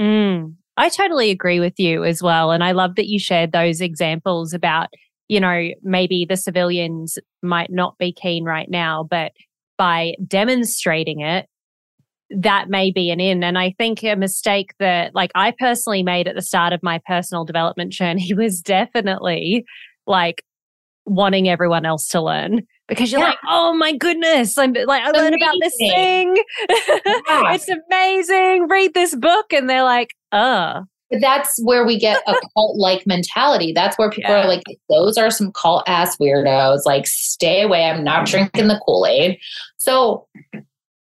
Mm, 0.00 0.54
I 0.76 0.88
totally 0.88 1.30
agree 1.30 1.60
with 1.60 1.78
you 1.78 2.04
as 2.04 2.22
well. 2.22 2.50
And 2.50 2.64
I 2.64 2.72
love 2.72 2.96
that 2.96 3.08
you 3.08 3.18
shared 3.18 3.52
those 3.52 3.80
examples 3.80 4.52
about 4.52 4.88
you 5.28 5.40
know, 5.40 5.70
maybe 5.82 6.24
the 6.28 6.36
civilians 6.36 7.18
might 7.42 7.70
not 7.70 7.98
be 7.98 8.12
keen 8.12 8.44
right 8.44 8.70
now, 8.70 9.06
but 9.08 9.32
by 9.76 10.14
demonstrating 10.26 11.20
it, 11.20 11.46
that 12.30 12.68
may 12.68 12.90
be 12.90 13.10
an 13.10 13.20
in. 13.20 13.44
And 13.44 13.58
I 13.58 13.74
think 13.78 14.02
a 14.02 14.14
mistake 14.14 14.74
that, 14.78 15.14
like, 15.14 15.30
I 15.34 15.52
personally 15.58 16.02
made 16.02 16.28
at 16.28 16.34
the 16.34 16.42
start 16.42 16.72
of 16.72 16.82
my 16.82 17.00
personal 17.06 17.44
development 17.44 17.92
journey 17.92 18.32
was 18.36 18.60
definitely 18.60 19.64
like 20.06 20.42
wanting 21.06 21.48
everyone 21.48 21.86
else 21.86 22.08
to 22.08 22.20
learn 22.20 22.66
because 22.88 23.10
you're 23.10 23.20
yeah. 23.20 23.28
like, 23.28 23.38
oh 23.48 23.74
my 23.74 23.92
goodness, 23.96 24.58
I'm 24.58 24.72
like, 24.72 25.02
I 25.02 25.10
learned 25.10 25.34
about 25.34 25.54
this 25.60 25.74
thing. 25.76 26.36
Yeah. 26.36 27.54
it's 27.54 27.68
amazing. 27.68 28.68
Read 28.68 28.94
this 28.94 29.14
book. 29.14 29.52
And 29.52 29.68
they're 29.68 29.82
like, 29.82 30.14
oh, 30.32 30.84
but 31.10 31.20
that's 31.20 31.60
where 31.62 31.86
we 31.86 31.98
get 31.98 32.22
a 32.26 32.34
cult 32.54 32.76
like 32.76 33.06
mentality. 33.06 33.72
That's 33.72 33.96
where 33.98 34.10
people 34.10 34.32
yeah. 34.32 34.44
are 34.44 34.48
like, 34.48 34.64
those 34.88 35.16
are 35.16 35.30
some 35.30 35.52
cult 35.52 35.84
ass 35.86 36.16
weirdos. 36.16 36.80
Like, 36.84 37.06
stay 37.06 37.62
away. 37.62 37.84
I'm 37.84 38.04
not 38.04 38.26
mm-hmm. 38.26 38.36
drinking 38.36 38.68
the 38.68 38.80
Kool 38.84 39.06
Aid. 39.06 39.38
So 39.78 40.26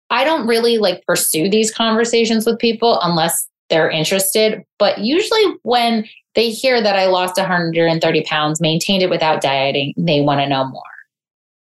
I 0.10 0.24
don't 0.24 0.48
really 0.48 0.78
like 0.78 1.04
pursue 1.06 1.50
these 1.50 1.74
conversations 1.74 2.46
with 2.46 2.60
people 2.60 3.00
unless 3.02 3.48
they're 3.70 3.90
interested. 3.90 4.64
But 4.80 5.00
usually 5.00 5.44
when 5.64 6.06
they 6.36 6.50
hear 6.50 6.82
that 6.82 6.96
I 6.96 7.08
lost 7.08 7.38
130 7.38 8.24
pounds, 8.24 8.62
maintained 8.62 9.04
it 9.04 9.10
without 9.10 9.42
dieting, 9.42 9.94
they 9.98 10.22
want 10.22 10.42
to 10.42 10.50
know 10.50 10.66
more. 10.66 10.84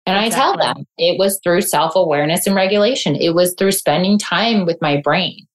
And 0.05 0.25
exactly. 0.25 0.35
I 0.35 0.45
tell 0.45 0.75
them 0.75 0.87
it 0.99 1.19
was 1.19 1.38
through 1.43 1.61
self 1.61 1.95
awareness 1.95 2.47
and 2.47 2.57
regulation, 2.57 3.15
it 3.15 3.35
was 3.35 3.55
through 3.57 3.73
spending 3.73 4.19
time 4.19 4.67
with 4.67 4.79
my 4.81 5.01
brain 5.01 5.47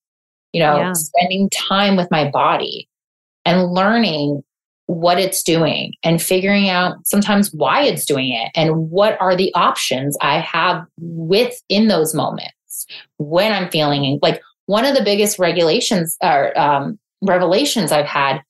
you 0.53 0.63
know, 0.63 0.77
yeah. 0.77 0.93
spending 0.93 1.49
time 1.49 1.95
with 1.95 2.09
my 2.09 2.29
body 2.29 2.89
and 3.45 3.71
learning 3.71 4.43
what 4.87 5.19
it's 5.19 5.43
doing 5.43 5.93
and 6.01 6.21
figuring 6.21 6.69
out 6.69 6.95
sometimes 7.05 7.53
why 7.53 7.83
it's 7.83 8.05
doing 8.05 8.31
it 8.31 8.51
and 8.55 8.89
what 8.89 9.19
are 9.19 9.35
the 9.35 9.53
options 9.53 10.17
I 10.21 10.39
have 10.39 10.83
within 10.99 11.89
those 11.89 12.15
moments 12.15 12.87
when 13.17 13.51
I'm 13.51 13.69
feeling 13.69 14.17
like 14.21 14.41
one 14.67 14.85
of 14.85 14.95
the 14.95 15.03
biggest 15.03 15.39
regulations 15.39 16.15
or 16.21 16.57
um, 16.57 16.99
revelations 17.21 17.91
I've 17.91 18.05
had, 18.05 18.41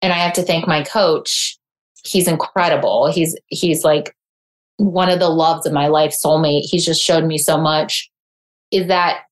and 0.00 0.12
I 0.12 0.18
have 0.18 0.34
to 0.34 0.42
thank 0.42 0.68
my 0.68 0.84
coach. 0.84 1.58
He's 2.04 2.28
incredible. 2.28 3.10
He's 3.10 3.36
he's 3.48 3.84
like 3.84 4.14
one 4.76 5.08
of 5.08 5.18
the 5.18 5.28
loves 5.28 5.66
of 5.66 5.72
my 5.72 5.88
life, 5.88 6.14
soulmate. 6.14 6.62
He's 6.62 6.84
just 6.84 7.02
showed 7.02 7.24
me 7.24 7.38
so 7.38 7.58
much. 7.58 8.10
Is 8.70 8.86
that 8.88 9.22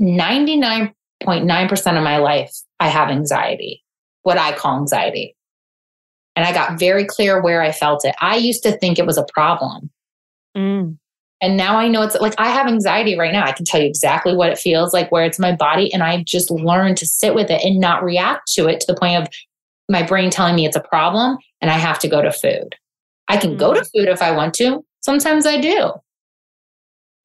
99.9% 0.00 1.96
of 1.96 2.04
my 2.04 2.16
life, 2.18 2.52
I 2.78 2.88
have 2.88 3.10
anxiety, 3.10 3.84
what 4.22 4.38
I 4.38 4.52
call 4.52 4.78
anxiety. 4.78 5.36
And 6.36 6.46
I 6.46 6.52
got 6.52 6.78
very 6.78 7.04
clear 7.04 7.42
where 7.42 7.60
I 7.62 7.72
felt 7.72 8.04
it. 8.04 8.14
I 8.20 8.36
used 8.36 8.62
to 8.62 8.72
think 8.78 8.98
it 8.98 9.06
was 9.06 9.18
a 9.18 9.26
problem. 9.34 9.90
Mm. 10.56 10.98
And 11.42 11.56
now 11.56 11.78
I 11.78 11.88
know 11.88 12.02
it's 12.02 12.14
like 12.16 12.34
I 12.38 12.50
have 12.50 12.66
anxiety 12.66 13.16
right 13.18 13.32
now. 13.32 13.44
I 13.44 13.52
can 13.52 13.64
tell 13.64 13.80
you 13.80 13.86
exactly 13.86 14.36
what 14.36 14.50
it 14.50 14.58
feels 14.58 14.92
like, 14.92 15.10
where 15.10 15.24
it's 15.24 15.38
my 15.38 15.56
body. 15.56 15.92
And 15.92 16.02
I've 16.02 16.24
just 16.24 16.50
learned 16.50 16.98
to 16.98 17.06
sit 17.06 17.34
with 17.34 17.50
it 17.50 17.62
and 17.64 17.80
not 17.80 18.04
react 18.04 18.52
to 18.54 18.68
it 18.68 18.80
to 18.80 18.86
the 18.86 18.98
point 18.98 19.22
of 19.22 19.28
my 19.88 20.02
brain 20.02 20.30
telling 20.30 20.54
me 20.54 20.66
it's 20.66 20.76
a 20.76 20.80
problem 20.80 21.38
and 21.60 21.70
I 21.70 21.78
have 21.78 21.98
to 22.00 22.08
go 22.08 22.20
to 22.22 22.30
food. 22.30 22.76
I 23.28 23.38
can 23.38 23.56
go 23.56 23.72
to 23.72 23.80
mm. 23.80 23.90
food 23.94 24.08
if 24.08 24.20
I 24.22 24.32
want 24.32 24.54
to. 24.54 24.84
Sometimes 25.00 25.46
I 25.46 25.60
do. 25.60 25.92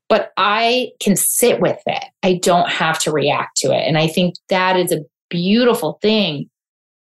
but 0.08 0.32
I 0.38 0.92
can 1.00 1.16
sit 1.16 1.60
with 1.60 1.82
it. 1.86 2.04
I 2.24 2.36
don't 2.36 2.70
have 2.70 3.00
to 3.00 3.12
react 3.12 3.58
to 3.58 3.72
it. 3.72 3.88
And 3.88 3.98
I 3.98 4.08
think 4.08 4.36
that 4.50 4.78
is 4.78 4.92
a 4.92 5.04
beautiful 5.30 6.00
thing 6.02 6.50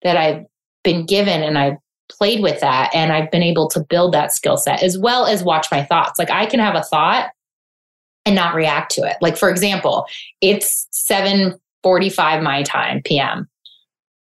that 0.02 0.16
I've 0.16 0.44
been 0.84 1.06
given 1.06 1.42
and 1.42 1.59
I've 1.59 1.76
played 2.09 2.42
with 2.42 2.61
that 2.61 2.90
and 2.94 3.12
I've 3.12 3.30
been 3.30 3.42
able 3.42 3.68
to 3.70 3.80
build 3.80 4.14
that 4.14 4.32
skill 4.32 4.56
set 4.56 4.82
as 4.82 4.98
well 4.98 5.26
as 5.26 5.42
watch 5.42 5.68
my 5.70 5.84
thoughts. 5.84 6.18
Like 6.18 6.30
I 6.30 6.46
can 6.46 6.61
have 6.61 6.74
a 6.74 6.82
thought 6.82 7.30
and 8.24 8.34
not 8.34 8.54
react 8.54 8.92
to 8.92 9.02
it. 9.02 9.16
Like 9.20 9.36
for 9.36 9.48
example, 9.50 10.06
it's 10.40 10.86
7:45 10.92 12.42
my 12.42 12.62
time 12.62 13.02
PM. 13.04 13.48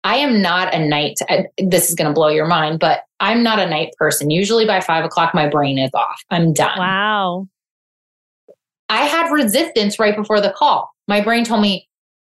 I 0.04 0.18
am 0.18 0.40
not 0.40 0.74
a 0.74 0.88
night. 0.88 1.18
This 1.58 1.90
is 1.90 1.96
going 1.96 2.08
to 2.08 2.14
blow 2.14 2.28
your 2.28 2.46
mind, 2.46 2.80
but 2.80 3.06
I'm 3.20 3.42
not 3.42 3.58
a 3.58 3.68
night 3.68 3.96
person. 3.98 4.30
Usually 4.30 4.68
by 4.68 4.80
five 4.80 5.04
o'clock, 5.04 5.34
my 5.34 5.50
brain 5.50 5.80
is 5.80 5.90
off. 5.96 6.22
I'm 6.30 6.54
done. 6.54 6.78
Wow. 6.78 7.48
I 8.88 9.06
had 9.06 9.32
resistance 9.32 9.98
right 9.98 10.16
before 10.16 10.42
the 10.42 10.52
call. 10.52 10.92
My 11.08 11.22
brain 11.22 11.44
told 11.44 11.62
me, 11.62 11.90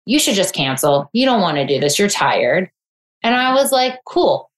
you 0.05 0.17
should 0.17 0.33
just 0.33 0.55
cancel. 0.55 1.11
You 1.13 1.27
don't 1.27 1.41
want 1.41 1.57
to 1.57 1.67
do 1.67 1.79
this. 1.79 1.99
You're 1.99 2.09
tired. 2.09 2.71
And 3.21 3.35
I 3.35 3.53
was 3.53 3.71
like, 3.71 3.99
cool. 4.05 4.48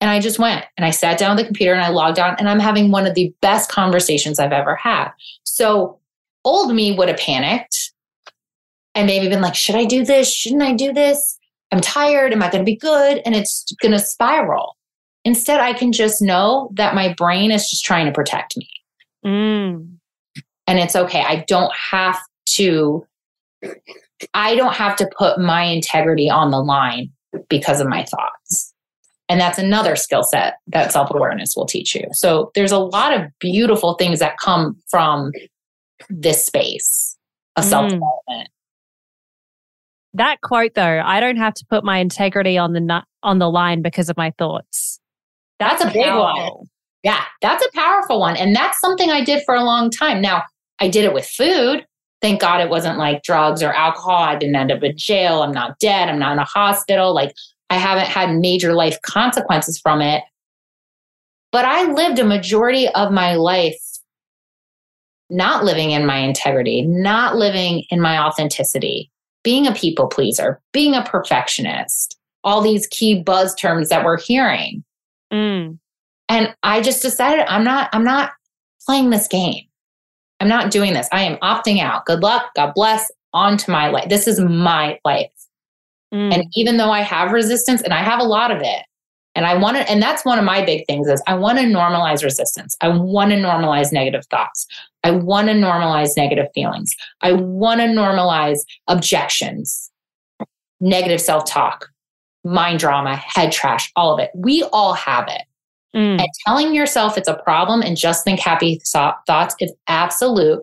And 0.00 0.10
I 0.10 0.20
just 0.20 0.38
went 0.38 0.64
and 0.76 0.84
I 0.84 0.90
sat 0.90 1.18
down 1.18 1.32
at 1.32 1.36
the 1.36 1.46
computer 1.46 1.72
and 1.72 1.82
I 1.82 1.88
logged 1.88 2.18
on 2.18 2.36
and 2.38 2.48
I'm 2.48 2.60
having 2.60 2.90
one 2.90 3.06
of 3.06 3.14
the 3.14 3.34
best 3.40 3.70
conversations 3.70 4.38
I've 4.38 4.52
ever 4.52 4.76
had. 4.76 5.10
So 5.44 5.98
old 6.44 6.74
me 6.74 6.96
would 6.96 7.08
have 7.08 7.18
panicked 7.18 7.92
and 8.94 9.06
maybe 9.06 9.28
been 9.28 9.40
like, 9.40 9.54
should 9.54 9.76
I 9.76 9.84
do 9.84 10.04
this? 10.04 10.32
Shouldn't 10.32 10.62
I 10.62 10.74
do 10.74 10.92
this? 10.92 11.38
I'm 11.72 11.80
tired. 11.80 12.32
Am 12.32 12.42
I 12.42 12.50
going 12.50 12.62
to 12.62 12.70
be 12.70 12.76
good? 12.76 13.22
And 13.24 13.34
it's 13.34 13.64
going 13.80 13.92
to 13.92 13.98
spiral. 13.98 14.76
Instead, 15.24 15.60
I 15.60 15.72
can 15.72 15.90
just 15.90 16.20
know 16.20 16.70
that 16.74 16.94
my 16.94 17.14
brain 17.14 17.50
is 17.50 17.68
just 17.68 17.84
trying 17.84 18.06
to 18.06 18.12
protect 18.12 18.56
me. 18.56 18.68
Mm. 19.24 19.96
And 20.66 20.78
it's 20.78 20.94
okay. 20.94 21.22
I 21.22 21.44
don't 21.48 21.72
have 21.74 22.20
to, 22.56 23.06
I 24.34 24.54
don't 24.54 24.74
have 24.74 24.96
to 24.96 25.08
put 25.16 25.38
my 25.38 25.62
integrity 25.62 26.28
on 26.28 26.50
the 26.50 26.60
line 26.60 27.10
because 27.48 27.80
of 27.80 27.88
my 27.88 28.04
thoughts. 28.04 28.73
And 29.28 29.40
that's 29.40 29.58
another 29.58 29.96
skill 29.96 30.22
set 30.22 30.58
that 30.66 30.92
self 30.92 31.10
awareness 31.10 31.54
will 31.56 31.66
teach 31.66 31.94
you. 31.94 32.04
So 32.12 32.50
there's 32.54 32.72
a 32.72 32.78
lot 32.78 33.12
of 33.12 33.30
beautiful 33.40 33.94
things 33.94 34.18
that 34.18 34.36
come 34.38 34.76
from 34.90 35.32
this 36.10 36.44
space 36.44 37.16
of 37.56 37.64
mm. 37.64 37.68
self 37.68 37.90
development. 37.90 38.50
That 40.12 40.40
quote 40.42 40.74
though, 40.74 41.02
I 41.04 41.20
don't 41.20 41.36
have 41.36 41.54
to 41.54 41.66
put 41.68 41.84
my 41.84 41.98
integrity 41.98 42.58
on 42.58 42.72
the 42.72 43.02
on 43.22 43.38
the 43.38 43.50
line 43.50 43.82
because 43.82 44.10
of 44.10 44.16
my 44.16 44.32
thoughts. 44.38 45.00
That's, 45.58 45.82
that's 45.82 45.90
a 45.90 45.94
big 45.94 46.06
powerful. 46.06 46.58
one. 46.58 46.66
Yeah, 47.02 47.22
that's 47.42 47.64
a 47.64 47.70
powerful 47.74 48.20
one. 48.20 48.36
And 48.36 48.54
that's 48.54 48.80
something 48.80 49.10
I 49.10 49.22
did 49.22 49.42
for 49.44 49.54
a 49.54 49.62
long 49.62 49.90
time. 49.90 50.20
Now, 50.20 50.42
I 50.80 50.88
did 50.88 51.04
it 51.04 51.12
with 51.12 51.26
food. 51.26 51.86
Thank 52.22 52.40
God 52.40 52.60
it 52.60 52.70
wasn't 52.70 52.96
like 52.96 53.22
drugs 53.22 53.62
or 53.62 53.72
alcohol. 53.72 54.22
I 54.22 54.36
didn't 54.36 54.56
end 54.56 54.72
up 54.72 54.82
in 54.82 54.96
jail. 54.96 55.42
I'm 55.42 55.52
not 55.52 55.78
dead. 55.78 56.08
I'm 56.08 56.18
not 56.18 56.32
in 56.32 56.38
a 56.38 56.44
hospital. 56.44 57.14
Like 57.14 57.34
I 57.70 57.76
haven't 57.76 58.06
had 58.06 58.36
major 58.36 58.74
life 58.74 59.00
consequences 59.02 59.78
from 59.78 60.00
it. 60.00 60.22
But 61.52 61.64
I 61.64 61.92
lived 61.92 62.18
a 62.18 62.24
majority 62.24 62.88
of 62.88 63.12
my 63.12 63.34
life 63.34 63.78
not 65.30 65.64
living 65.64 65.92
in 65.92 66.06
my 66.06 66.18
integrity, 66.18 66.82
not 66.82 67.36
living 67.36 67.84
in 67.90 68.00
my 68.00 68.18
authenticity, 68.18 69.10
being 69.42 69.66
a 69.66 69.74
people 69.74 70.06
pleaser, 70.06 70.60
being 70.72 70.94
a 70.94 71.04
perfectionist, 71.04 72.18
all 72.42 72.60
these 72.60 72.86
key 72.88 73.22
buzz 73.22 73.54
terms 73.54 73.88
that 73.88 74.04
we're 74.04 74.20
hearing. 74.20 74.84
Mm. 75.32 75.78
And 76.28 76.54
I 76.62 76.80
just 76.80 77.02
decided 77.02 77.46
I'm 77.48 77.64
not, 77.64 77.88
I'm 77.92 78.04
not 78.04 78.32
playing 78.86 79.10
this 79.10 79.28
game. 79.28 79.64
I'm 80.40 80.48
not 80.48 80.70
doing 80.70 80.92
this. 80.92 81.08
I 81.12 81.22
am 81.22 81.38
opting 81.38 81.80
out. 81.80 82.04
Good 82.06 82.20
luck. 82.20 82.46
God 82.54 82.72
bless. 82.74 83.10
On 83.32 83.56
to 83.56 83.70
my 83.70 83.88
life. 83.88 84.08
This 84.08 84.28
is 84.28 84.40
my 84.40 84.98
life. 85.04 85.30
Mm. 86.14 86.32
And 86.32 86.44
even 86.54 86.76
though 86.76 86.90
I 86.90 87.00
have 87.00 87.32
resistance 87.32 87.82
and 87.82 87.92
I 87.92 88.02
have 88.02 88.20
a 88.20 88.24
lot 88.24 88.50
of 88.50 88.62
it, 88.62 88.84
and 89.34 89.46
I 89.46 89.56
want 89.56 89.76
to, 89.76 89.90
and 89.90 90.00
that's 90.00 90.24
one 90.24 90.38
of 90.38 90.44
my 90.44 90.64
big 90.64 90.86
things 90.86 91.08
is 91.08 91.20
I 91.26 91.34
want 91.34 91.58
to 91.58 91.64
normalize 91.64 92.22
resistance. 92.22 92.76
I 92.80 92.88
want 92.88 93.32
to 93.32 93.36
normalize 93.36 93.92
negative 93.92 94.24
thoughts. 94.26 94.66
I 95.02 95.10
want 95.10 95.48
to 95.48 95.54
normalize 95.54 96.10
negative 96.16 96.46
feelings. 96.54 96.94
I 97.20 97.32
want 97.32 97.80
to 97.80 97.86
normalize 97.88 98.60
objections, 98.86 99.90
negative 100.80 101.20
self 101.20 101.46
talk, 101.46 101.90
mind 102.44 102.78
drama, 102.78 103.16
head 103.16 103.50
trash, 103.50 103.90
all 103.96 104.14
of 104.14 104.20
it. 104.20 104.30
We 104.34 104.62
all 104.72 104.92
have 104.94 105.26
it. 105.26 105.42
Mm. 105.96 106.20
And 106.20 106.28
telling 106.46 106.74
yourself 106.74 107.18
it's 107.18 107.28
a 107.28 107.34
problem 107.34 107.82
and 107.82 107.96
just 107.96 108.22
think 108.24 108.38
happy 108.38 108.80
thoughts 108.86 109.56
is 109.60 109.72
absolute 109.88 110.62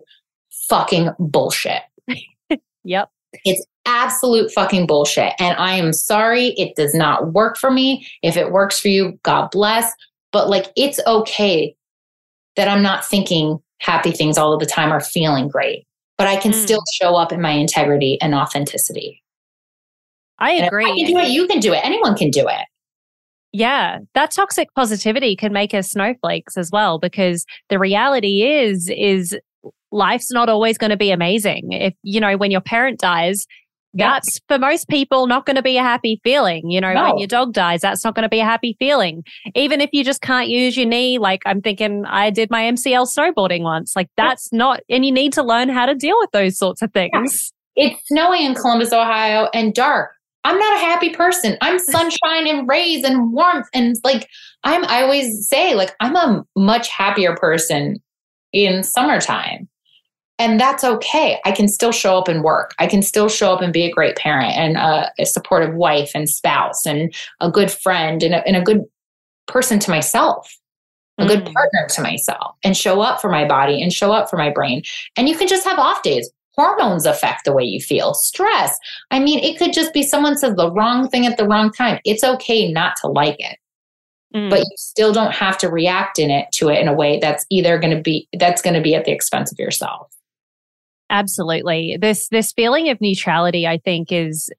fucking 0.68 1.10
bullshit. 1.18 1.82
yep. 2.84 3.10
It's 3.44 3.64
absolute 3.86 4.50
fucking 4.52 4.86
bullshit. 4.86 5.32
And 5.38 5.56
I 5.56 5.74
am 5.74 5.92
sorry, 5.92 6.48
it 6.56 6.76
does 6.76 6.94
not 6.94 7.32
work 7.32 7.56
for 7.56 7.70
me. 7.70 8.06
If 8.22 8.36
it 8.36 8.52
works 8.52 8.78
for 8.78 8.88
you, 8.88 9.18
God 9.22 9.50
bless. 9.50 9.92
But 10.32 10.48
like, 10.48 10.66
it's 10.76 11.00
okay 11.06 11.74
that 12.56 12.68
I'm 12.68 12.82
not 12.82 13.04
thinking 13.04 13.58
happy 13.80 14.12
things 14.12 14.38
all 14.38 14.52
of 14.52 14.60
the 14.60 14.66
time 14.66 14.92
or 14.92 15.00
feeling 15.00 15.48
great, 15.48 15.86
but 16.16 16.26
I 16.26 16.36
can 16.36 16.52
mm. 16.52 16.62
still 16.62 16.82
show 17.00 17.16
up 17.16 17.32
in 17.32 17.40
my 17.40 17.50
integrity 17.50 18.18
and 18.20 18.34
authenticity. 18.34 19.22
I 20.38 20.52
agree. 20.52 20.84
I 20.84 20.96
can 20.96 21.06
do 21.06 21.18
it. 21.18 21.28
You 21.30 21.46
can 21.46 21.60
do 21.60 21.72
it. 21.72 21.84
Anyone 21.84 22.16
can 22.16 22.30
do 22.30 22.48
it. 22.48 22.66
Yeah, 23.52 23.98
that 24.14 24.30
toxic 24.30 24.72
positivity 24.74 25.36
can 25.36 25.52
make 25.52 25.74
us 25.74 25.90
snowflakes 25.90 26.56
as 26.56 26.70
well 26.72 26.98
because 26.98 27.44
the 27.68 27.78
reality 27.78 28.42
is 28.42 28.88
is 28.88 29.38
life's 29.92 30.30
not 30.30 30.48
always 30.48 30.78
going 30.78 30.90
to 30.90 30.96
be 30.96 31.10
amazing. 31.10 31.72
If 31.72 31.94
you 32.02 32.20
know 32.20 32.36
when 32.36 32.50
your 32.50 32.60
parent 32.60 32.98
dies, 32.98 33.46
that's 33.94 34.40
for 34.48 34.58
most 34.58 34.88
people 34.88 35.26
not 35.26 35.44
going 35.44 35.56
to 35.56 35.62
be 35.62 35.76
a 35.76 35.82
happy 35.82 36.20
feeling. 36.24 36.70
You 36.70 36.80
know, 36.80 36.92
no. 36.92 37.04
when 37.04 37.18
your 37.18 37.28
dog 37.28 37.52
dies, 37.52 37.82
that's 37.82 38.04
not 38.04 38.14
going 38.14 38.22
to 38.22 38.28
be 38.28 38.40
a 38.40 38.44
happy 38.44 38.76
feeling. 38.78 39.22
Even 39.54 39.80
if 39.80 39.90
you 39.92 40.02
just 40.04 40.22
can't 40.22 40.48
use 40.48 40.76
your 40.76 40.86
knee, 40.86 41.18
like 41.18 41.42
I'm 41.44 41.60
thinking 41.60 42.04
I 42.06 42.30
did 42.30 42.50
my 42.50 42.62
MCL 42.62 43.06
snowboarding 43.16 43.62
once, 43.62 43.94
like 43.94 44.08
that's 44.16 44.48
yeah. 44.50 44.58
not, 44.58 44.80
and 44.88 45.04
you 45.04 45.12
need 45.12 45.32
to 45.34 45.42
learn 45.42 45.68
how 45.68 45.86
to 45.86 45.94
deal 45.94 46.16
with 46.20 46.30
those 46.32 46.56
sorts 46.56 46.82
of 46.82 46.92
things. 46.92 47.52
Yeah. 47.74 47.84
It's 47.84 48.06
snowy 48.06 48.44
in 48.44 48.54
Columbus, 48.54 48.92
Ohio 48.92 49.48
and 49.54 49.74
dark. 49.74 50.12
I'm 50.44 50.58
not 50.58 50.76
a 50.76 50.80
happy 50.80 51.10
person. 51.10 51.56
I'm 51.60 51.78
sunshine 51.90 52.46
and 52.46 52.68
rays 52.68 53.04
and 53.04 53.32
warmth. 53.32 53.68
And 53.74 53.96
like, 54.04 54.28
I'm, 54.64 54.84
I 54.86 55.02
always 55.02 55.48
say, 55.48 55.74
like, 55.74 55.94
I'm 56.00 56.16
a 56.16 56.44
much 56.56 56.88
happier 56.88 57.36
person 57.36 58.02
in 58.52 58.82
summertime. 58.82 59.68
And 60.42 60.58
that's 60.58 60.82
okay. 60.82 61.40
I 61.44 61.52
can 61.52 61.68
still 61.68 61.92
show 61.92 62.18
up 62.18 62.26
and 62.26 62.42
work. 62.42 62.74
I 62.80 62.88
can 62.88 63.00
still 63.00 63.28
show 63.28 63.54
up 63.54 63.62
and 63.62 63.72
be 63.72 63.84
a 63.84 63.92
great 63.92 64.16
parent 64.16 64.56
and 64.56 64.76
a, 64.76 65.12
a 65.16 65.24
supportive 65.24 65.76
wife 65.76 66.10
and 66.16 66.28
spouse 66.28 66.84
and 66.84 67.14
a 67.40 67.48
good 67.48 67.70
friend 67.70 68.24
and 68.24 68.34
a, 68.34 68.44
and 68.44 68.56
a 68.56 68.60
good 68.60 68.84
person 69.46 69.78
to 69.78 69.90
myself, 69.90 70.52
a 71.18 71.24
mm. 71.24 71.28
good 71.28 71.44
partner 71.44 71.86
to 71.90 72.02
myself, 72.02 72.56
and 72.64 72.76
show 72.76 73.00
up 73.00 73.20
for 73.20 73.30
my 73.30 73.46
body 73.46 73.80
and 73.80 73.92
show 73.92 74.10
up 74.10 74.28
for 74.28 74.36
my 74.36 74.50
brain. 74.50 74.82
And 75.16 75.28
you 75.28 75.36
can 75.36 75.46
just 75.46 75.64
have 75.64 75.78
off 75.78 76.02
days 76.02 76.28
hormones 76.56 77.06
affect 77.06 77.44
the 77.44 77.52
way 77.54 77.64
you 77.64 77.80
feel 77.80 78.12
stress 78.12 78.76
i 79.10 79.18
mean 79.18 79.38
it 79.38 79.58
could 79.58 79.72
just 79.72 79.94
be 79.94 80.02
someone 80.02 80.36
says 80.36 80.54
the 80.54 80.70
wrong 80.72 81.08
thing 81.08 81.24
at 81.24 81.38
the 81.38 81.48
wrong 81.48 81.72
time 81.72 81.98
it's 82.04 82.22
okay 82.22 82.70
not 82.70 82.94
to 82.94 83.08
like 83.08 83.36
it 83.38 83.56
mm. 84.36 84.50
but 84.50 84.58
you 84.58 84.76
still 84.76 85.14
don't 85.14 85.32
have 85.32 85.56
to 85.56 85.70
react 85.70 86.18
in 86.18 86.30
it 86.30 86.46
to 86.52 86.68
it 86.68 86.78
in 86.78 86.88
a 86.88 86.92
way 86.92 87.18
that's 87.18 87.46
either 87.48 87.78
going 87.78 87.96
to 87.96 88.02
be 88.02 88.28
that's 88.38 88.60
going 88.60 88.74
to 88.74 88.82
be 88.82 88.94
at 88.94 89.06
the 89.06 89.12
expense 89.12 89.50
of 89.50 89.58
yourself 89.58 90.11
absolutely. 91.12 91.96
This 92.00 92.28
this 92.28 92.52
feeling 92.52 92.88
of 92.88 93.00
neutrality 93.00 93.66
i 93.66 93.78
think 93.78 94.10
is 94.10 94.50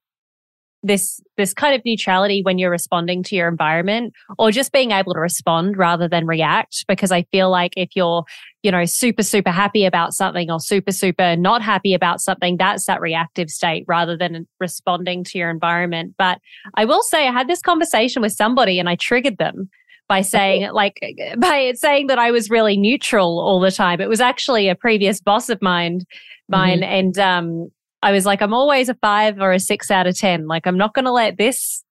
this 0.83 1.21
this 1.37 1.53
kind 1.53 1.73
of 1.73 1.81
neutrality 1.85 2.41
when 2.43 2.57
you're 2.57 2.69
responding 2.69 3.23
to 3.23 3.35
your 3.35 3.47
environment 3.47 4.13
or 4.37 4.51
just 4.51 4.73
being 4.73 4.91
able 4.91 5.13
to 5.13 5.19
respond 5.19 5.77
rather 5.77 6.09
than 6.09 6.27
react. 6.27 6.85
Because 6.87 7.11
i 7.11 7.23
feel 7.31 7.49
like 7.49 7.71
if 7.77 7.89
you're 7.95 8.23
you 8.61 8.71
know 8.71 8.85
super 8.85 9.23
super 9.23 9.49
happy 9.49 9.85
about 9.85 10.13
something 10.13 10.51
or 10.51 10.59
super 10.59 10.91
super 10.91 11.35
not 11.35 11.61
happy 11.61 11.93
about 11.93 12.21
something 12.21 12.57
that's 12.57 12.85
that 12.85 13.01
reactive 13.01 13.49
state 13.49 13.85
rather 13.87 14.17
than 14.17 14.47
responding 14.59 15.23
to 15.23 15.37
your 15.37 15.49
environment. 15.49 16.13
But 16.17 16.39
i 16.75 16.85
will 16.85 17.01
say 17.01 17.27
i 17.27 17.31
had 17.31 17.47
this 17.47 17.61
conversation 17.61 18.21
with 18.21 18.33
somebody 18.33 18.79
and 18.79 18.89
i 18.89 18.95
triggered 18.95 19.37
them 19.37 19.69
by 20.13 20.21
saying 20.21 20.69
like 20.73 20.99
by 21.37 21.73
saying 21.75 22.05
that 22.05 22.19
I 22.19 22.29
was 22.29 22.51
really 22.51 22.77
neutral 22.77 23.39
all 23.39 23.59
the 23.59 23.71
time. 23.71 23.99
It 23.99 24.09
was 24.09 24.21
actually 24.21 24.69
a 24.69 24.75
previous 24.75 25.19
boss 25.19 25.49
of 25.49 25.59
mine, 25.59 26.01
mine, 26.47 26.81
mm-hmm. 26.81 26.93
and 26.93 27.17
um, 27.17 27.71
I 28.03 28.11
was 28.11 28.23
like, 28.23 28.39
I'm 28.39 28.53
always 28.53 28.89
a 28.89 28.93
five 28.95 29.39
or 29.39 29.53
a 29.53 29.59
six 29.59 29.89
out 29.89 30.05
of 30.05 30.15
10. 30.15 30.45
Like, 30.45 30.67
I'm 30.67 30.77
not 30.77 30.93
going 30.93 31.05
to 31.05 31.11
let 31.11 31.37
this 31.39 31.83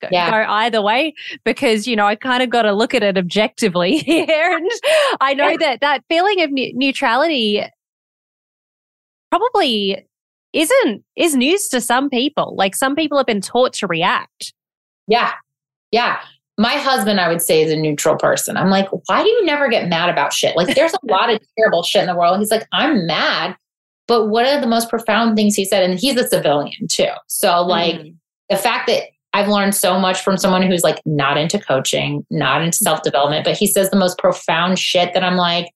go, 0.00 0.08
yeah. 0.10 0.30
go 0.30 0.50
either 0.50 0.80
way 0.80 1.12
because, 1.44 1.86
you 1.86 1.96
know, 1.96 2.06
I 2.06 2.14
kind 2.14 2.42
of 2.42 2.48
got 2.48 2.62
to 2.62 2.72
look 2.72 2.94
at 2.94 3.02
it 3.02 3.18
objectively 3.18 3.98
here. 4.06 4.56
and 4.56 4.70
I 5.20 5.34
know 5.34 5.48
yeah. 5.48 5.56
that 5.58 5.80
that 5.82 6.04
feeling 6.08 6.40
of 6.40 6.50
ne- 6.50 6.72
neutrality 6.74 7.62
probably 9.30 10.06
isn't, 10.54 11.04
is 11.14 11.36
news 11.36 11.68
to 11.68 11.82
some 11.82 12.08
people. 12.08 12.54
Like, 12.56 12.74
some 12.74 12.94
people 12.94 13.18
have 13.18 13.26
been 13.26 13.42
taught 13.42 13.74
to 13.74 13.86
react. 13.86 14.54
Yeah. 15.08 15.32
Yeah. 15.90 16.20
My 16.60 16.74
husband, 16.74 17.20
I 17.20 17.28
would 17.28 17.40
say, 17.40 17.62
is 17.62 17.72
a 17.72 17.76
neutral 17.76 18.16
person. 18.16 18.58
I'm 18.58 18.68
like, 18.68 18.86
why 19.06 19.22
do 19.22 19.30
you 19.30 19.46
never 19.46 19.70
get 19.70 19.88
mad 19.88 20.10
about 20.10 20.34
shit? 20.34 20.54
Like, 20.56 20.74
there's 20.74 20.92
a 20.92 21.06
lot 21.10 21.30
of 21.30 21.40
terrible 21.58 21.82
shit 21.82 22.02
in 22.02 22.06
the 22.06 22.14
world. 22.14 22.38
He's 22.38 22.50
like, 22.50 22.66
I'm 22.70 23.06
mad. 23.06 23.56
But 24.06 24.26
one 24.26 24.44
of 24.44 24.60
the 24.60 24.66
most 24.66 24.90
profound 24.90 25.36
things 25.36 25.54
he 25.54 25.64
said, 25.64 25.88
and 25.88 25.98
he's 25.98 26.18
a 26.18 26.28
civilian 26.28 26.86
too. 26.86 27.08
So, 27.28 27.62
like, 27.62 27.94
mm. 27.94 28.14
the 28.50 28.58
fact 28.58 28.88
that 28.88 29.04
I've 29.32 29.48
learned 29.48 29.74
so 29.74 29.98
much 29.98 30.20
from 30.20 30.36
someone 30.36 30.60
who's 30.60 30.82
like 30.82 31.00
not 31.06 31.38
into 31.38 31.58
coaching, 31.58 32.26
not 32.28 32.60
into 32.60 32.76
self 32.76 33.00
development, 33.04 33.46
but 33.46 33.56
he 33.56 33.66
says 33.66 33.88
the 33.88 33.96
most 33.96 34.18
profound 34.18 34.78
shit 34.78 35.14
that 35.14 35.24
I'm 35.24 35.36
like, 35.36 35.72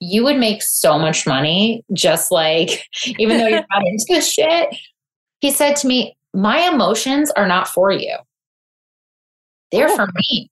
you 0.00 0.22
would 0.22 0.36
make 0.36 0.60
so 0.60 0.98
much 0.98 1.26
money 1.26 1.82
just 1.94 2.30
like, 2.30 2.84
even 3.18 3.38
though 3.38 3.46
you're 3.46 3.64
not 3.72 3.86
into 3.86 4.04
this 4.06 4.30
shit. 4.30 4.68
He 5.40 5.50
said 5.50 5.76
to 5.76 5.86
me, 5.86 6.14
My 6.34 6.68
emotions 6.68 7.30
are 7.30 7.46
not 7.46 7.68
for 7.68 7.90
you, 7.90 8.18
they're 9.70 9.88
for 9.88 10.06
me. 10.06 10.50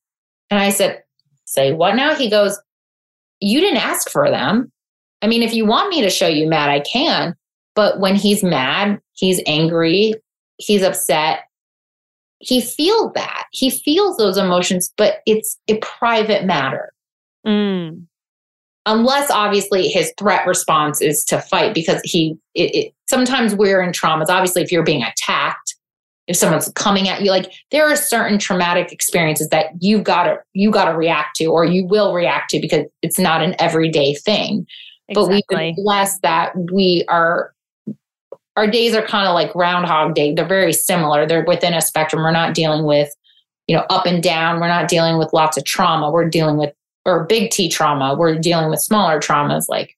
And 0.50 0.60
I 0.60 0.70
said, 0.70 1.02
Say 1.44 1.72
what 1.72 1.94
now? 1.94 2.14
He 2.14 2.28
goes, 2.28 2.58
You 3.40 3.60
didn't 3.60 3.82
ask 3.82 4.10
for 4.10 4.30
them. 4.30 4.72
I 5.22 5.26
mean, 5.26 5.42
if 5.42 5.54
you 5.54 5.66
want 5.66 5.90
me 5.90 6.02
to 6.02 6.10
show 6.10 6.28
you 6.28 6.48
mad, 6.48 6.70
I 6.70 6.80
can. 6.80 7.34
But 7.74 8.00
when 8.00 8.16
he's 8.16 8.42
mad, 8.42 9.00
he's 9.14 9.40
angry, 9.46 10.14
he's 10.58 10.82
upset, 10.82 11.40
he 12.38 12.60
feels 12.60 13.12
that. 13.14 13.44
He 13.52 13.70
feels 13.70 14.16
those 14.16 14.36
emotions, 14.36 14.92
but 14.96 15.16
it's 15.26 15.58
a 15.68 15.78
private 15.78 16.44
matter. 16.44 16.92
Mm. 17.46 18.06
Unless 18.84 19.30
obviously 19.30 19.88
his 19.88 20.12
threat 20.18 20.46
response 20.46 21.00
is 21.00 21.24
to 21.24 21.40
fight 21.40 21.74
because 21.74 22.00
he, 22.04 22.36
it, 22.54 22.74
it, 22.74 22.94
sometimes 23.08 23.54
we're 23.54 23.82
in 23.82 23.90
traumas. 23.90 24.28
Obviously, 24.28 24.62
if 24.62 24.70
you're 24.70 24.84
being 24.84 25.02
attacked, 25.02 25.65
if 26.26 26.36
someone's 26.36 26.70
coming 26.72 27.08
at 27.08 27.22
you, 27.22 27.30
like 27.30 27.52
there 27.70 27.86
are 27.86 27.96
certain 27.96 28.38
traumatic 28.38 28.92
experiences 28.92 29.48
that 29.48 29.66
you've 29.80 30.04
gotta, 30.04 30.38
you 30.52 30.70
gotta 30.70 30.96
react 30.96 31.36
to 31.36 31.46
or 31.46 31.64
you 31.64 31.86
will 31.86 32.12
react 32.12 32.50
to 32.50 32.60
because 32.60 32.84
it's 33.02 33.18
not 33.18 33.42
an 33.42 33.54
everyday 33.58 34.14
thing. 34.14 34.66
Exactly. 35.08 35.42
But 35.48 35.56
we've 35.56 35.74
been 35.76 35.84
blessed 35.84 36.22
that 36.22 36.52
we 36.72 37.04
are 37.08 37.52
our 38.56 38.66
days 38.66 38.94
are 38.94 39.06
kind 39.06 39.28
of 39.28 39.34
like 39.34 39.52
groundhog 39.52 40.14
day. 40.14 40.32
They're 40.34 40.46
very 40.46 40.72
similar. 40.72 41.26
They're 41.26 41.44
within 41.44 41.74
a 41.74 41.80
spectrum. 41.82 42.22
We're 42.22 42.30
not 42.32 42.54
dealing 42.54 42.84
with 42.84 43.14
you 43.66 43.76
know 43.76 43.84
up 43.90 44.06
and 44.06 44.22
down. 44.22 44.60
We're 44.60 44.68
not 44.68 44.88
dealing 44.88 45.18
with 45.18 45.32
lots 45.32 45.56
of 45.56 45.64
trauma. 45.64 46.10
We're 46.10 46.28
dealing 46.28 46.56
with 46.56 46.72
or 47.04 47.24
big 47.24 47.50
t 47.50 47.68
trauma. 47.68 48.16
We're 48.18 48.38
dealing 48.38 48.70
with 48.70 48.80
smaller 48.80 49.20
traumas 49.20 49.68
like 49.68 49.95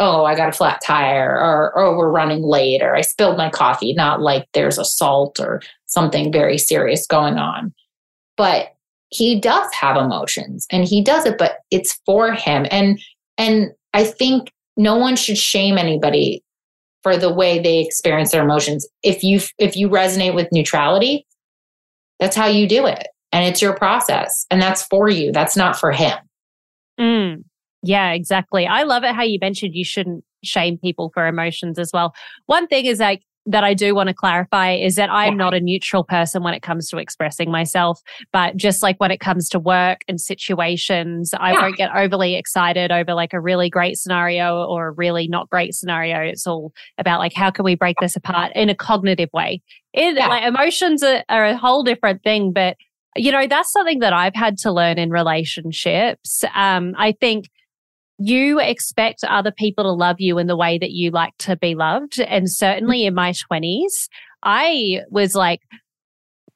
oh 0.00 0.24
i 0.24 0.34
got 0.34 0.48
a 0.48 0.52
flat 0.52 0.80
tire 0.84 1.30
or 1.30 1.72
oh 1.78 1.96
we're 1.96 2.10
running 2.10 2.42
late 2.42 2.82
or 2.82 2.94
i 2.94 3.00
spilled 3.00 3.36
my 3.36 3.50
coffee 3.50 3.92
not 3.94 4.20
like 4.20 4.46
there's 4.52 4.78
assault 4.78 5.38
or 5.40 5.60
something 5.86 6.32
very 6.32 6.58
serious 6.58 7.06
going 7.06 7.36
on 7.36 7.72
but 8.36 8.74
he 9.08 9.38
does 9.40 9.72
have 9.72 9.96
emotions 9.96 10.66
and 10.70 10.84
he 10.84 11.02
does 11.02 11.24
it 11.24 11.38
but 11.38 11.58
it's 11.70 12.00
for 12.04 12.32
him 12.32 12.66
and 12.70 13.00
and 13.38 13.70
i 13.94 14.04
think 14.04 14.52
no 14.76 14.96
one 14.96 15.16
should 15.16 15.38
shame 15.38 15.78
anybody 15.78 16.42
for 17.06 17.16
the 17.16 17.32
way 17.32 17.60
they 17.60 17.78
experience 17.78 18.32
their 18.32 18.42
emotions. 18.42 18.84
If 19.04 19.22
you 19.22 19.38
if 19.58 19.76
you 19.76 19.88
resonate 19.88 20.34
with 20.34 20.48
neutrality, 20.50 21.24
that's 22.18 22.34
how 22.34 22.46
you 22.46 22.66
do 22.66 22.84
it. 22.86 23.06
And 23.30 23.44
it's 23.44 23.62
your 23.62 23.76
process. 23.76 24.44
And 24.50 24.60
that's 24.60 24.82
for 24.82 25.08
you. 25.08 25.30
That's 25.30 25.56
not 25.56 25.78
for 25.78 25.92
him. 25.92 26.18
Mm, 26.98 27.44
yeah, 27.86 28.12
exactly. 28.12 28.66
I 28.66 28.82
love 28.82 29.04
it 29.04 29.14
how 29.14 29.22
you 29.22 29.38
mentioned 29.40 29.74
you 29.74 29.84
shouldn't 29.84 30.24
shame 30.44 30.78
people 30.78 31.10
for 31.14 31.26
emotions 31.26 31.78
as 31.78 31.90
well. 31.92 32.14
One 32.46 32.66
thing 32.66 32.84
is 32.84 33.00
like 33.00 33.22
that 33.48 33.62
I 33.62 33.74
do 33.74 33.94
want 33.94 34.08
to 34.08 34.14
clarify 34.14 34.72
is 34.72 34.96
that 34.96 35.08
I'm 35.08 35.36
not 35.36 35.54
a 35.54 35.60
neutral 35.60 36.02
person 36.02 36.42
when 36.42 36.52
it 36.52 36.62
comes 36.62 36.88
to 36.88 36.98
expressing 36.98 37.48
myself. 37.48 38.00
But 38.32 38.56
just 38.56 38.82
like 38.82 38.98
when 38.98 39.12
it 39.12 39.20
comes 39.20 39.48
to 39.50 39.60
work 39.60 40.00
and 40.08 40.20
situations, 40.20 41.32
I 41.38 41.52
yeah. 41.52 41.62
won't 41.62 41.76
get 41.76 41.94
overly 41.94 42.34
excited 42.34 42.90
over 42.90 43.14
like 43.14 43.32
a 43.32 43.40
really 43.40 43.70
great 43.70 43.98
scenario 43.98 44.64
or 44.64 44.88
a 44.88 44.92
really 44.92 45.28
not 45.28 45.48
great 45.48 45.74
scenario. 45.74 46.18
It's 46.22 46.44
all 46.44 46.72
about 46.98 47.20
like, 47.20 47.34
how 47.34 47.52
can 47.52 47.64
we 47.64 47.76
break 47.76 47.96
this 48.00 48.16
apart 48.16 48.50
in 48.56 48.68
a 48.68 48.74
cognitive 48.74 49.30
way? 49.32 49.62
It, 49.92 50.16
yeah. 50.16 50.26
like, 50.26 50.42
emotions 50.42 51.04
are, 51.04 51.22
are 51.28 51.44
a 51.44 51.56
whole 51.56 51.84
different 51.84 52.24
thing, 52.24 52.52
but 52.52 52.76
you 53.14 53.32
know, 53.32 53.46
that's 53.46 53.72
something 53.72 54.00
that 54.00 54.12
I've 54.12 54.34
had 54.34 54.58
to 54.58 54.72
learn 54.72 54.98
in 54.98 55.10
relationships. 55.10 56.42
Um, 56.54 56.94
I 56.98 57.12
think 57.12 57.48
you 58.18 58.60
expect 58.60 59.24
other 59.24 59.52
people 59.52 59.84
to 59.84 59.92
love 59.92 60.16
you 60.18 60.38
in 60.38 60.46
the 60.46 60.56
way 60.56 60.78
that 60.78 60.92
you 60.92 61.10
like 61.10 61.36
to 61.38 61.56
be 61.56 61.74
loved. 61.74 62.18
And 62.20 62.50
certainly 62.50 63.04
in 63.04 63.14
my 63.14 63.32
20s, 63.32 64.08
I 64.42 65.02
was 65.10 65.34
like, 65.34 65.60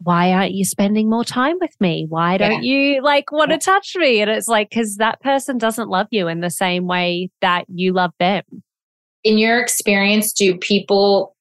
why 0.03 0.33
aren't 0.33 0.53
you 0.53 0.65
spending 0.65 1.11
more 1.11 1.25
time 1.25 1.57
with 1.61 1.79
me? 1.79 2.07
Why 2.09 2.39
don't 2.39 2.63
yeah. 2.63 2.95
you 2.95 3.03
like 3.03 3.31
want 3.31 3.51
to 3.51 3.59
touch 3.59 3.95
me? 3.97 4.23
And 4.23 4.31
it's 4.31 4.49
like, 4.49 4.71
because 4.71 4.97
that 4.97 5.21
person 5.21 5.59
doesn't 5.59 5.91
love 5.91 6.07
you 6.11 6.27
in 6.29 6.41
the 6.41 6.51
same 6.51 6.87
way 6.87 7.31
that 7.43 7.67
you 7.69 7.93
love 7.93 8.13
them. 8.19 8.43
In 9.25 9.37
your 9.37 9.61
experience, 9.61 10.33
do 10.33 10.57
people 10.57 11.37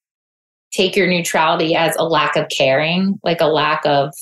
take 0.72 0.94
your 0.94 1.06
neutrality 1.06 1.74
as 1.74 1.96
a 1.96 2.04
lack 2.04 2.36
of 2.36 2.48
caring, 2.50 3.18
like 3.24 3.40
a 3.40 3.46
lack 3.46 3.86
of? 3.86 4.12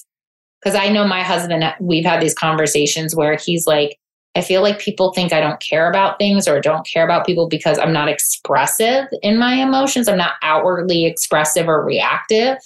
Because 0.62 0.78
I 0.78 0.88
know 0.88 1.04
my 1.04 1.24
husband, 1.24 1.64
we've 1.80 2.04
had 2.04 2.22
these 2.22 2.34
conversations 2.34 3.16
where 3.16 3.36
he's 3.36 3.66
like, 3.66 3.98
I 4.38 4.40
feel 4.40 4.62
like 4.62 4.78
people 4.78 5.12
think 5.12 5.32
I 5.32 5.40
don't 5.40 5.58
care 5.58 5.90
about 5.90 6.16
things 6.20 6.46
or 6.46 6.60
don't 6.60 6.86
care 6.86 7.02
about 7.02 7.26
people 7.26 7.48
because 7.48 7.76
I'm 7.76 7.92
not 7.92 8.08
expressive 8.08 9.06
in 9.20 9.36
my 9.36 9.54
emotions. 9.54 10.06
I'm 10.06 10.16
not 10.16 10.34
outwardly 10.42 11.06
expressive 11.06 11.66
or 11.66 11.84
reactive. 11.84 12.56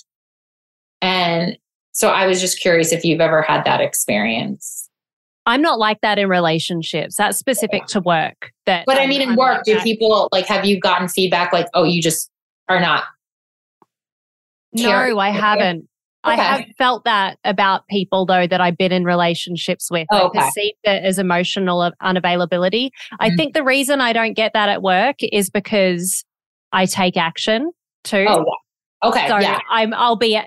And 1.00 1.56
so 1.92 2.10
I 2.10 2.26
was 2.26 2.42
just 2.42 2.60
curious 2.60 2.92
if 2.92 3.06
you've 3.06 3.22
ever 3.22 3.40
had 3.40 3.64
that 3.64 3.80
experience. 3.80 4.90
I'm 5.46 5.62
not 5.62 5.78
like 5.78 6.02
that 6.02 6.18
in 6.18 6.28
relationships. 6.28 7.16
That's 7.16 7.38
specific 7.38 7.86
to 7.86 8.00
work. 8.00 8.52
That 8.66 8.84
But 8.86 8.98
I 8.98 9.06
mean 9.06 9.22
in 9.22 9.34
work, 9.34 9.62
like 9.66 9.78
do 9.78 9.80
people 9.80 10.28
like 10.30 10.46
have 10.48 10.66
you 10.66 10.78
gotten 10.78 11.08
feedback 11.08 11.54
like, 11.54 11.68
oh, 11.72 11.84
you 11.84 12.02
just 12.02 12.30
are 12.68 12.80
not 12.80 13.04
No, 14.74 15.18
I 15.18 15.30
haven't. 15.30 15.88
Okay. 16.24 16.40
I 16.40 16.44
have 16.44 16.64
felt 16.78 17.04
that 17.04 17.38
about 17.44 17.86
people 17.88 18.26
though 18.26 18.46
that 18.46 18.60
I've 18.60 18.76
been 18.76 18.92
in 18.92 19.04
relationships 19.04 19.90
with. 19.90 20.06
Oh, 20.12 20.26
okay. 20.28 20.38
I 20.38 20.42
perceive 20.44 20.74
it 20.84 21.04
as 21.04 21.18
emotional 21.18 21.90
unavailability. 22.00 22.86
Mm-hmm. 22.86 23.16
I 23.18 23.30
think 23.30 23.54
the 23.54 23.64
reason 23.64 24.00
I 24.00 24.12
don't 24.12 24.34
get 24.34 24.52
that 24.52 24.68
at 24.68 24.82
work 24.82 25.16
is 25.20 25.50
because 25.50 26.24
I 26.72 26.86
take 26.86 27.16
action 27.16 27.72
too. 28.04 28.24
Oh, 28.28 28.44
yeah. 28.46 29.08
Okay. 29.08 29.28
So 29.28 29.38
yeah. 29.38 29.58
I'm 29.68 29.92
I'll 29.94 30.16
be 30.16 30.40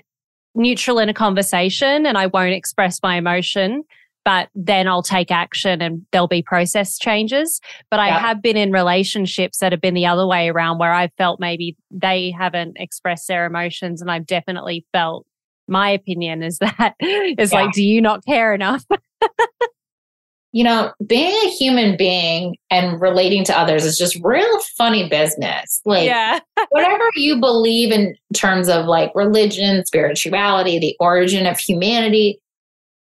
neutral 0.54 0.98
in 0.98 1.10
a 1.10 1.14
conversation 1.14 2.06
and 2.06 2.16
I 2.16 2.26
won't 2.26 2.54
express 2.54 3.00
my 3.02 3.16
emotion, 3.16 3.84
but 4.24 4.48
then 4.54 4.88
I'll 4.88 5.02
take 5.02 5.30
action 5.30 5.82
and 5.82 6.06
there'll 6.10 6.26
be 6.26 6.42
process 6.42 6.98
changes. 6.98 7.60
But 7.90 8.00
I 8.00 8.08
have 8.08 8.40
been 8.40 8.56
in 8.56 8.72
relationships 8.72 9.58
that 9.58 9.72
have 9.72 9.82
been 9.82 9.92
the 9.92 10.06
other 10.06 10.26
way 10.26 10.48
around 10.48 10.78
where 10.78 10.94
I've 10.94 11.12
felt 11.18 11.38
maybe 11.38 11.76
they 11.90 12.30
haven't 12.36 12.78
expressed 12.80 13.28
their 13.28 13.44
emotions 13.44 14.00
and 14.00 14.10
I've 14.10 14.26
definitely 14.26 14.86
felt 14.92 15.26
my 15.68 15.90
opinion 15.90 16.42
is 16.42 16.58
that 16.58 16.94
is 17.00 17.52
yeah. 17.52 17.58
like, 17.62 17.72
do 17.72 17.82
you 17.82 18.00
not 18.00 18.24
care 18.24 18.54
enough? 18.54 18.84
you 20.52 20.64
know, 20.64 20.92
being 21.06 21.34
a 21.46 21.50
human 21.50 21.96
being 21.96 22.56
and 22.70 23.00
relating 23.00 23.44
to 23.44 23.58
others 23.58 23.84
is 23.84 23.98
just 23.98 24.18
real 24.22 24.58
funny 24.78 25.08
business. 25.08 25.80
Like, 25.84 26.06
yeah. 26.06 26.40
whatever 26.70 27.04
you 27.16 27.38
believe 27.38 27.92
in 27.92 28.16
terms 28.34 28.68
of 28.68 28.86
like 28.86 29.12
religion, 29.14 29.84
spirituality, 29.84 30.78
the 30.78 30.96
origin 30.98 31.46
of 31.46 31.58
humanity, 31.58 32.40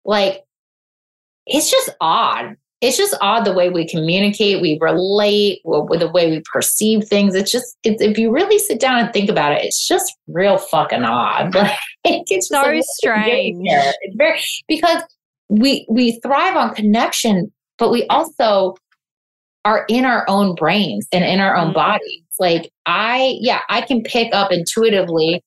like, 0.04 0.42
it's 1.46 1.70
just 1.70 1.90
odd 2.00 2.56
it's 2.80 2.96
just 2.96 3.14
odd 3.20 3.44
the 3.44 3.52
way 3.52 3.68
we 3.68 3.86
communicate, 3.86 4.62
we 4.62 4.78
relate, 4.80 5.60
with 5.64 6.00
the 6.00 6.08
way 6.08 6.30
we 6.30 6.42
perceive 6.50 7.04
things. 7.04 7.34
It's 7.34 7.52
just, 7.52 7.76
it's, 7.84 8.00
if 8.00 8.16
you 8.16 8.32
really 8.32 8.58
sit 8.58 8.80
down 8.80 8.98
and 8.98 9.12
think 9.12 9.28
about 9.28 9.52
it, 9.52 9.64
it's 9.64 9.86
just 9.86 10.16
real 10.28 10.58
fucking 10.58 11.04
odd. 11.04 11.54
Like, 12.02 12.22
it's 12.28 12.48
so 12.48 12.62
like, 12.62 12.82
strange. 12.82 13.58
It's 13.60 14.16
very 14.16 14.40
because 14.68 15.02
we 15.50 15.84
we 15.90 16.18
thrive 16.22 16.56
on 16.56 16.74
connection, 16.74 17.52
but 17.76 17.90
we 17.90 18.06
also 18.06 18.74
are 19.66 19.84
in 19.88 20.06
our 20.06 20.24
own 20.26 20.54
brains 20.54 21.06
and 21.12 21.24
in 21.24 21.40
our 21.40 21.54
own 21.54 21.68
mm-hmm. 21.68 21.74
bodies. 21.74 22.24
Like 22.38 22.72
I, 22.86 23.36
yeah, 23.40 23.60
I 23.68 23.82
can 23.82 24.02
pick 24.02 24.34
up 24.34 24.50
intuitively 24.50 25.44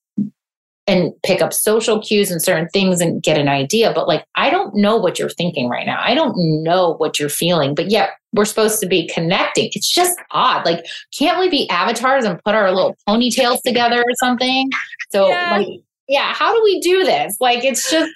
and 0.86 1.14
pick 1.24 1.42
up 1.42 1.54
social 1.54 2.02
cues 2.02 2.30
and 2.30 2.42
certain 2.42 2.68
things 2.70 3.00
and 3.00 3.24
get 3.24 3.38
an 3.38 3.48
idea. 3.48 3.94
But 3.94 4.08
like, 4.08 4.26
I 4.36 4.50
don't 4.50 4.76
know 4.76 4.98
what 4.98 5.18
you're 5.18 5.30
thinking 5.30 5.70
right 5.70 5.86
now. 5.86 6.00
I 6.02 6.14
don't 6.14 6.36
know 6.64 6.96
what 6.96 7.20
you're 7.20 7.30
feeling, 7.30 7.74
but 7.74 7.90
yet 7.90 8.12
we're 8.34 8.46
supposed 8.46 8.80
to 8.82 8.88
be 8.88 9.08
connecting. 9.08 9.70
It's 9.74 9.90
just 9.90 10.20
odd. 10.32 10.66
Like, 10.66 10.86
can't 11.18 11.40
we 11.40 11.50
be 11.50 11.70
avatars 11.70 12.26
and 12.26 12.42
put 12.44 12.56
our 12.56 12.72
little 12.72 12.98
ponytails 13.08 13.62
together 13.62 14.00
or 14.00 14.16
something? 14.20 14.70
So, 15.12 15.30
yeah. 15.30 15.58
like, 15.58 15.68
yeah, 16.10 16.34
how 16.34 16.54
do 16.54 16.62
we 16.64 16.82
do 16.82 17.06
this? 17.06 17.38
Like, 17.40 17.64
it's 17.64 17.90
just, 17.90 18.12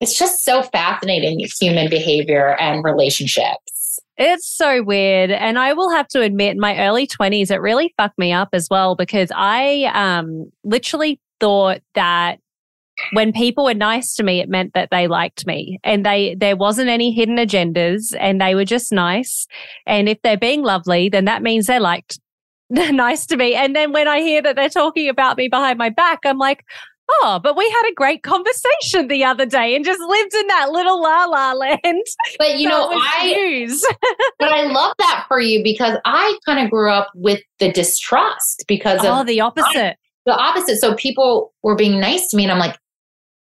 it's 0.00 0.18
just 0.18 0.44
so 0.44 0.62
fascinating 0.62 1.44
human 1.60 1.90
behavior 1.90 2.56
and 2.58 2.82
relationships. 2.82 3.79
It's 4.22 4.46
so 4.46 4.82
weird. 4.82 5.30
And 5.30 5.58
I 5.58 5.72
will 5.72 5.90
have 5.90 6.06
to 6.08 6.20
admit, 6.20 6.52
in 6.52 6.60
my 6.60 6.78
early 6.78 7.06
20s, 7.06 7.50
it 7.50 7.62
really 7.62 7.94
fucked 7.96 8.18
me 8.18 8.34
up 8.34 8.50
as 8.52 8.68
well 8.70 8.94
because 8.94 9.32
I 9.34 9.90
um, 9.94 10.52
literally 10.62 11.18
thought 11.40 11.80
that 11.94 12.38
when 13.12 13.32
people 13.32 13.64
were 13.64 13.72
nice 13.72 14.14
to 14.16 14.22
me, 14.22 14.40
it 14.40 14.50
meant 14.50 14.74
that 14.74 14.90
they 14.90 15.08
liked 15.08 15.46
me 15.46 15.78
and 15.82 16.04
they, 16.04 16.36
there 16.38 16.54
wasn't 16.54 16.90
any 16.90 17.12
hidden 17.12 17.38
agendas 17.38 18.14
and 18.20 18.42
they 18.42 18.54
were 18.54 18.66
just 18.66 18.92
nice. 18.92 19.46
And 19.86 20.06
if 20.06 20.20
they're 20.20 20.36
being 20.36 20.62
lovely, 20.62 21.08
then 21.08 21.24
that 21.24 21.42
means 21.42 21.66
they 21.66 21.78
liked 21.78 22.20
nice 22.68 23.24
to 23.24 23.38
me. 23.38 23.54
And 23.54 23.74
then 23.74 23.90
when 23.90 24.06
I 24.06 24.20
hear 24.20 24.42
that 24.42 24.54
they're 24.54 24.68
talking 24.68 25.08
about 25.08 25.38
me 25.38 25.48
behind 25.48 25.78
my 25.78 25.88
back, 25.88 26.18
I'm 26.26 26.36
like, 26.36 26.62
oh, 27.22 27.40
but 27.42 27.56
we 27.56 27.68
had 27.68 27.90
a 27.90 27.94
great 27.94 28.22
conversation 28.22 29.08
the 29.08 29.24
other 29.24 29.46
day 29.46 29.74
and 29.74 29.84
just 29.84 30.00
lived 30.00 30.34
in 30.34 30.46
that 30.48 30.70
little 30.70 31.00
la 31.00 31.24
la 31.24 31.52
land. 31.52 32.04
But 32.38 32.58
you 32.58 32.68
know, 32.68 32.90
I 32.92 33.68
but 34.38 34.52
I 34.52 34.64
love 34.64 34.94
that 34.98 35.24
for 35.28 35.40
you 35.40 35.62
because 35.62 35.98
I 36.04 36.38
kind 36.46 36.64
of 36.64 36.70
grew 36.70 36.90
up 36.90 37.10
with 37.14 37.40
the 37.58 37.72
distrust 37.72 38.64
because 38.68 39.00
oh, 39.04 39.20
of 39.20 39.26
the 39.26 39.40
opposite. 39.40 39.96
the 40.26 40.32
opposite. 40.32 40.78
So 40.78 40.94
people 40.94 41.52
were 41.62 41.76
being 41.76 42.00
nice 42.00 42.28
to 42.28 42.36
me, 42.36 42.44
and 42.44 42.52
I'm 42.52 42.58
like, 42.58 42.76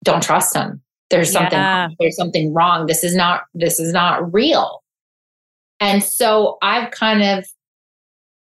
don't 0.04 0.24
trust 0.24 0.54
them. 0.54 0.82
There's 1.10 1.32
something. 1.32 1.58
Yeah. 1.58 1.90
There's 2.00 2.18
something 2.18 2.54
wrong. 2.54 2.88
This 2.88 3.04
is 3.04 3.16
not. 3.16 3.44
This 3.54 3.80
is 3.80 3.94
not 3.94 4.34
real. 4.34 4.84
And 5.80 6.04
so 6.04 6.58
I've 6.64 6.90
kind 6.90 7.22
of, 7.22 7.46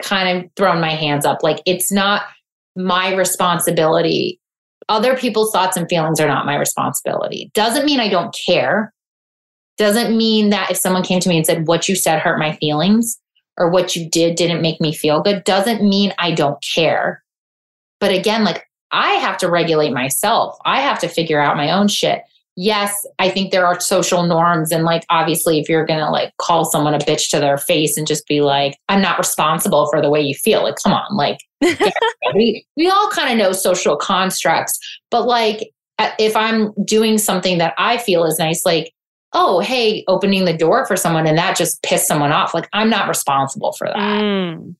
kind 0.02 0.44
of 0.44 0.50
thrown 0.56 0.80
my 0.80 0.90
hands 0.90 1.24
up. 1.24 1.42
Like 1.42 1.62
it's 1.64 1.90
not 1.90 2.24
my 2.76 3.14
responsibility 3.14 4.40
other 4.88 5.16
people's 5.16 5.52
thoughts 5.52 5.76
and 5.76 5.88
feelings 5.88 6.20
are 6.20 6.28
not 6.28 6.46
my 6.46 6.56
responsibility. 6.56 7.50
Doesn't 7.54 7.86
mean 7.86 8.00
I 8.00 8.08
don't 8.08 8.34
care. 8.46 8.92
Doesn't 9.76 10.16
mean 10.16 10.50
that 10.50 10.70
if 10.70 10.76
someone 10.76 11.02
came 11.02 11.20
to 11.20 11.28
me 11.28 11.36
and 11.36 11.46
said, 11.46 11.66
What 11.66 11.88
you 11.88 11.96
said 11.96 12.20
hurt 12.20 12.38
my 12.38 12.56
feelings 12.56 13.18
or 13.56 13.70
what 13.70 13.94
you 13.94 14.08
did 14.08 14.36
didn't 14.36 14.62
make 14.62 14.80
me 14.80 14.94
feel 14.94 15.22
good, 15.22 15.44
doesn't 15.44 15.82
mean 15.82 16.12
I 16.18 16.32
don't 16.32 16.62
care. 16.74 17.22
But 18.00 18.12
again, 18.12 18.44
like 18.44 18.68
I 18.90 19.12
have 19.14 19.38
to 19.38 19.50
regulate 19.50 19.92
myself, 19.92 20.56
I 20.64 20.80
have 20.80 20.98
to 21.00 21.08
figure 21.08 21.40
out 21.40 21.56
my 21.56 21.70
own 21.70 21.88
shit 21.88 22.22
yes, 22.56 23.06
I 23.18 23.30
think 23.30 23.50
there 23.50 23.66
are 23.66 23.80
social 23.80 24.24
norms. 24.24 24.70
And 24.70 24.84
like, 24.84 25.04
obviously, 25.10 25.58
if 25.58 25.68
you're 25.68 25.86
going 25.86 26.00
to 26.00 26.10
like 26.10 26.36
call 26.38 26.64
someone 26.64 26.94
a 26.94 26.98
bitch 26.98 27.30
to 27.30 27.40
their 27.40 27.58
face 27.58 27.96
and 27.96 28.06
just 28.06 28.26
be 28.26 28.40
like, 28.40 28.76
I'm 28.88 29.02
not 29.02 29.18
responsible 29.18 29.88
for 29.90 30.00
the 30.00 30.10
way 30.10 30.20
you 30.20 30.34
feel, 30.34 30.62
like, 30.62 30.76
come 30.82 30.92
on, 30.92 31.16
like, 31.16 31.38
we, 32.34 32.66
we 32.76 32.88
all 32.88 33.10
kind 33.10 33.32
of 33.32 33.38
know 33.38 33.52
social 33.52 33.96
constructs. 33.96 34.78
But 35.10 35.26
like, 35.26 35.70
if 36.18 36.36
I'm 36.36 36.72
doing 36.84 37.18
something 37.18 37.58
that 37.58 37.74
I 37.78 37.98
feel 37.98 38.24
is 38.24 38.38
nice, 38.38 38.64
like, 38.64 38.92
oh, 39.32 39.60
hey, 39.60 40.04
opening 40.06 40.44
the 40.44 40.56
door 40.56 40.86
for 40.86 40.96
someone 40.96 41.26
and 41.26 41.38
that 41.38 41.56
just 41.56 41.82
pissed 41.82 42.06
someone 42.06 42.32
off, 42.32 42.54
like, 42.54 42.68
I'm 42.72 42.90
not 42.90 43.08
responsible 43.08 43.72
for 43.72 43.88
that. 43.88 43.96
Mm. 43.96 44.74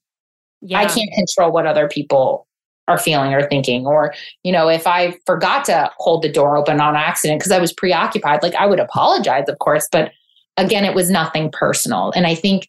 Yeah. 0.61 0.79
I 0.79 0.87
can't 0.87 1.11
control 1.17 1.53
what 1.53 1.67
other 1.67 1.89
people 1.89 2.47
are 2.89 2.99
feeling 2.99 3.33
or 3.33 3.47
thinking 3.49 3.87
or 3.87 4.13
you 4.43 4.53
know 4.53 4.69
if 4.69 4.87
i 4.87 5.17
forgot 5.25 5.65
to 5.65 5.91
hold 5.97 6.23
the 6.23 6.31
door 6.31 6.57
open 6.57 6.81
on 6.81 6.95
accident 6.95 7.41
because 7.41 7.51
i 7.53 7.59
was 7.59 7.73
preoccupied 7.73 8.43
like 8.43 8.55
i 8.57 8.67
would 8.67 8.79
apologize 8.79 9.45
of 9.49 9.59
course 9.59 9.89
but 9.91 10.13
again 10.59 10.85
it 10.85 10.95
was 10.95 11.09
nothing 11.09 11.51
personal 11.51 12.13
and 12.15 12.27
i 12.27 12.35
think 12.35 12.69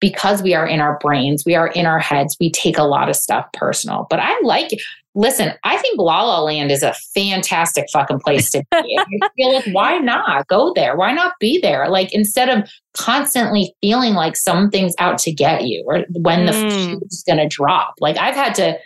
because 0.00 0.42
we 0.42 0.54
are 0.54 0.66
in 0.66 0.80
our 0.80 0.98
brains 0.98 1.44
we 1.44 1.54
are 1.54 1.68
in 1.68 1.86
our 1.86 1.98
heads 1.98 2.36
we 2.40 2.50
take 2.50 2.78
a 2.78 2.84
lot 2.84 3.08
of 3.08 3.16
stuff 3.16 3.46
personal 3.52 4.06
but 4.10 4.20
i 4.20 4.38
like 4.42 4.70
listen 5.14 5.52
i 5.64 5.76
think 5.78 5.98
la 5.98 6.22
la 6.22 6.40
land 6.40 6.70
is 6.70 6.82
a 6.82 6.94
fantastic 7.14 7.86
fucking 7.92 8.20
place 8.20 8.50
to 8.50 8.62
be 8.70 8.98
I 8.98 9.28
feel 9.36 9.54
like 9.54 9.66
why 9.72 9.98
not 9.98 10.46
go 10.46 10.72
there 10.74 10.96
why 10.96 11.12
not 11.12 11.34
be 11.40 11.60
there 11.60 11.88
like 11.88 12.12
instead 12.12 12.48
of 12.48 12.68
constantly 12.96 13.74
feeling 13.80 14.14
like 14.14 14.36
something's 14.36 14.94
out 14.98 15.18
to 15.18 15.32
get 15.32 15.64
you 15.64 15.84
or 15.86 16.04
when 16.10 16.46
the 16.46 16.52
mm. 16.52 17.02
is 17.06 17.24
going 17.26 17.38
to 17.38 17.48
drop 17.48 17.94
like 18.00 18.16
i've 18.16 18.34
had 18.34 18.54
to 18.56 18.78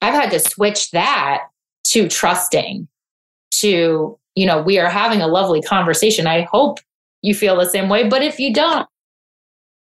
I've 0.00 0.14
had 0.14 0.30
to 0.30 0.40
switch 0.40 0.90
that 0.92 1.42
to 1.88 2.08
trusting, 2.08 2.88
to, 3.52 4.18
you 4.34 4.46
know, 4.46 4.62
we 4.62 4.78
are 4.78 4.88
having 4.88 5.20
a 5.20 5.26
lovely 5.26 5.60
conversation. 5.60 6.26
I 6.26 6.42
hope 6.42 6.78
you 7.22 7.34
feel 7.34 7.56
the 7.56 7.68
same 7.68 7.88
way. 7.88 8.08
But 8.08 8.22
if 8.22 8.38
you 8.38 8.52
don't, 8.52 8.86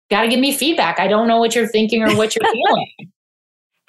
got 0.10 0.22
to 0.22 0.28
give 0.28 0.39
me 0.39 0.53
feedback. 0.53 0.99
I 0.99 1.08
don't 1.08 1.28
know 1.28 1.39
what 1.39 1.56
you're 1.56 1.68
thinking 1.68 2.03
or 2.03 2.16
what 2.16 2.36
you're 2.36 2.51
feeling. 2.51 3.12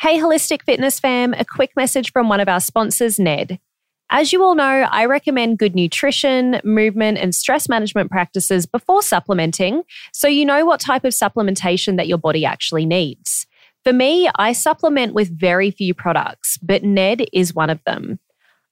Hey, 0.00 0.18
Holistic 0.18 0.62
Fitness 0.62 1.00
fam, 1.00 1.32
a 1.34 1.44
quick 1.44 1.70
message 1.74 2.12
from 2.12 2.28
one 2.28 2.40
of 2.40 2.48
our 2.48 2.60
sponsors, 2.60 3.18
Ned. 3.18 3.58
As 4.08 4.32
you 4.32 4.44
all 4.44 4.54
know, 4.54 4.64
I 4.64 5.06
recommend 5.06 5.58
good 5.58 5.74
nutrition, 5.74 6.60
movement, 6.62 7.18
and 7.18 7.34
stress 7.34 7.68
management 7.68 8.10
practices 8.10 8.66
before 8.66 9.02
supplementing 9.02 9.82
so 10.12 10.28
you 10.28 10.44
know 10.44 10.64
what 10.64 10.80
type 10.80 11.04
of 11.04 11.12
supplementation 11.12 11.96
that 11.96 12.06
your 12.06 12.18
body 12.18 12.44
actually 12.44 12.86
needs. 12.86 13.46
For 13.82 13.92
me, 13.92 14.28
I 14.36 14.52
supplement 14.52 15.14
with 15.14 15.36
very 15.36 15.70
few 15.70 15.94
products, 15.94 16.58
but 16.58 16.84
Ned 16.84 17.26
is 17.32 17.54
one 17.54 17.70
of 17.70 17.82
them. 17.84 18.20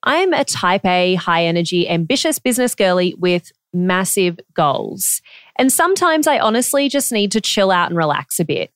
I'm 0.05 0.33
a 0.33 0.45
type 0.45 0.85
A, 0.85 1.15
high 1.15 1.45
energy, 1.47 1.89
ambitious 1.89 2.39
business 2.39 2.75
girly 2.75 3.15
with 3.19 3.51
massive 3.75 4.39
goals. 4.55 5.21
And 5.57 5.73
sometimes 5.73 6.27
I 6.27 6.39
honestly 6.39 6.89
just 6.89 7.13
need 7.13 7.33
to 7.33 7.41
chill 7.41 7.71
out 7.71 7.91
and 7.91 7.97
relax 7.97 8.41
a 8.41 8.45
bit. 8.45 8.71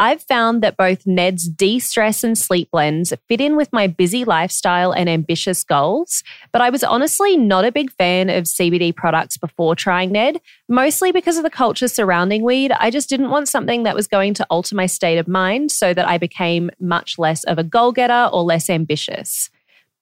I've 0.00 0.22
found 0.22 0.62
that 0.62 0.76
both 0.76 1.08
Ned's 1.08 1.48
de 1.48 1.80
stress 1.80 2.22
and 2.22 2.38
sleep 2.38 2.70
blends 2.70 3.12
fit 3.28 3.40
in 3.40 3.56
with 3.56 3.72
my 3.72 3.88
busy 3.88 4.24
lifestyle 4.24 4.92
and 4.92 5.08
ambitious 5.08 5.64
goals, 5.64 6.22
but 6.52 6.62
I 6.62 6.70
was 6.70 6.84
honestly 6.84 7.36
not 7.36 7.64
a 7.64 7.72
big 7.72 7.90
fan 7.90 8.30
of 8.30 8.44
CBD 8.44 8.94
products 8.94 9.36
before 9.36 9.74
trying 9.74 10.12
Ned, 10.12 10.40
mostly 10.68 11.10
because 11.10 11.36
of 11.36 11.42
the 11.42 11.50
culture 11.50 11.88
surrounding 11.88 12.44
weed. 12.44 12.70
I 12.78 12.90
just 12.90 13.08
didn't 13.08 13.30
want 13.30 13.48
something 13.48 13.82
that 13.82 13.96
was 13.96 14.06
going 14.06 14.34
to 14.34 14.46
alter 14.50 14.76
my 14.76 14.86
state 14.86 15.18
of 15.18 15.26
mind 15.26 15.72
so 15.72 15.92
that 15.92 16.06
I 16.06 16.16
became 16.16 16.70
much 16.78 17.18
less 17.18 17.42
of 17.42 17.58
a 17.58 17.64
goal 17.64 17.90
getter 17.90 18.30
or 18.32 18.44
less 18.44 18.70
ambitious. 18.70 19.50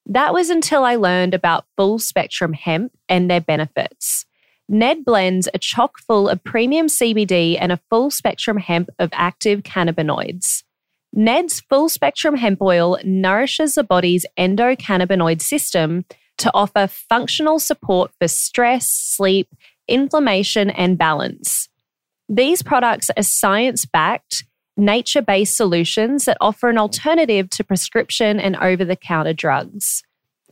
That 0.05 0.35
was 0.35 0.51
until 0.51 0.85
I 0.85 0.97
learned 0.97 1.33
about 1.33 1.65
full 1.75 1.99
spectrum 1.99 2.53
hemp 2.53 2.93
and 3.09 3.31
their 3.31 3.41
benefits. 3.41 4.27
Ned 4.69 5.05
blends 5.05 5.47
are 5.49 5.59
chock 5.59 5.99
full 5.99 6.29
of 6.29 6.43
premium 6.43 6.89
CBD 6.89 7.57
and 7.61 7.71
a 7.71 7.81
full 7.89 8.11
spectrum 8.11 8.57
hemp 8.57 8.91
of 8.99 9.11
active 9.13 9.63
cannabinoids. 9.63 10.65
Ned's 11.13 11.61
full 11.61 11.89
spectrum 11.89 12.37
hemp 12.37 12.61
oil 12.61 12.99
nourishes 13.05 13.77
the 13.77 13.85
body's 13.85 14.27
endocannabinoid 14.39 15.41
system 15.41 16.05
to 16.39 16.51
offer 16.53 16.87
functional 16.87 17.59
support 17.59 18.11
for 18.19 18.29
stress, 18.29 18.91
sleep, 18.91 19.49
inflammation, 19.89 20.69
and 20.71 20.99
balance. 20.99 21.69
These 22.29 22.63
products 22.63 23.09
are 23.17 23.23
science 23.23 23.87
backed, 23.87 24.45
nature 24.77 25.23
based 25.23 25.57
solutions 25.57 26.25
that 26.25 26.37
offer 26.41 26.69
an 26.69 26.77
alternative 26.77 27.49
to 27.51 27.65
prescription 27.65 28.41
and 28.41 28.57
over 28.57 28.85
the 28.85 28.97
counter 28.97 29.33
drugs. 29.33 30.03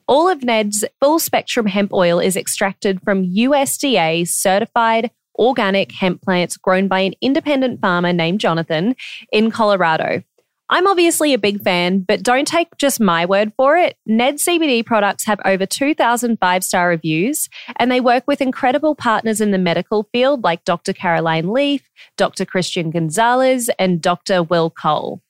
All 0.06 0.28
of 0.28 0.44
Ned's 0.44 0.84
full 1.00 1.18
spectrum 1.18 1.64
hemp 1.64 1.90
oil 1.92 2.18
is 2.18 2.36
extracted 2.36 3.00
from 3.02 3.24
USDA 3.24 4.28
certified 4.28 5.10
organic 5.36 5.92
hemp 5.92 6.20
plants 6.20 6.58
grown 6.58 6.88
by 6.88 7.00
an 7.00 7.14
independent 7.22 7.80
farmer 7.80 8.12
named 8.12 8.38
Jonathan 8.38 8.96
in 9.32 9.50
Colorado. 9.50 10.22
I'm 10.68 10.86
obviously 10.86 11.32
a 11.32 11.38
big 11.38 11.62
fan, 11.62 12.00
but 12.00 12.22
don't 12.22 12.46
take 12.46 12.68
just 12.76 13.00
my 13.00 13.24
word 13.24 13.52
for 13.56 13.76
it. 13.76 13.96
Ned 14.04 14.36
CBD 14.36 14.84
products 14.84 15.24
have 15.24 15.40
over 15.44 15.64
2,000 15.64 16.38
five 16.38 16.62
star 16.64 16.88
reviews, 16.88 17.48
and 17.76 17.90
they 17.90 18.00
work 18.00 18.24
with 18.26 18.42
incredible 18.42 18.94
partners 18.94 19.40
in 19.40 19.52
the 19.52 19.58
medical 19.58 20.08
field 20.12 20.44
like 20.44 20.64
Dr. 20.64 20.92
Caroline 20.92 21.48
Leaf, 21.48 21.88
Dr. 22.18 22.44
Christian 22.44 22.90
Gonzalez, 22.90 23.70
and 23.78 24.02
Dr. 24.02 24.42
Will 24.42 24.68
Cole. 24.68 25.22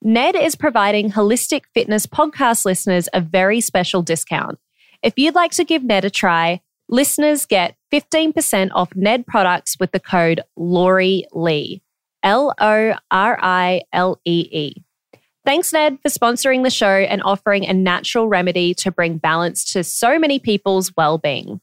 Ned 0.00 0.36
is 0.36 0.54
providing 0.54 1.10
Holistic 1.10 1.62
Fitness 1.74 2.06
podcast 2.06 2.64
listeners 2.64 3.08
a 3.12 3.20
very 3.20 3.60
special 3.60 4.00
discount. 4.00 4.58
If 5.02 5.14
you'd 5.16 5.34
like 5.34 5.50
to 5.52 5.64
give 5.64 5.82
Ned 5.82 6.04
a 6.04 6.10
try, 6.10 6.60
listeners 6.88 7.46
get 7.46 7.74
15% 7.92 8.70
off 8.72 8.94
Ned 8.94 9.26
products 9.26 9.76
with 9.80 9.90
the 9.90 9.98
code 9.98 10.40
Lori 10.56 11.24
Lee. 11.32 11.82
L 12.22 12.54
O 12.60 12.94
R 13.10 13.38
I 13.40 13.82
L 13.92 14.20
E 14.24 14.48
E. 14.52 14.84
Thanks, 15.44 15.72
Ned, 15.72 15.98
for 16.02 16.10
sponsoring 16.10 16.62
the 16.62 16.70
show 16.70 16.86
and 16.86 17.22
offering 17.22 17.66
a 17.66 17.72
natural 17.72 18.28
remedy 18.28 18.74
to 18.74 18.92
bring 18.92 19.18
balance 19.18 19.72
to 19.72 19.82
so 19.82 20.18
many 20.18 20.38
people's 20.38 20.92
well 20.96 21.18
being. 21.18 21.60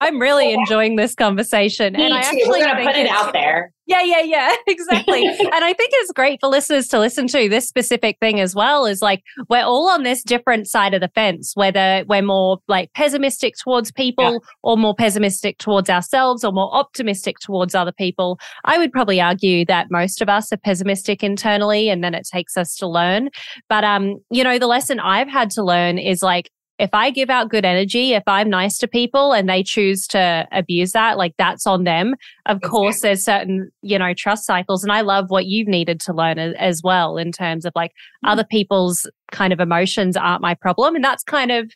I'm 0.00 0.20
really 0.20 0.52
enjoying 0.52 0.96
this 0.96 1.14
conversation. 1.14 1.94
Me 1.94 2.04
and 2.04 2.14
I 2.14 2.22
too. 2.22 2.28
actually 2.28 2.60
We're 2.60 2.66
gonna 2.66 2.84
put 2.84 2.96
it 2.96 3.08
out 3.08 3.32
there. 3.32 3.72
Yeah, 3.86 4.02
yeah, 4.02 4.20
yeah, 4.20 4.54
exactly. 4.66 5.26
and 5.38 5.64
I 5.64 5.72
think 5.72 5.92
it's 5.94 6.12
great 6.12 6.40
for 6.40 6.48
listeners 6.48 6.88
to 6.88 6.98
listen 6.98 7.28
to 7.28 7.48
this 7.48 7.68
specific 7.68 8.18
thing 8.20 8.40
as 8.40 8.54
well 8.54 8.84
is 8.84 9.00
like 9.00 9.22
we're 9.48 9.62
all 9.62 9.88
on 9.88 10.02
this 10.02 10.22
different 10.22 10.66
side 10.66 10.92
of 10.92 11.00
the 11.00 11.08
fence, 11.14 11.52
whether 11.54 12.04
we're 12.08 12.22
more 12.22 12.58
like 12.68 12.92
pessimistic 12.94 13.54
towards 13.56 13.92
people 13.92 14.32
yeah. 14.32 14.38
or 14.62 14.76
more 14.76 14.94
pessimistic 14.94 15.58
towards 15.58 15.88
ourselves 15.88 16.44
or 16.44 16.52
more 16.52 16.74
optimistic 16.74 17.38
towards 17.38 17.74
other 17.74 17.92
people. 17.92 18.38
I 18.64 18.76
would 18.78 18.92
probably 18.92 19.20
argue 19.20 19.64
that 19.66 19.86
most 19.90 20.20
of 20.20 20.28
us 20.28 20.52
are 20.52 20.58
pessimistic 20.58 21.22
internally 21.22 21.88
and 21.88 22.02
then 22.02 22.14
it 22.14 22.26
takes 22.30 22.56
us 22.56 22.74
to 22.76 22.88
learn. 22.88 23.30
But 23.68 23.84
um, 23.84 24.16
you 24.30 24.42
know, 24.42 24.58
the 24.58 24.66
lesson 24.66 25.00
I've 25.00 25.28
had 25.28 25.50
to 25.52 25.62
learn 25.62 25.98
is 25.98 26.22
like 26.22 26.50
if 26.78 26.90
I 26.92 27.10
give 27.10 27.30
out 27.30 27.48
good 27.48 27.64
energy, 27.64 28.12
if 28.12 28.22
I'm 28.26 28.50
nice 28.50 28.78
to 28.78 28.88
people 28.88 29.32
and 29.32 29.48
they 29.48 29.62
choose 29.62 30.06
to 30.08 30.46
abuse 30.52 30.92
that, 30.92 31.16
like 31.16 31.34
that's 31.38 31.66
on 31.66 31.84
them. 31.84 32.14
Of 32.44 32.58
exactly. 32.58 32.68
course, 32.68 33.00
there's 33.00 33.24
certain, 33.24 33.70
you 33.82 33.98
know, 33.98 34.12
trust 34.14 34.44
cycles. 34.44 34.82
And 34.82 34.92
I 34.92 35.00
love 35.00 35.30
what 35.30 35.46
you've 35.46 35.68
needed 35.68 36.00
to 36.00 36.12
learn 36.12 36.38
as 36.38 36.82
well 36.82 37.16
in 37.16 37.32
terms 37.32 37.64
of 37.64 37.72
like 37.74 37.92
mm-hmm. 37.92 38.28
other 38.28 38.44
people's 38.44 39.08
kind 39.32 39.52
of 39.52 39.60
emotions 39.60 40.16
aren't 40.16 40.42
my 40.42 40.54
problem. 40.54 40.94
And 40.94 41.04
that's 41.04 41.24
kind 41.24 41.50
of 41.50 41.72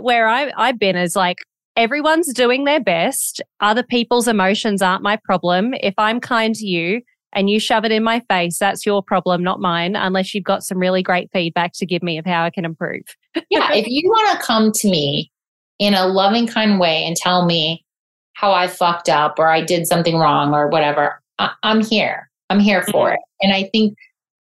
where 0.00 0.28
I, 0.28 0.50
I've 0.56 0.78
been 0.78 0.96
is 0.96 1.14
like, 1.14 1.38
everyone's 1.76 2.32
doing 2.32 2.64
their 2.64 2.80
best. 2.80 3.40
Other 3.60 3.82
people's 3.82 4.26
emotions 4.26 4.82
aren't 4.82 5.02
my 5.02 5.18
problem. 5.24 5.74
If 5.74 5.94
I'm 5.98 6.20
kind 6.20 6.54
to 6.54 6.66
you 6.66 7.02
and 7.36 7.50
you 7.50 7.60
shove 7.60 7.84
it 7.84 7.92
in 7.92 8.02
my 8.02 8.20
face, 8.30 8.58
that's 8.58 8.86
your 8.86 9.02
problem, 9.02 9.44
not 9.44 9.60
mine, 9.60 9.94
unless 9.94 10.34
you've 10.34 10.42
got 10.42 10.64
some 10.64 10.78
really 10.78 11.02
great 11.02 11.30
feedback 11.32 11.72
to 11.74 11.84
give 11.84 12.02
me 12.02 12.16
of 12.16 12.24
how 12.24 12.44
I 12.44 12.50
can 12.50 12.64
improve. 12.64 13.04
yeah. 13.50 13.72
If 13.74 13.86
you 13.86 14.08
want 14.08 14.40
to 14.40 14.44
come 14.44 14.72
to 14.72 14.88
me 14.88 15.30
in 15.78 15.92
a 15.92 16.06
loving, 16.06 16.46
kind 16.46 16.80
way 16.80 17.04
and 17.04 17.14
tell 17.14 17.44
me 17.44 17.84
how 18.32 18.52
I 18.52 18.66
fucked 18.66 19.10
up 19.10 19.38
or 19.38 19.48
I 19.48 19.62
did 19.62 19.86
something 19.86 20.16
wrong 20.16 20.54
or 20.54 20.68
whatever, 20.68 21.22
I- 21.38 21.52
I'm 21.62 21.82
here. 21.82 22.30
I'm 22.48 22.58
here 22.58 22.82
for 22.84 23.08
mm-hmm. 23.08 23.14
it. 23.14 23.20
And 23.42 23.52
I 23.52 23.64
think, 23.64 23.98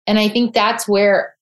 and 0.05 0.19
I 0.19 0.29
think 0.29 0.53
that's 0.53 0.87
where 0.87 1.33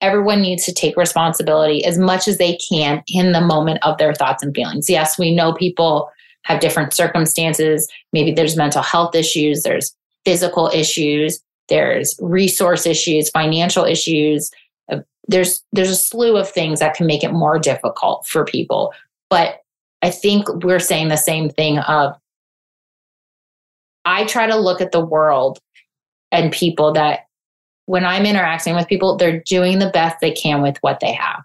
everyone 0.00 0.40
needs 0.40 0.64
to 0.64 0.72
take 0.72 0.96
responsibility 0.96 1.84
as 1.84 1.98
much 1.98 2.28
as 2.28 2.38
they 2.38 2.56
can 2.70 3.02
in 3.08 3.32
the 3.32 3.40
moment 3.42 3.78
of 3.82 3.98
their 3.98 4.14
thoughts 4.14 4.42
and 4.42 4.54
feelings. 4.54 4.88
Yes, 4.88 5.18
we 5.18 5.34
know 5.34 5.52
people 5.52 6.10
have 6.44 6.60
different 6.60 6.94
circumstances. 6.94 7.90
Maybe 8.12 8.32
there's 8.32 8.56
mental 8.56 8.82
health 8.82 9.14
issues, 9.14 9.62
there's 9.62 9.94
physical 10.24 10.70
issues, 10.72 11.40
there's 11.68 12.16
resource 12.20 12.86
issues, 12.86 13.30
financial 13.30 13.84
issues. 13.84 14.50
Uh, 14.90 14.98
there's 15.28 15.62
there's 15.72 15.90
a 15.90 15.96
slew 15.96 16.36
of 16.36 16.48
things 16.48 16.80
that 16.80 16.94
can 16.94 17.06
make 17.06 17.24
it 17.24 17.32
more 17.32 17.58
difficult 17.58 18.26
for 18.26 18.44
people. 18.44 18.92
But 19.30 19.60
I 20.02 20.10
think 20.10 20.48
we're 20.62 20.80
saying 20.80 21.08
the 21.08 21.16
same 21.16 21.48
thing 21.48 21.78
of 21.78 22.14
I 24.04 24.24
try 24.24 24.46
to 24.46 24.56
look 24.56 24.80
at 24.80 24.92
the 24.92 25.04
world 25.04 25.58
and 26.30 26.52
people 26.52 26.92
that 26.92 27.20
when 27.86 28.04
I'm 28.04 28.26
interacting 28.26 28.74
with 28.74 28.88
people, 28.88 29.16
they're 29.16 29.40
doing 29.40 29.78
the 29.78 29.90
best 29.90 30.16
they 30.20 30.32
can 30.32 30.62
with 30.62 30.76
what 30.80 31.00
they 31.00 31.12
have. 31.12 31.42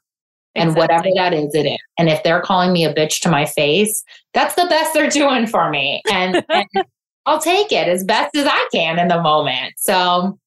And 0.55 0.75
whatever 0.75 1.07
that 1.15 1.34
is, 1.34 1.53
it 1.55 1.65
is. 1.65 1.77
And 1.97 2.09
if 2.09 2.23
they're 2.23 2.41
calling 2.41 2.73
me 2.73 2.84
a 2.84 2.93
bitch 2.93 3.21
to 3.21 3.30
my 3.30 3.45
face, 3.45 4.03
that's 4.34 4.55
the 4.55 4.65
best 4.69 4.93
they're 4.93 5.09
doing 5.09 5.47
for 5.47 5.69
me. 5.69 6.01
And, 6.11 6.43
and 6.49 6.67
I'll 7.30 7.39
take 7.39 7.71
it 7.71 7.88
as 7.88 8.03
best 8.03 8.36
as 8.36 8.47
I 8.47 8.67
can 8.71 8.97
in 8.97 9.07
the 9.07 9.21
moment. 9.21 9.75
So, 9.77 10.39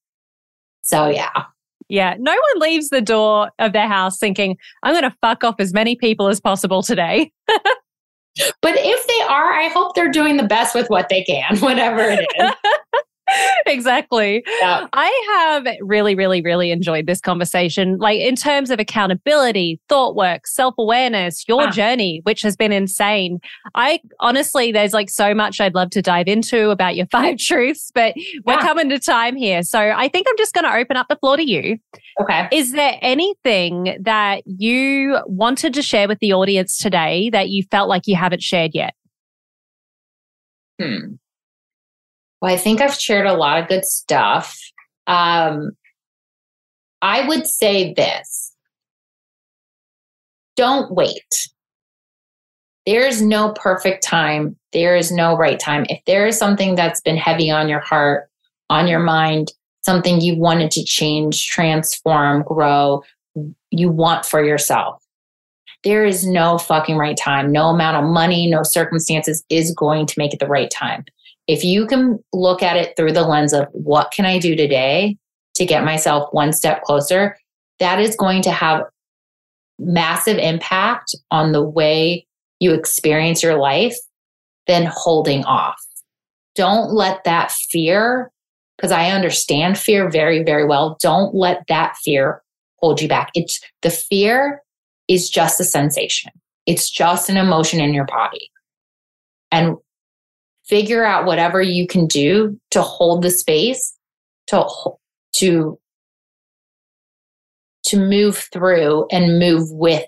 so 0.82 1.08
yeah. 1.08 1.44
Yeah. 1.88 2.16
No 2.18 2.32
one 2.32 2.60
leaves 2.60 2.88
the 2.88 3.00
door 3.00 3.50
of 3.60 3.72
their 3.72 3.86
house 3.86 4.18
thinking, 4.18 4.56
I'm 4.82 4.92
going 4.92 5.08
to 5.08 5.16
fuck 5.20 5.44
off 5.44 5.56
as 5.60 5.72
many 5.72 5.94
people 5.94 6.26
as 6.26 6.40
possible 6.40 6.82
today. 6.82 7.30
but 7.46 8.74
if 8.74 9.06
they 9.06 9.20
are, 9.32 9.52
I 9.52 9.68
hope 9.68 9.94
they're 9.94 10.10
doing 10.10 10.38
the 10.38 10.42
best 10.42 10.74
with 10.74 10.90
what 10.90 11.08
they 11.08 11.22
can, 11.22 11.56
whatever 11.60 12.00
it 12.00 12.26
is. 12.36 12.50
exactly. 13.66 14.44
Yeah. 14.60 14.86
I 14.92 15.28
have 15.38 15.76
really, 15.80 16.14
really, 16.14 16.42
really 16.42 16.70
enjoyed 16.70 17.06
this 17.06 17.20
conversation. 17.20 17.98
Like 17.98 18.20
in 18.20 18.36
terms 18.36 18.70
of 18.70 18.80
accountability, 18.80 19.80
thought 19.88 20.14
work, 20.14 20.46
self 20.46 20.74
awareness, 20.78 21.44
your 21.48 21.62
ah. 21.62 21.70
journey, 21.70 22.20
which 22.24 22.42
has 22.42 22.56
been 22.56 22.72
insane. 22.72 23.40
I 23.74 24.00
honestly, 24.20 24.72
there's 24.72 24.92
like 24.92 25.10
so 25.10 25.34
much 25.34 25.60
I'd 25.60 25.74
love 25.74 25.90
to 25.90 26.02
dive 26.02 26.28
into 26.28 26.70
about 26.70 26.96
your 26.96 27.06
five 27.12 27.38
truths, 27.38 27.90
but 27.94 28.14
we're 28.44 28.58
coming 28.58 28.88
to 28.90 28.98
time 28.98 29.36
here. 29.36 29.62
So 29.62 29.78
I 29.78 30.08
think 30.08 30.26
I'm 30.28 30.36
just 30.36 30.54
going 30.54 30.64
to 30.64 30.74
open 30.74 30.96
up 30.96 31.08
the 31.08 31.16
floor 31.16 31.36
to 31.36 31.48
you. 31.48 31.78
Okay. 32.20 32.48
Is 32.52 32.72
there 32.72 32.98
anything 33.00 33.96
that 34.00 34.42
you 34.46 35.18
wanted 35.26 35.74
to 35.74 35.82
share 35.82 36.08
with 36.08 36.18
the 36.18 36.32
audience 36.32 36.78
today 36.78 37.30
that 37.30 37.48
you 37.48 37.64
felt 37.70 37.88
like 37.88 38.06
you 38.06 38.16
haven't 38.16 38.42
shared 38.42 38.72
yet? 38.74 38.94
Hmm. 40.80 41.14
Well, 42.42 42.52
I 42.52 42.56
think 42.56 42.80
I've 42.80 42.94
shared 42.94 43.26
a 43.26 43.34
lot 43.34 43.62
of 43.62 43.68
good 43.68 43.84
stuff. 43.84 44.58
Um, 45.06 45.70
I 47.00 47.26
would 47.26 47.46
say 47.46 47.94
this 47.94 48.52
don't 50.56 50.92
wait. 50.92 51.48
There 52.84 53.06
is 53.06 53.22
no 53.22 53.52
perfect 53.52 54.02
time. 54.02 54.56
There 54.72 54.96
is 54.96 55.12
no 55.12 55.36
right 55.36 55.58
time. 55.58 55.86
If 55.88 56.00
there 56.04 56.26
is 56.26 56.36
something 56.36 56.74
that's 56.74 57.00
been 57.00 57.16
heavy 57.16 57.48
on 57.48 57.68
your 57.68 57.80
heart, 57.80 58.28
on 58.68 58.88
your 58.88 58.98
mind, 58.98 59.52
something 59.82 60.20
you 60.20 60.36
wanted 60.36 60.72
to 60.72 60.84
change, 60.84 61.46
transform, 61.46 62.42
grow, 62.42 63.02
you 63.70 63.88
want 63.88 64.26
for 64.26 64.44
yourself, 64.44 65.00
there 65.84 66.04
is 66.04 66.26
no 66.26 66.58
fucking 66.58 66.96
right 66.96 67.16
time. 67.16 67.52
No 67.52 67.68
amount 67.68 68.04
of 68.04 68.10
money, 68.10 68.50
no 68.50 68.64
circumstances 68.64 69.44
is 69.48 69.72
going 69.72 70.06
to 70.06 70.14
make 70.18 70.34
it 70.34 70.40
the 70.40 70.48
right 70.48 70.70
time 70.70 71.04
if 71.52 71.62
you 71.62 71.86
can 71.86 72.18
look 72.32 72.62
at 72.62 72.78
it 72.78 72.96
through 72.96 73.12
the 73.12 73.26
lens 73.26 73.52
of 73.52 73.66
what 73.72 74.10
can 74.10 74.24
I 74.24 74.38
do 74.38 74.56
today 74.56 75.18
to 75.56 75.66
get 75.66 75.84
myself 75.84 76.32
one 76.32 76.54
step 76.54 76.82
closer, 76.82 77.36
that 77.78 78.00
is 78.00 78.16
going 78.16 78.40
to 78.42 78.50
have 78.50 78.84
massive 79.78 80.38
impact 80.38 81.14
on 81.30 81.52
the 81.52 81.62
way 81.62 82.26
you 82.58 82.72
experience 82.72 83.42
your 83.42 83.56
life 83.56 83.96
than 84.66 84.90
holding 84.90 85.44
off. 85.44 85.76
Don't 86.54 86.92
let 86.92 87.22
that 87.24 87.52
fear, 87.52 88.30
because 88.78 88.92
I 88.92 89.10
understand 89.10 89.76
fear 89.76 90.08
very, 90.08 90.42
very 90.42 90.64
well. 90.64 90.96
Don't 91.02 91.34
let 91.34 91.66
that 91.68 91.96
fear 92.02 92.42
hold 92.78 93.02
you 93.02 93.08
back. 93.08 93.30
It's 93.34 93.60
the 93.82 93.90
fear 93.90 94.62
is 95.06 95.28
just 95.28 95.60
a 95.60 95.64
sensation. 95.64 96.32
It's 96.64 96.88
just 96.88 97.28
an 97.28 97.36
emotion 97.36 97.78
in 97.78 97.92
your 97.92 98.06
body. 98.06 98.50
And 99.50 99.76
figure 100.64 101.04
out 101.04 101.24
whatever 101.24 101.60
you 101.60 101.86
can 101.86 102.06
do 102.06 102.58
to 102.70 102.82
hold 102.82 103.22
the 103.22 103.30
space 103.30 103.96
to 104.48 104.66
to 105.34 105.78
to 107.84 107.98
move 107.98 108.48
through 108.52 109.06
and 109.10 109.38
move 109.38 109.70
with 109.72 110.04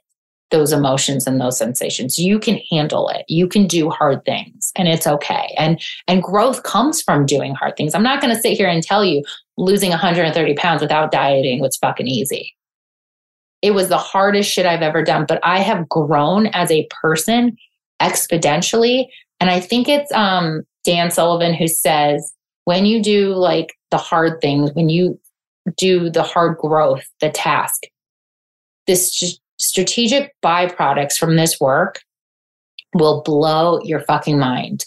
those 0.51 0.73
emotions 0.73 1.27
and 1.27 1.41
those 1.41 1.59
sensations. 1.59 2.19
You 2.19 2.39
can 2.39 2.61
handle 2.71 3.09
it. 3.09 3.25
You 3.29 3.49
can 3.49 3.67
do 3.67 3.91
hard 3.91 4.25
things 4.25 4.71
and 4.77 4.87
it's 4.87 5.07
okay. 5.07 5.53
And 5.59 5.83
and 6.07 6.23
growth 6.23 6.63
comes 6.63 7.03
from 7.03 7.27
doing 7.27 7.55
hard 7.55 7.77
things. 7.77 7.95
I'm 7.95 8.03
not 8.03 8.21
going 8.21 8.35
to 8.35 8.41
sit 8.41 8.57
here 8.57 8.69
and 8.69 8.83
tell 8.83 9.05
you 9.05 9.25
losing 9.57 9.91
130 9.91 10.55
pounds 10.55 10.83
without 10.83 11.11
dieting 11.11 11.61
was 11.61 11.77
fucking 11.77 12.07
easy. 12.07 12.55
It 13.63 13.73
was 13.73 13.89
the 13.89 13.97
hardest 13.97 14.51
shit 14.51 14.67
i've 14.67 14.83
ever 14.83 15.03
done 15.03 15.25
but 15.27 15.41
i 15.43 15.59
have 15.59 15.89
grown 15.89 16.49
as 16.49 16.71
a 16.71 16.87
person 17.01 17.57
exponentially 18.03 19.07
and 19.45 19.51
I 19.51 19.61
think 19.61 19.91
it's 19.91 20.11
um, 20.13 20.63
Dan 20.87 21.11
Sullivan 21.11 21.53
who 21.53 21.69
says, 21.69 22.33
when 22.65 22.87
you 22.87 23.03
do 23.03 23.35
like 23.35 23.75
the 23.91 23.99
hard 23.99 24.41
things, 24.41 24.71
when 24.73 24.89
you 24.89 25.21
do 25.77 26.09
the 26.09 26.23
hard 26.23 26.57
growth, 26.57 27.05
the 27.21 27.29
task, 27.29 27.83
this 28.87 29.15
st- 29.15 29.39
strategic 29.61 30.35
byproducts 30.43 31.19
from 31.19 31.37
this 31.37 31.61
work 31.61 32.01
will 32.95 33.23
blow 33.23 33.83
your 33.83 34.01
fucking 34.01 34.39
mind. 34.39 34.87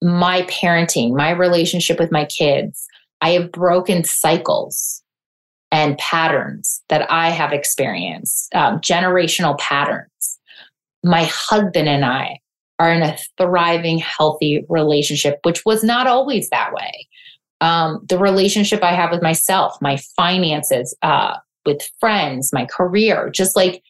My 0.00 0.42
parenting, 0.42 1.16
my 1.16 1.30
relationship 1.30 1.98
with 1.98 2.12
my 2.12 2.26
kids, 2.26 2.86
I 3.20 3.30
have 3.30 3.50
broken 3.50 4.04
cycles 4.04 5.02
and 5.72 5.98
patterns 5.98 6.84
that 6.88 7.10
I 7.10 7.30
have 7.30 7.52
experienced, 7.52 8.54
um, 8.54 8.78
generational 8.78 9.58
patterns. 9.58 10.38
My 11.02 11.24
husband 11.24 11.88
and 11.88 12.04
I 12.04 12.38
are 12.82 12.92
in 12.92 13.02
a 13.02 13.16
thriving, 13.38 13.98
healthy 13.98 14.64
relationship, 14.68 15.38
which 15.44 15.64
was 15.64 15.84
not 15.84 16.08
always 16.08 16.50
that 16.50 16.72
way. 16.72 17.06
Um, 17.60 18.00
the 18.08 18.18
relationship 18.18 18.82
I 18.82 18.92
have 18.92 19.12
with 19.12 19.22
myself, 19.22 19.76
my 19.80 19.98
finances, 20.16 20.96
uh, 21.02 21.36
with 21.64 21.88
friends, 22.00 22.52
my 22.52 22.66
career, 22.66 23.30
just 23.30 23.54
like 23.54 23.84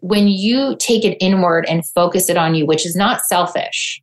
when 0.00 0.26
you 0.26 0.76
take 0.80 1.04
it 1.04 1.16
inward 1.20 1.66
and 1.68 1.86
focus 1.86 2.28
it 2.28 2.36
on 2.36 2.56
you, 2.56 2.66
which 2.66 2.84
is 2.84 2.96
not 2.96 3.20
selfish, 3.20 4.02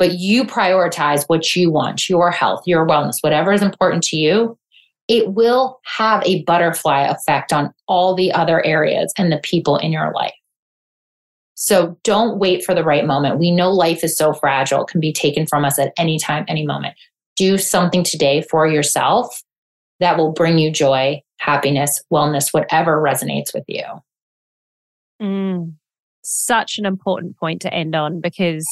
but 0.00 0.14
you 0.14 0.42
prioritize 0.42 1.24
what 1.28 1.54
you 1.54 1.70
want, 1.70 2.08
your 2.08 2.32
health, 2.32 2.62
your 2.66 2.84
wellness, 2.84 3.18
whatever 3.20 3.52
is 3.52 3.62
important 3.62 4.02
to 4.02 4.16
you, 4.16 4.58
it 5.06 5.34
will 5.34 5.78
have 5.84 6.24
a 6.24 6.42
butterfly 6.42 7.02
effect 7.02 7.52
on 7.52 7.72
all 7.86 8.16
the 8.16 8.32
other 8.32 8.66
areas 8.66 9.12
and 9.16 9.30
the 9.30 9.38
people 9.38 9.76
in 9.76 9.92
your 9.92 10.12
life. 10.12 10.34
So 11.60 11.98
don't 12.04 12.38
wait 12.38 12.64
for 12.64 12.72
the 12.72 12.84
right 12.84 13.04
moment. 13.04 13.40
We 13.40 13.50
know 13.50 13.72
life 13.72 14.04
is 14.04 14.16
so 14.16 14.32
fragile, 14.32 14.84
can 14.84 15.00
be 15.00 15.12
taken 15.12 15.44
from 15.44 15.64
us 15.64 15.76
at 15.76 15.92
any 15.98 16.16
time, 16.16 16.44
any 16.46 16.64
moment. 16.64 16.94
Do 17.34 17.58
something 17.58 18.04
today 18.04 18.42
for 18.42 18.68
yourself 18.68 19.42
that 19.98 20.16
will 20.16 20.30
bring 20.30 20.58
you 20.58 20.70
joy, 20.70 21.20
happiness, 21.40 22.00
wellness, 22.12 22.54
whatever 22.54 23.02
resonates 23.02 23.52
with 23.52 23.64
you. 23.66 23.82
Mm, 25.20 25.72
such 26.22 26.78
an 26.78 26.86
important 26.86 27.36
point 27.36 27.60
to 27.62 27.74
end 27.74 27.96
on 27.96 28.20
because 28.20 28.64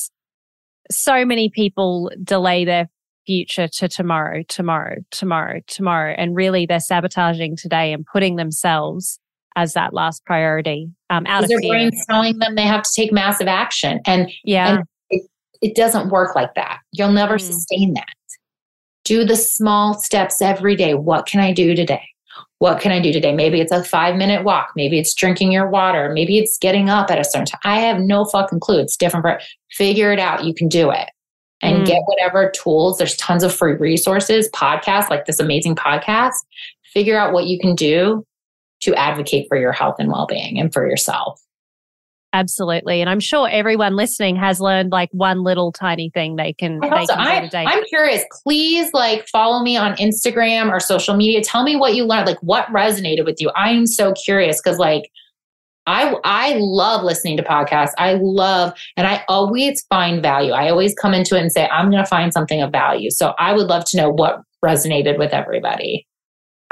so 0.89 1.25
many 1.25 1.51
people 1.51 2.13
delay 2.23 2.65
their 2.65 2.89
future 3.27 3.67
to 3.67 3.89
tomorrow, 3.89 4.45
tomorrow, 4.47 4.99
tomorrow, 5.11 5.61
tomorrow. 5.67 6.15
And 6.17 6.37
really 6.37 6.67
they're 6.67 6.79
sabotaging 6.79 7.57
today 7.57 7.93
and 7.93 8.07
putting 8.07 8.37
themselves 8.37 9.19
as 9.57 9.73
that 9.73 9.93
last 9.93 10.25
priority. 10.25 10.93
Um, 11.09 11.25
out 11.27 11.45
of 11.45 11.49
their 11.49 11.61
brain's 11.61 12.05
telling 12.07 12.39
them 12.39 12.57
they 12.57 12.63
have 12.63 12.83
to 12.83 12.91
take 12.95 13.13
massive 13.13 13.47
action, 13.47 14.01
and 14.07 14.31
yeah, 14.45 14.79
and 14.79 14.85
it, 15.11 15.23
it 15.63 15.77
doesn't 15.77 16.11
work 16.11 16.35
like 16.35 16.55
that. 16.55 16.81
You'll 16.93 17.13
never 17.13 17.37
mm. 17.37 17.43
sustain 17.43 17.95
that. 17.95 18.07
Do 19.05 19.25
the 19.25 19.37
small 19.37 19.95
steps 19.95 20.43
every 20.43 20.75
day. 20.75 20.95
What 20.95 21.27
can 21.27 21.41
I 21.41 21.53
do 21.53 21.77
today? 21.77 22.03
what 22.59 22.81
can 22.81 22.91
I 22.93 23.01
do 23.01 23.13
today? 23.13 23.35
Maybe 23.35 23.61
it's 23.61 23.73
a 23.73 23.85
five 23.85 24.17
minute 24.17 24.45
walk. 24.45 24.73
Maybe 24.77 24.99
it's 24.99 25.15
drinking 25.15 25.53
your 25.53 25.69
water. 25.69 26.11
Maybe 26.13 26.39
it's 26.39 26.59
getting 26.59 26.89
up 26.89 27.11
at 27.11 27.19
a 27.19 27.25
certain 27.25 27.47
time. 27.47 27.61
I 27.65 27.81
have 27.81 28.01
no 28.01 28.25
fucking 28.25 28.61
clue. 28.61 28.81
It's 28.81 28.97
different 28.97 29.25
for 29.25 29.41
figure 29.73 30.13
it 30.13 30.19
out. 30.19 30.45
You 30.45 30.55
can 30.55 30.69
do 30.69 30.91
it 30.91 31.11
and 31.61 31.83
mm. 31.83 31.87
get 31.87 32.03
whatever 32.07 32.51
tools. 32.51 32.99
There's 32.99 33.17
tons 33.17 33.43
of 33.43 33.55
free 33.55 33.75
resources, 33.75 34.49
podcasts 34.51 35.11
like 35.11 35.27
this 35.27 35.41
amazing 35.41 35.77
podcast. 35.77 36.35
Figure 36.95 37.19
out 37.19 37.35
what 37.35 37.47
you 37.47 37.59
can 37.59 37.75
do 37.75 38.25
to 38.83 38.95
advocate 38.95 39.47
for 39.49 39.57
your 39.57 39.73
health 39.73 39.97
and 39.99 40.11
well 40.11 40.27
being 40.27 40.59
and 40.59 40.73
for 40.73 40.89
yourself. 40.89 41.41
Absolutely. 42.33 43.01
And 43.01 43.09
I'm 43.09 43.21
sure 43.21 43.49
everyone 43.49 43.97
listening 43.97 44.37
has 44.37 44.61
learned 44.61 44.93
like 44.93 45.09
one 45.13 45.43
little 45.43 45.73
tiny 45.73 46.11
thing 46.11 46.37
they 46.37 46.53
can, 46.53 46.81
they 46.81 46.89
can 46.91 47.07
I, 47.19 47.41
today. 47.41 47.65
I'm 47.67 47.83
curious. 47.85 48.25
Please 48.43 48.93
like 48.93 49.27
follow 49.29 49.63
me 49.63 49.79
on 49.79 49.95
Instagram 49.97 50.71
or 50.71 50.79
social 50.79 51.17
media. 51.17 51.43
Tell 51.43 51.63
me 51.63 51.77
what 51.77 51.95
you 51.95 52.05
learned, 52.05 52.27
like 52.27 52.39
what 52.41 52.67
resonated 52.67 53.25
with 53.25 53.41
you. 53.41 53.51
I'm 53.57 53.87
so 53.87 54.13
curious 54.13 54.61
because 54.63 54.79
like 54.79 55.11
I 55.87 56.15
I 56.25 56.57
love 56.59 57.05
listening 57.05 57.39
to 57.39 57.43
podcasts. 57.43 57.93
I 57.97 58.19
love 58.21 58.75
and 58.99 59.07
I 59.07 59.25
always 59.29 59.87
find 59.89 60.21
value. 60.21 60.53
I 60.53 60.69
always 60.69 60.95
come 60.95 61.15
into 61.15 61.37
it 61.37 61.41
and 61.41 61.53
say, 61.53 61.67
I'm 61.69 61.91
gonna 61.91 62.05
find 62.05 62.35
something 62.35 62.61
of 62.61 62.71
value. 62.71 63.11
So 63.11 63.35
I 63.39 63.55
would 63.55 63.69
love 63.69 63.85
to 63.87 63.97
know 63.97 64.11
what 64.11 64.43
resonated 64.63 65.17
with 65.17 65.33
everybody. 65.33 66.07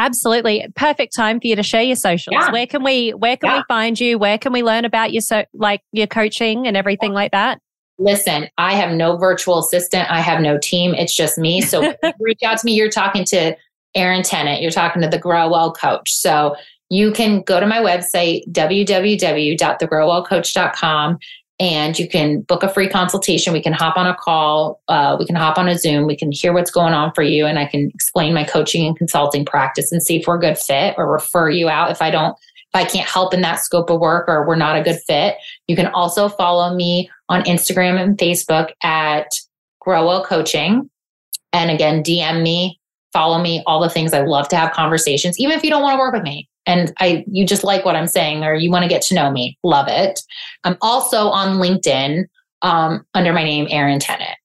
Absolutely. 0.05 0.67
Perfect 0.77 1.17
time 1.17 1.41
for 1.41 1.47
you 1.47 1.57
to 1.57 1.63
share 1.63 1.81
your 1.83 1.97
socials. 1.97 2.37
Yeah. 2.39 2.53
Where 2.53 2.67
can 2.67 2.85
we 2.85 3.13
where 3.13 3.39
can 3.39 3.49
yeah. 3.49 3.57
we 3.59 3.65
find 3.69 3.99
you? 3.99 4.19
Where 4.19 4.37
can 4.37 4.53
we 4.53 4.63
learn 4.63 4.85
about 4.85 5.15
your 5.15 5.23
so 5.23 5.47
like 5.55 5.81
your 5.93 6.07
coaching 6.07 6.67
and 6.67 6.77
everything 6.77 7.15
like 7.15 7.33
that? 7.33 7.59
Listen, 7.99 8.51
I 8.59 8.75
have 8.75 8.93
no 8.93 9.17
virtual 9.17 9.61
assistant. 9.61 10.11
I 10.11 10.21
have 10.21 10.43
no 10.43 10.59
team. 10.59 10.93
It's 10.95 11.17
just 11.17 11.39
me. 11.39 11.63
So 11.63 11.95
reach 12.21 12.43
out 12.45 12.59
to 12.59 12.67
me. 12.67 12.75
You're 12.75 12.91
talking 12.91 13.25
to 13.27 13.57
Erin 13.95 14.23
Tennant. 14.23 14.61
You're 14.61 14.71
talking 14.71 15.01
to 15.01 15.09
the 15.09 15.17
Grow 15.17 15.49
Well 15.49 15.73
coach. 15.73 16.13
So 16.13 16.55
you 16.91 17.11
can 17.11 17.41
go 17.41 17.59
to 17.59 17.67
my 17.67 17.79
website, 17.79 18.43
www.thegrowwellcoach.com 18.53 21.19
and 21.61 21.99
you 21.99 22.09
can 22.09 22.41
book 22.41 22.63
a 22.63 22.69
free 22.69 22.89
consultation. 22.89 23.53
We 23.53 23.63
can 23.63 23.73
hop 23.73 23.97
on 23.97 24.07
a 24.07 24.15
call. 24.15 24.81
Uh, 24.89 25.17
we 25.19 25.25
can 25.25 25.37
hop 25.37 25.57
on 25.57 25.69
a 25.69 25.79
Zoom. 25.79 26.07
We 26.07 26.17
can 26.17 26.33
hear 26.33 26.53
what's 26.53 26.71
going 26.71 26.95
on 26.95 27.13
for 27.15 27.23
you, 27.23 27.47
and 27.47 27.59
I 27.59 27.67
can 27.67 27.91
explain 27.95 28.35
my 28.35 28.45
coaching 28.45 28.87
and 28.87 28.97
consulting 28.97 29.45
practice 29.45 29.93
and 29.93 30.03
see 30.03 30.17
if 30.17 30.27
we're 30.27 30.37
a 30.37 30.41
good 30.41 30.59
fit 30.59 30.95
or 30.99 31.11
refer 31.11 31.51
you 31.51 31.69
out 31.69 31.91
if 31.91 32.03
I 32.03 32.11
don't, 32.11 32.33
if 32.33 32.75
I 32.75 32.85
can't 32.85 33.09
help 33.09 33.33
in 33.33 33.41
that 33.43 33.61
scope 33.61 33.91
of 33.91 34.01
work 34.01 34.29
or 34.29 34.47
we're 34.47 34.57
not 34.57 34.77
a 34.77 34.83
good 34.83 34.99
fit. 35.07 35.37
You 35.69 35.77
can 35.77 35.87
also 35.89 36.29
follow 36.29 36.75
me 36.75 37.09
on 37.29 37.43
Instagram 37.45 38.03
and 38.03 38.19
Facebook 38.19 38.71
at 38.83 39.29
Growwell 39.87 40.25
Coaching, 40.25 40.91
and 41.53 41.71
again, 41.71 42.03
DM 42.03 42.43
me, 42.43 42.81
follow 43.13 43.41
me, 43.41 43.63
all 43.67 43.81
the 43.81 43.89
things. 43.89 44.13
I 44.13 44.23
love 44.23 44.49
to 44.49 44.57
have 44.57 44.73
conversations, 44.73 45.39
even 45.39 45.57
if 45.57 45.63
you 45.63 45.71
don't 45.71 45.83
want 45.83 45.95
to 45.95 45.99
work 45.99 46.15
with 46.15 46.25
me 46.25 46.49
and 46.67 46.93
I 46.99 47.25
you 47.31 47.47
just 47.47 47.65
like 47.65 47.85
what 47.85 47.97
I'm 47.97 48.07
saying 48.07 48.45
or 48.45 48.55
you 48.55 48.71
want 48.71 48.83
to 48.85 48.89
get 48.89 49.03
to 49.03 49.15
know 49.15 49.31
me, 49.31 49.59
love 49.63 49.87
it. 49.89 50.21
I'm 50.65 50.77
also 50.81 51.29
on 51.29 51.59
LinkedIn 51.59 52.25
um, 52.63 53.05
under 53.15 53.33
my 53.33 53.45
name, 53.45 53.67
Erin 53.71 53.99
Tennant. 53.99 54.37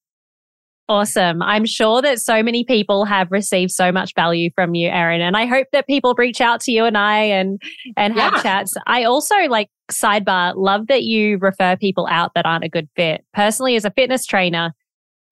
Awesome. 0.89 1.43
I'm 1.43 1.65
sure 1.65 2.01
that 2.01 2.19
so 2.19 2.41
many 2.41 2.63
people 2.63 3.05
have 3.05 3.31
received 3.31 3.71
so 3.71 3.91
much 3.91 4.15
value 4.15 4.49
from 4.55 4.73
you, 4.73 4.89
Erin. 4.89 5.21
And 5.21 5.37
I 5.37 5.45
hope 5.45 5.67
that 5.71 5.85
people 5.85 6.15
reach 6.17 6.41
out 6.41 6.61
to 6.61 6.71
you 6.71 6.83
and 6.83 6.97
I 6.97 7.19
and 7.19 7.61
and 7.95 8.17
have 8.17 8.33
yeah. 8.33 8.41
chats. 8.41 8.73
I 8.87 9.03
also 9.03 9.35
like 9.49 9.69
sidebar, 9.91 10.55
love 10.55 10.87
that 10.87 11.03
you 11.03 11.37
refer 11.37 11.75
people 11.75 12.07
out 12.09 12.31
that 12.33 12.47
aren't 12.47 12.63
a 12.63 12.69
good 12.69 12.89
fit. 12.95 13.23
Personally, 13.35 13.75
as 13.75 13.85
a 13.85 13.91
fitness 13.91 14.25
trainer, 14.25 14.73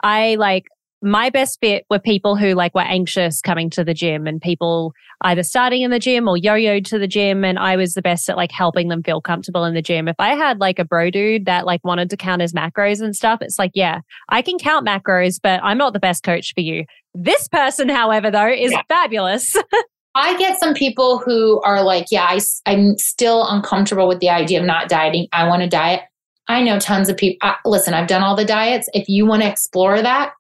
I 0.03 0.35
like 0.35 0.65
my 1.01 1.29
best 1.29 1.59
fit 1.61 1.85
were 1.89 1.99
people 1.99 2.35
who 2.35 2.53
like 2.53 2.73
were 2.73 2.81
anxious 2.81 3.41
coming 3.41 3.69
to 3.71 3.83
the 3.83 3.93
gym 3.93 4.25
and 4.25 4.41
people 4.41 4.93
either 5.21 5.43
starting 5.43 5.81
in 5.81 5.91
the 5.91 5.99
gym 5.99 6.27
or 6.27 6.37
yo-yoed 6.37 6.85
to 6.85 6.97
the 6.97 7.07
gym 7.07 7.43
and 7.43 7.59
I 7.59 7.75
was 7.75 7.93
the 7.93 8.01
best 8.01 8.29
at 8.29 8.37
like 8.37 8.51
helping 8.51 8.87
them 8.87 9.03
feel 9.03 9.21
comfortable 9.21 9.63
in 9.65 9.73
the 9.73 9.81
gym. 9.81 10.07
If 10.07 10.15
I 10.19 10.35
had 10.35 10.59
like 10.59 10.79
a 10.79 10.85
bro 10.85 11.09
dude 11.09 11.45
that 11.45 11.65
like 11.65 11.83
wanted 11.83 12.09
to 12.09 12.17
count 12.17 12.41
his 12.41 12.53
macros 12.53 13.01
and 13.01 13.15
stuff, 13.15 13.39
it's 13.41 13.59
like, 13.59 13.71
yeah, 13.73 13.99
I 14.29 14.41
can 14.41 14.57
count 14.57 14.87
macros, 14.87 15.39
but 15.41 15.59
I'm 15.63 15.77
not 15.77 15.93
the 15.93 15.99
best 15.99 16.23
coach 16.23 16.53
for 16.53 16.61
you. 16.61 16.85
This 17.13 17.47
person, 17.47 17.89
however, 17.89 18.29
though, 18.29 18.51
is 18.51 18.71
yeah. 18.71 18.81
fabulous. 18.89 19.55
I 20.15 20.35
get 20.37 20.59
some 20.59 20.73
people 20.73 21.19
who 21.19 21.61
are 21.61 21.83
like, 21.83 22.07
yeah, 22.09 22.25
I, 22.27 22.39
I'm 22.65 22.97
still 22.97 23.47
uncomfortable 23.47 24.07
with 24.07 24.19
the 24.19 24.29
idea 24.29 24.59
of 24.59 24.65
not 24.65 24.89
dieting. 24.89 25.27
I 25.31 25.47
want 25.47 25.61
to 25.61 25.69
diet. 25.69 26.01
I 26.47 26.63
know 26.63 26.79
tons 26.79 27.09
of 27.09 27.17
people. 27.17 27.37
I, 27.47 27.55
listen, 27.65 27.93
I've 27.93 28.07
done 28.07 28.23
all 28.23 28.35
the 28.35 28.45
diets. 28.45 28.89
If 28.93 29.07
you 29.09 29.27
want 29.27 29.43
to 29.43 29.49
explore 29.49 30.01
that, 30.01 30.31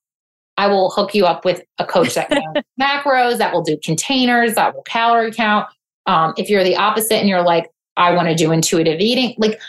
I 0.57 0.67
will 0.67 0.89
hook 0.89 1.13
you 1.13 1.25
up 1.25 1.45
with 1.45 1.61
a 1.77 1.85
coach 1.85 2.15
that 2.15 2.29
can 2.29 2.41
macros, 2.79 3.37
that 3.37 3.53
will 3.53 3.63
do 3.63 3.77
containers, 3.83 4.55
that 4.55 4.75
will 4.75 4.83
calorie 4.83 5.31
count. 5.31 5.67
Um, 6.05 6.33
if 6.37 6.49
you're 6.49 6.63
the 6.63 6.75
opposite 6.75 7.15
and 7.15 7.29
you're 7.29 7.43
like, 7.43 7.69
I 7.95 8.13
want 8.13 8.27
to 8.27 8.35
do 8.35 8.51
intuitive 8.51 8.99
eating, 8.99 9.35
like 9.37 9.59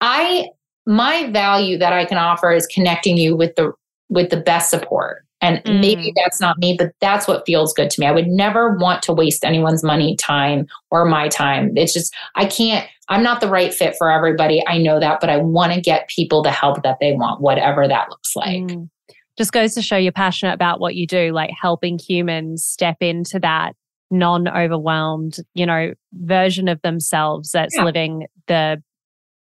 I, 0.00 0.48
my 0.86 1.30
value 1.30 1.78
that 1.78 1.92
I 1.92 2.04
can 2.04 2.18
offer 2.18 2.52
is 2.52 2.66
connecting 2.66 3.16
you 3.16 3.36
with 3.36 3.54
the 3.56 3.72
with 4.10 4.30
the 4.30 4.36
best 4.36 4.70
support. 4.70 5.24
And 5.40 5.62
mm. 5.64 5.80
maybe 5.80 6.12
that's 6.16 6.40
not 6.40 6.58
me, 6.58 6.76
but 6.78 6.92
that's 7.00 7.26
what 7.26 7.44
feels 7.44 7.72
good 7.74 7.90
to 7.90 8.00
me. 8.00 8.06
I 8.06 8.12
would 8.12 8.28
never 8.28 8.76
want 8.76 9.02
to 9.04 9.12
waste 9.12 9.44
anyone's 9.44 9.82
money, 9.82 10.16
time, 10.16 10.66
or 10.90 11.04
my 11.04 11.28
time. 11.28 11.72
It's 11.76 11.92
just, 11.92 12.14
I 12.34 12.46
can't, 12.46 12.88
I'm 13.08 13.22
not 13.22 13.40
the 13.40 13.48
right 13.48 13.74
fit 13.74 13.94
for 13.98 14.10
everybody. 14.10 14.62
I 14.66 14.78
know 14.78 15.00
that, 15.00 15.20
but 15.20 15.28
I 15.28 15.36
want 15.36 15.74
to 15.74 15.80
get 15.80 16.08
people 16.08 16.42
the 16.42 16.50
help 16.50 16.82
that 16.82 16.98
they 17.00 17.12
want, 17.12 17.42
whatever 17.42 17.86
that 17.88 18.08
looks 18.08 18.34
like. 18.36 18.62
Mm 18.62 18.88
just 19.36 19.52
goes 19.52 19.74
to 19.74 19.82
show 19.82 19.96
you're 19.96 20.12
passionate 20.12 20.54
about 20.54 20.80
what 20.80 20.94
you 20.94 21.06
do, 21.06 21.32
like 21.32 21.50
helping 21.60 21.98
humans 21.98 22.64
step 22.64 22.96
into 23.00 23.38
that 23.40 23.74
non 24.10 24.48
overwhelmed, 24.48 25.38
you 25.54 25.66
know, 25.66 25.92
version 26.12 26.68
of 26.68 26.80
themselves 26.82 27.50
that's 27.50 27.76
yeah. 27.76 27.84
living 27.84 28.26
the 28.46 28.82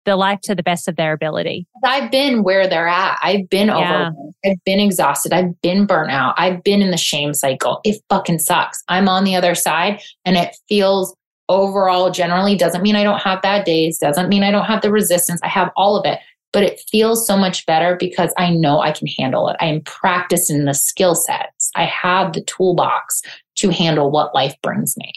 the 0.04 0.16
life 0.16 0.40
to 0.42 0.54
the 0.54 0.62
best 0.62 0.88
of 0.88 0.96
their 0.96 1.12
ability. 1.12 1.66
I've 1.84 2.10
been 2.10 2.42
where 2.42 2.66
they're 2.68 2.88
at. 2.88 3.18
I've 3.22 3.48
been 3.48 3.68
yeah. 3.68 3.76
overwhelmed. 3.76 4.34
I've 4.44 4.64
been 4.64 4.80
exhausted. 4.80 5.32
I've 5.32 5.60
been 5.60 5.86
burnt 5.86 6.10
out. 6.10 6.34
I've 6.36 6.64
been 6.64 6.82
in 6.82 6.90
the 6.90 6.96
shame 6.96 7.34
cycle. 7.34 7.80
It 7.84 8.02
fucking 8.08 8.40
sucks. 8.40 8.82
I'm 8.88 9.08
on 9.08 9.22
the 9.22 9.36
other 9.36 9.54
side 9.54 10.02
and 10.24 10.36
it 10.36 10.56
feels 10.68 11.14
overall 11.48 12.10
generally 12.10 12.56
doesn't 12.56 12.82
mean 12.82 12.96
I 12.96 13.04
don't 13.04 13.20
have 13.20 13.42
bad 13.42 13.64
days, 13.64 13.98
doesn't 13.98 14.28
mean 14.28 14.42
I 14.42 14.50
don't 14.50 14.64
have 14.64 14.82
the 14.82 14.90
resistance. 14.90 15.40
I 15.42 15.48
have 15.48 15.70
all 15.76 15.96
of 15.96 16.04
it 16.06 16.18
but 16.52 16.62
it 16.62 16.80
feels 16.90 17.26
so 17.26 17.36
much 17.36 17.64
better 17.66 17.96
because 17.98 18.32
I 18.36 18.50
know 18.50 18.80
I 18.80 18.92
can 18.92 19.06
handle 19.18 19.48
it. 19.48 19.56
I 19.60 19.66
am 19.66 19.80
practiced 19.82 20.50
in 20.50 20.64
the 20.64 20.74
skill 20.74 21.14
sets. 21.14 21.70
I 21.74 21.84
have 21.84 22.32
the 22.32 22.42
toolbox 22.42 23.22
to 23.56 23.70
handle 23.70 24.10
what 24.10 24.34
life 24.34 24.54
brings 24.62 24.96
me. 24.96 25.12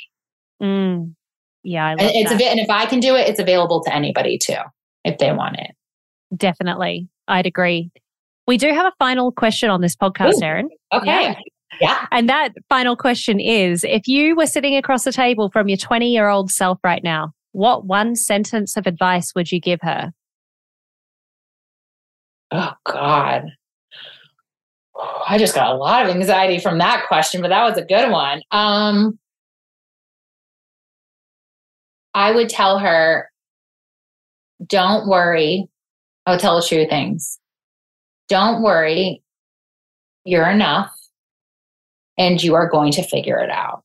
Mm. 0.62 1.14
Yeah, 1.64 1.90
and 1.90 2.00
it's 2.02 2.32
bit, 2.32 2.52
and 2.52 2.60
if 2.60 2.70
I 2.70 2.86
can 2.86 3.00
do 3.00 3.16
it, 3.16 3.28
it's 3.28 3.40
available 3.40 3.84
to 3.84 3.94
anybody 3.94 4.38
too, 4.38 4.58
if 5.04 5.18
they 5.18 5.32
want 5.32 5.58
it. 5.58 5.72
Definitely, 6.36 7.10
I'd 7.28 7.48
agree. 7.48 7.92
We 8.48 8.58
do 8.58 8.72
have 8.72 8.86
a 8.86 8.94
final 9.00 9.32
question 9.32 9.72
on 9.72 9.82
this 9.82 9.96
podcast, 9.96 10.36
Ooh, 10.36 10.44
Erin. 10.44 10.70
Okay. 10.94 11.08
Yeah. 11.08 11.36
yeah. 11.82 12.06
And 12.12 12.30
that 12.30 12.50
final 12.70 12.96
question 12.96 13.40
is 13.40 13.84
if 13.84 14.08
you 14.08 14.36
were 14.36 14.46
sitting 14.46 14.76
across 14.76 15.04
the 15.04 15.12
table 15.12 15.50
from 15.50 15.68
your 15.68 15.78
20 15.78 16.12
year 16.12 16.30
old 16.30 16.52
self 16.52 16.78
right 16.84 17.04
now, 17.04 17.32
what 17.54 17.86
one 17.86 18.16
sentence 18.16 18.78
of 18.78 18.86
advice 18.86 19.34
would 19.36 19.52
you 19.52 19.60
give 19.60 19.80
her? 19.82 20.12
Oh 22.52 22.74
God. 22.86 23.52
I 25.28 25.38
just 25.38 25.56
got 25.56 25.74
a 25.74 25.78
lot 25.78 26.06
of 26.06 26.16
anxiety 26.16 26.60
from 26.60 26.78
that 26.78 27.06
question, 27.08 27.42
but 27.42 27.50
that 27.50 27.64
was 27.64 27.78
a 27.78 27.84
good 27.84 28.10
one. 28.10 28.42
Um, 28.52 29.20
I 32.14 32.32
would 32.32 32.48
tell 32.48 32.80
her, 32.80 33.30
don't 34.66 35.08
worry. 35.08 35.68
I 36.26 36.32
would 36.32 36.40
tell 36.40 36.62
her 36.62 36.66
two 36.66 36.88
things. 36.88 37.40
Don't 38.30 38.62
worry. 38.62 39.22
You're 40.24 40.50
enough 40.50 40.96
and 42.18 42.42
you 42.42 42.56
are 42.56 42.70
going 42.70 42.94
to 42.94 43.04
figure 43.04 43.40
it 43.40 43.50
out. 43.50 43.84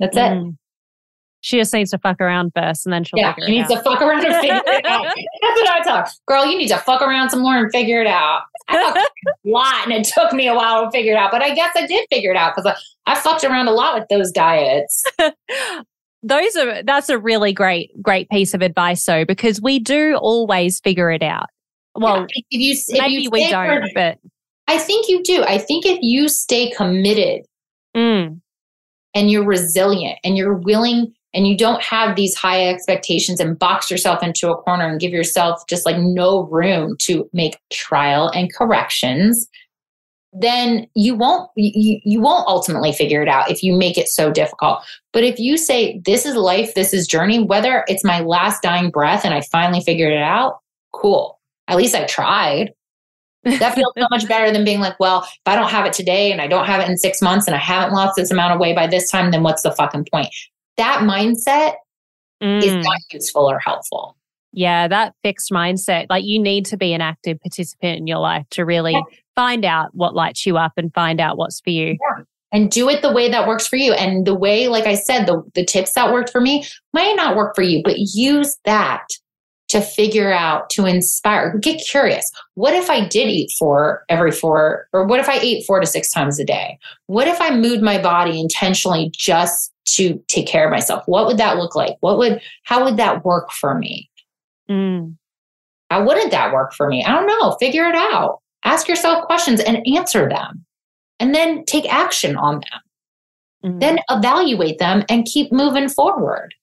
That's 0.00 0.16
mm. 0.16 0.48
it. 0.48 0.54
She 1.40 1.56
just 1.56 1.72
needs 1.72 1.92
to 1.92 1.98
fuck 1.98 2.20
around 2.20 2.52
first 2.54 2.84
and 2.84 2.92
then 2.92 3.04
she'll 3.04 3.20
yeah, 3.20 3.34
she 3.38 3.50
needs 3.50 3.70
out. 3.70 3.76
to 3.76 3.82
fuck 3.82 4.02
around 4.02 4.24
and 4.24 4.34
figure 4.34 4.60
it 4.66 4.86
out. 4.86 5.04
That's 5.42 5.60
what 5.60 5.70
I 5.70 5.80
tell 5.84 5.96
her. 5.98 6.06
Girl, 6.26 6.44
you 6.44 6.58
need 6.58 6.68
to 6.68 6.78
fuck 6.78 7.00
around 7.00 7.30
some 7.30 7.42
more 7.42 7.56
and 7.56 7.70
figure 7.70 8.00
it 8.00 8.08
out. 8.08 8.42
I 8.68 8.82
fucked 8.82 8.98
a 8.98 9.48
lot 9.48 9.84
and 9.84 9.92
it 9.92 10.04
took 10.12 10.32
me 10.32 10.48
a 10.48 10.54
while 10.54 10.84
to 10.84 10.90
figure 10.90 11.12
it 11.12 11.16
out, 11.16 11.30
but 11.30 11.42
I 11.42 11.54
guess 11.54 11.70
I 11.76 11.86
did 11.86 12.06
figure 12.10 12.32
it 12.32 12.36
out 12.36 12.54
because 12.54 12.74
I, 13.06 13.12
I 13.12 13.14
fucked 13.14 13.44
around 13.44 13.68
a 13.68 13.72
lot 13.72 13.98
with 13.98 14.08
those 14.08 14.32
diets. 14.32 15.04
those 16.22 16.56
are 16.56 16.82
that's 16.82 17.08
a 17.08 17.18
really 17.18 17.52
great 17.52 17.90
great 18.02 18.28
piece 18.28 18.54
of 18.54 18.62
advice 18.62 19.04
though 19.04 19.24
because 19.24 19.62
we 19.62 19.78
do 19.78 20.16
always 20.16 20.80
figure 20.80 21.10
it 21.10 21.22
out 21.22 21.46
well 21.94 22.20
yeah, 22.20 22.26
if 22.26 22.44
you, 22.50 22.74
if 22.88 23.00
maybe 23.00 23.22
you 23.22 23.30
we 23.30 23.48
don't 23.48 23.88
but 23.94 24.18
i 24.66 24.78
think 24.78 25.08
you 25.08 25.22
do 25.22 25.44
i 25.44 25.58
think 25.58 25.86
if 25.86 25.98
you 26.02 26.28
stay 26.28 26.70
committed 26.70 27.46
mm. 27.96 28.40
and 29.14 29.30
you're 29.30 29.44
resilient 29.44 30.18
and 30.24 30.36
you're 30.36 30.54
willing 30.54 31.14
and 31.38 31.46
you 31.46 31.56
don't 31.56 31.80
have 31.84 32.16
these 32.16 32.34
high 32.34 32.66
expectations 32.66 33.38
and 33.38 33.56
box 33.56 33.92
yourself 33.92 34.24
into 34.24 34.50
a 34.50 34.56
corner 34.56 34.88
and 34.88 34.98
give 34.98 35.12
yourself 35.12 35.64
just 35.68 35.86
like 35.86 35.96
no 35.96 36.48
room 36.48 36.96
to 37.02 37.30
make 37.32 37.60
trial 37.72 38.28
and 38.30 38.52
corrections, 38.52 39.46
then 40.32 40.88
you 40.96 41.14
won't 41.14 41.48
you, 41.54 42.00
you 42.02 42.20
won't 42.20 42.48
ultimately 42.48 42.90
figure 42.90 43.22
it 43.22 43.28
out 43.28 43.48
if 43.48 43.62
you 43.62 43.72
make 43.72 43.96
it 43.96 44.08
so 44.08 44.32
difficult. 44.32 44.80
But 45.12 45.22
if 45.22 45.38
you 45.38 45.56
say 45.56 46.02
this 46.04 46.26
is 46.26 46.34
life 46.34 46.74
this 46.74 46.92
is 46.92 47.06
journey 47.06 47.44
whether 47.44 47.84
it's 47.86 48.02
my 48.02 48.18
last 48.18 48.60
dying 48.60 48.90
breath 48.90 49.24
and 49.24 49.32
i 49.32 49.40
finally 49.42 49.80
figured 49.80 50.12
it 50.12 50.20
out 50.20 50.58
cool. 50.92 51.38
At 51.68 51.76
least 51.76 51.94
i 51.94 52.04
tried. 52.04 52.72
That 53.44 53.76
feels 53.76 53.92
so 53.96 54.08
much 54.10 54.26
better 54.26 54.50
than 54.50 54.64
being 54.64 54.80
like 54.80 54.98
well 54.98 55.22
if 55.22 55.40
i 55.46 55.54
don't 55.54 55.70
have 55.70 55.86
it 55.86 55.92
today 55.92 56.32
and 56.32 56.40
i 56.40 56.48
don't 56.48 56.66
have 56.66 56.80
it 56.80 56.88
in 56.88 56.96
six 56.96 57.22
months 57.22 57.46
and 57.46 57.54
i 57.54 57.60
haven't 57.60 57.94
lost 57.94 58.16
this 58.16 58.32
amount 58.32 58.52
of 58.52 58.58
weight 58.58 58.74
by 58.74 58.88
this 58.88 59.08
time 59.08 59.30
then 59.30 59.44
what's 59.44 59.62
the 59.62 59.70
fucking 59.70 60.04
point 60.12 60.28
that 60.78 61.00
mindset 61.00 61.74
mm. 62.42 62.62
is 62.62 62.74
not 62.74 62.98
useful 63.12 63.44
or 63.44 63.58
helpful 63.58 64.16
yeah, 64.52 64.88
that 64.88 65.14
fixed 65.22 65.50
mindset. 65.50 66.06
Like 66.08 66.24
you 66.24 66.40
need 66.40 66.66
to 66.66 66.76
be 66.76 66.92
an 66.92 67.00
active 67.00 67.40
participant 67.40 67.98
in 67.98 68.06
your 68.06 68.18
life 68.18 68.46
to 68.50 68.64
really 68.64 68.92
yeah. 68.92 69.02
find 69.36 69.64
out 69.64 69.94
what 69.94 70.14
lights 70.14 70.46
you 70.46 70.56
up 70.56 70.72
and 70.76 70.92
find 70.94 71.20
out 71.20 71.36
what's 71.36 71.60
for 71.60 71.70
you. 71.70 71.96
Yeah. 72.00 72.24
And 72.50 72.70
do 72.70 72.88
it 72.88 73.02
the 73.02 73.12
way 73.12 73.30
that 73.30 73.46
works 73.46 73.68
for 73.68 73.76
you. 73.76 73.92
And 73.92 74.26
the 74.26 74.34
way, 74.34 74.68
like 74.68 74.86
I 74.86 74.94
said, 74.94 75.26
the, 75.26 75.42
the 75.54 75.66
tips 75.66 75.92
that 75.94 76.12
worked 76.12 76.30
for 76.30 76.40
me 76.40 76.64
might 76.94 77.14
not 77.14 77.36
work 77.36 77.54
for 77.54 77.60
you, 77.60 77.82
but 77.84 77.98
use 77.98 78.56
that 78.64 79.06
to 79.68 79.82
figure 79.82 80.32
out, 80.32 80.70
to 80.70 80.86
inspire. 80.86 81.58
Get 81.58 81.82
curious. 81.86 82.24
What 82.54 82.72
if 82.72 82.88
I 82.88 83.06
did 83.06 83.28
eat 83.28 83.50
four 83.58 84.02
every 84.08 84.32
four, 84.32 84.88
or 84.94 85.06
what 85.06 85.20
if 85.20 85.28
I 85.28 85.38
ate 85.40 85.66
four 85.66 85.78
to 85.78 85.86
six 85.86 86.10
times 86.10 86.40
a 86.40 86.44
day? 86.44 86.78
What 87.06 87.28
if 87.28 87.38
I 87.38 87.54
moved 87.54 87.82
my 87.82 88.00
body 88.00 88.40
intentionally 88.40 89.12
just 89.14 89.70
to 89.94 90.22
take 90.28 90.46
care 90.46 90.64
of 90.64 90.70
myself? 90.70 91.02
What 91.06 91.26
would 91.26 91.38
that 91.38 91.56
look 91.56 91.74
like? 91.74 91.96
What 92.00 92.18
would, 92.18 92.40
how 92.64 92.84
would 92.84 92.96
that 92.96 93.24
work 93.24 93.50
for 93.50 93.74
me? 93.78 94.10
Mm. 94.68 95.16
How 95.90 96.04
wouldn't 96.04 96.30
that 96.30 96.52
work 96.52 96.74
for 96.74 96.88
me? 96.88 97.04
I 97.04 97.12
don't 97.12 97.26
know. 97.26 97.56
Figure 97.58 97.88
it 97.88 97.94
out. 97.94 98.40
Ask 98.64 98.88
yourself 98.88 99.24
questions 99.24 99.60
and 99.60 99.86
answer 99.86 100.28
them. 100.28 100.64
And 101.20 101.34
then 101.34 101.64
take 101.64 101.92
action 101.92 102.36
on 102.36 102.60
them. 102.60 103.72
Mm. 103.72 103.80
Then 103.80 103.98
evaluate 104.10 104.78
them 104.78 105.04
and 105.08 105.24
keep 105.24 105.50
moving 105.50 105.88
forward. 105.88 106.54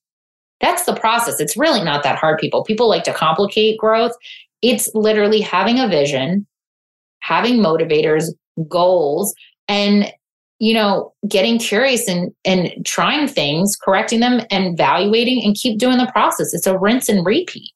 That's 0.62 0.86
the 0.86 0.96
process. 0.96 1.40
It's 1.40 1.58
really 1.58 1.84
not 1.84 2.04
that 2.04 2.18
hard, 2.18 2.40
people. 2.40 2.64
People 2.64 2.88
like 2.88 3.04
to 3.04 3.14
complicate 3.14 3.78
growth. 3.78 4.14
It's 4.62 4.90
literally 4.96 5.42
having 5.42 5.80
a 5.80 5.88
vision, 5.88 6.48
having 7.20 7.58
motivators, 7.58 8.30
goals, 8.70 9.36
and 9.68 10.12
you 10.60 10.74
know, 10.74 11.14
getting 11.28 11.60
curious 11.60 12.08
and 12.08 12.32
and 12.44 12.86
trying 12.86 13.28
things, 13.28 13.76
correcting 13.76 14.20
them 14.20 14.42
and 14.52 14.74
evaluating 14.74 15.44
and 15.44 15.56
keep 15.56 15.80
doing 15.80 15.98
the 15.98 16.10
process. 16.12 16.54
It's 16.54 16.68
a 16.68 16.78
rinse 16.78 17.10
and 17.10 17.26
repeat. 17.26 17.74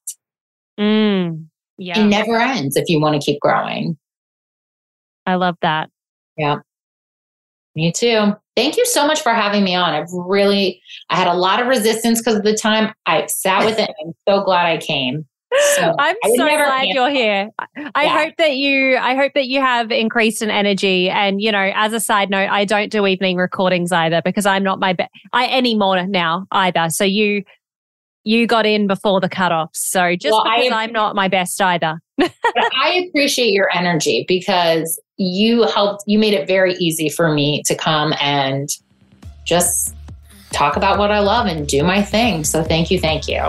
Mm, 0.79 1.45
yeah. 1.77 1.99
It 1.99 2.07
never 2.07 2.37
ends 2.37 2.75
if 2.75 2.87
you 2.87 3.01
want 3.01 3.21
to 3.21 3.25
keep 3.25 3.39
growing. 3.41 3.97
I 5.25 5.35
love 5.35 5.57
that. 5.61 5.89
Yeah. 6.37 6.57
Me 7.75 7.91
too. 7.91 8.33
Thank 8.55 8.77
you 8.77 8.85
so 8.85 9.05
much 9.05 9.21
for 9.21 9.33
having 9.33 9.63
me 9.63 9.75
on. 9.75 9.93
I've 9.93 10.11
really, 10.11 10.81
I 11.09 11.15
had 11.15 11.27
a 11.27 11.33
lot 11.33 11.61
of 11.61 11.67
resistance 11.67 12.19
because 12.19 12.35
of 12.35 12.43
the 12.43 12.57
time. 12.57 12.93
I 13.05 13.25
sat 13.27 13.63
with 13.63 13.79
it. 13.79 13.89
I'm 14.03 14.13
so 14.27 14.43
glad 14.43 14.65
I 14.65 14.77
came. 14.77 15.25
So 15.75 15.95
I'm 15.97 16.15
so 16.35 16.45
glad 16.45 16.87
you're 16.89 17.09
here. 17.09 17.49
I 17.95 18.03
yeah. 18.03 18.23
hope 18.23 18.33
that 18.37 18.55
you 18.55 18.97
I 18.97 19.15
hope 19.15 19.33
that 19.33 19.47
you 19.47 19.59
have 19.59 19.91
increased 19.91 20.41
in 20.41 20.49
energy. 20.49 21.09
And 21.09 21.41
you 21.41 21.51
know, 21.51 21.71
as 21.73 21.93
a 21.93 21.99
side 21.99 22.29
note, 22.29 22.49
I 22.49 22.65
don't 22.65 22.91
do 22.91 23.07
evening 23.07 23.37
recordings 23.37 23.91
either 23.91 24.21
because 24.23 24.45
I'm 24.45 24.63
not 24.63 24.79
my 24.79 24.93
best 24.93 25.09
I 25.33 25.47
anymore 25.47 26.05
now 26.05 26.45
either. 26.51 26.89
So 26.89 27.03
you 27.03 27.43
you 28.23 28.45
got 28.45 28.65
in 28.65 28.85
before 28.85 29.19
the 29.19 29.29
cutoff. 29.29 29.69
So 29.73 30.15
just 30.15 30.33
well, 30.33 30.43
because 30.43 30.71
I, 30.71 30.83
am 30.83 30.91
not 30.91 31.15
my 31.15 31.27
best 31.27 31.59
either. 31.61 31.99
I 32.21 33.07
appreciate 33.09 33.51
your 33.51 33.69
energy 33.73 34.25
because 34.27 34.99
you 35.17 35.63
helped, 35.63 36.03
you 36.05 36.19
made 36.19 36.33
it 36.33 36.47
very 36.47 36.75
easy 36.75 37.09
for 37.09 37.33
me 37.33 37.63
to 37.65 37.75
come 37.75 38.13
and 38.21 38.69
just 39.45 39.95
talk 40.51 40.75
about 40.75 40.99
what 40.99 41.11
I 41.11 41.19
love 41.19 41.47
and 41.47 41.67
do 41.67 41.83
my 41.83 42.03
thing. 42.03 42.43
So 42.43 42.63
thank 42.63 42.91
you. 42.91 42.99
Thank 42.99 43.27
you. 43.27 43.41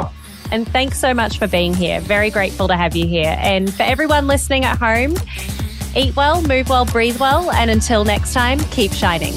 And 0.50 0.68
thanks 0.68 0.98
so 0.98 1.14
much 1.14 1.38
for 1.38 1.46
being 1.46 1.74
here. 1.74 2.00
Very 2.00 2.30
grateful 2.30 2.68
to 2.68 2.76
have 2.76 2.96
you 2.96 3.06
here. 3.06 3.36
And 3.38 3.72
for 3.72 3.82
everyone 3.82 4.26
listening 4.26 4.64
at 4.64 4.78
home, 4.78 5.16
eat 5.96 6.14
well, 6.16 6.42
move 6.42 6.68
well, 6.68 6.84
breathe 6.84 7.18
well. 7.20 7.50
And 7.50 7.70
until 7.70 8.04
next 8.04 8.32
time, 8.32 8.58
keep 8.70 8.92
shining. 8.92 9.34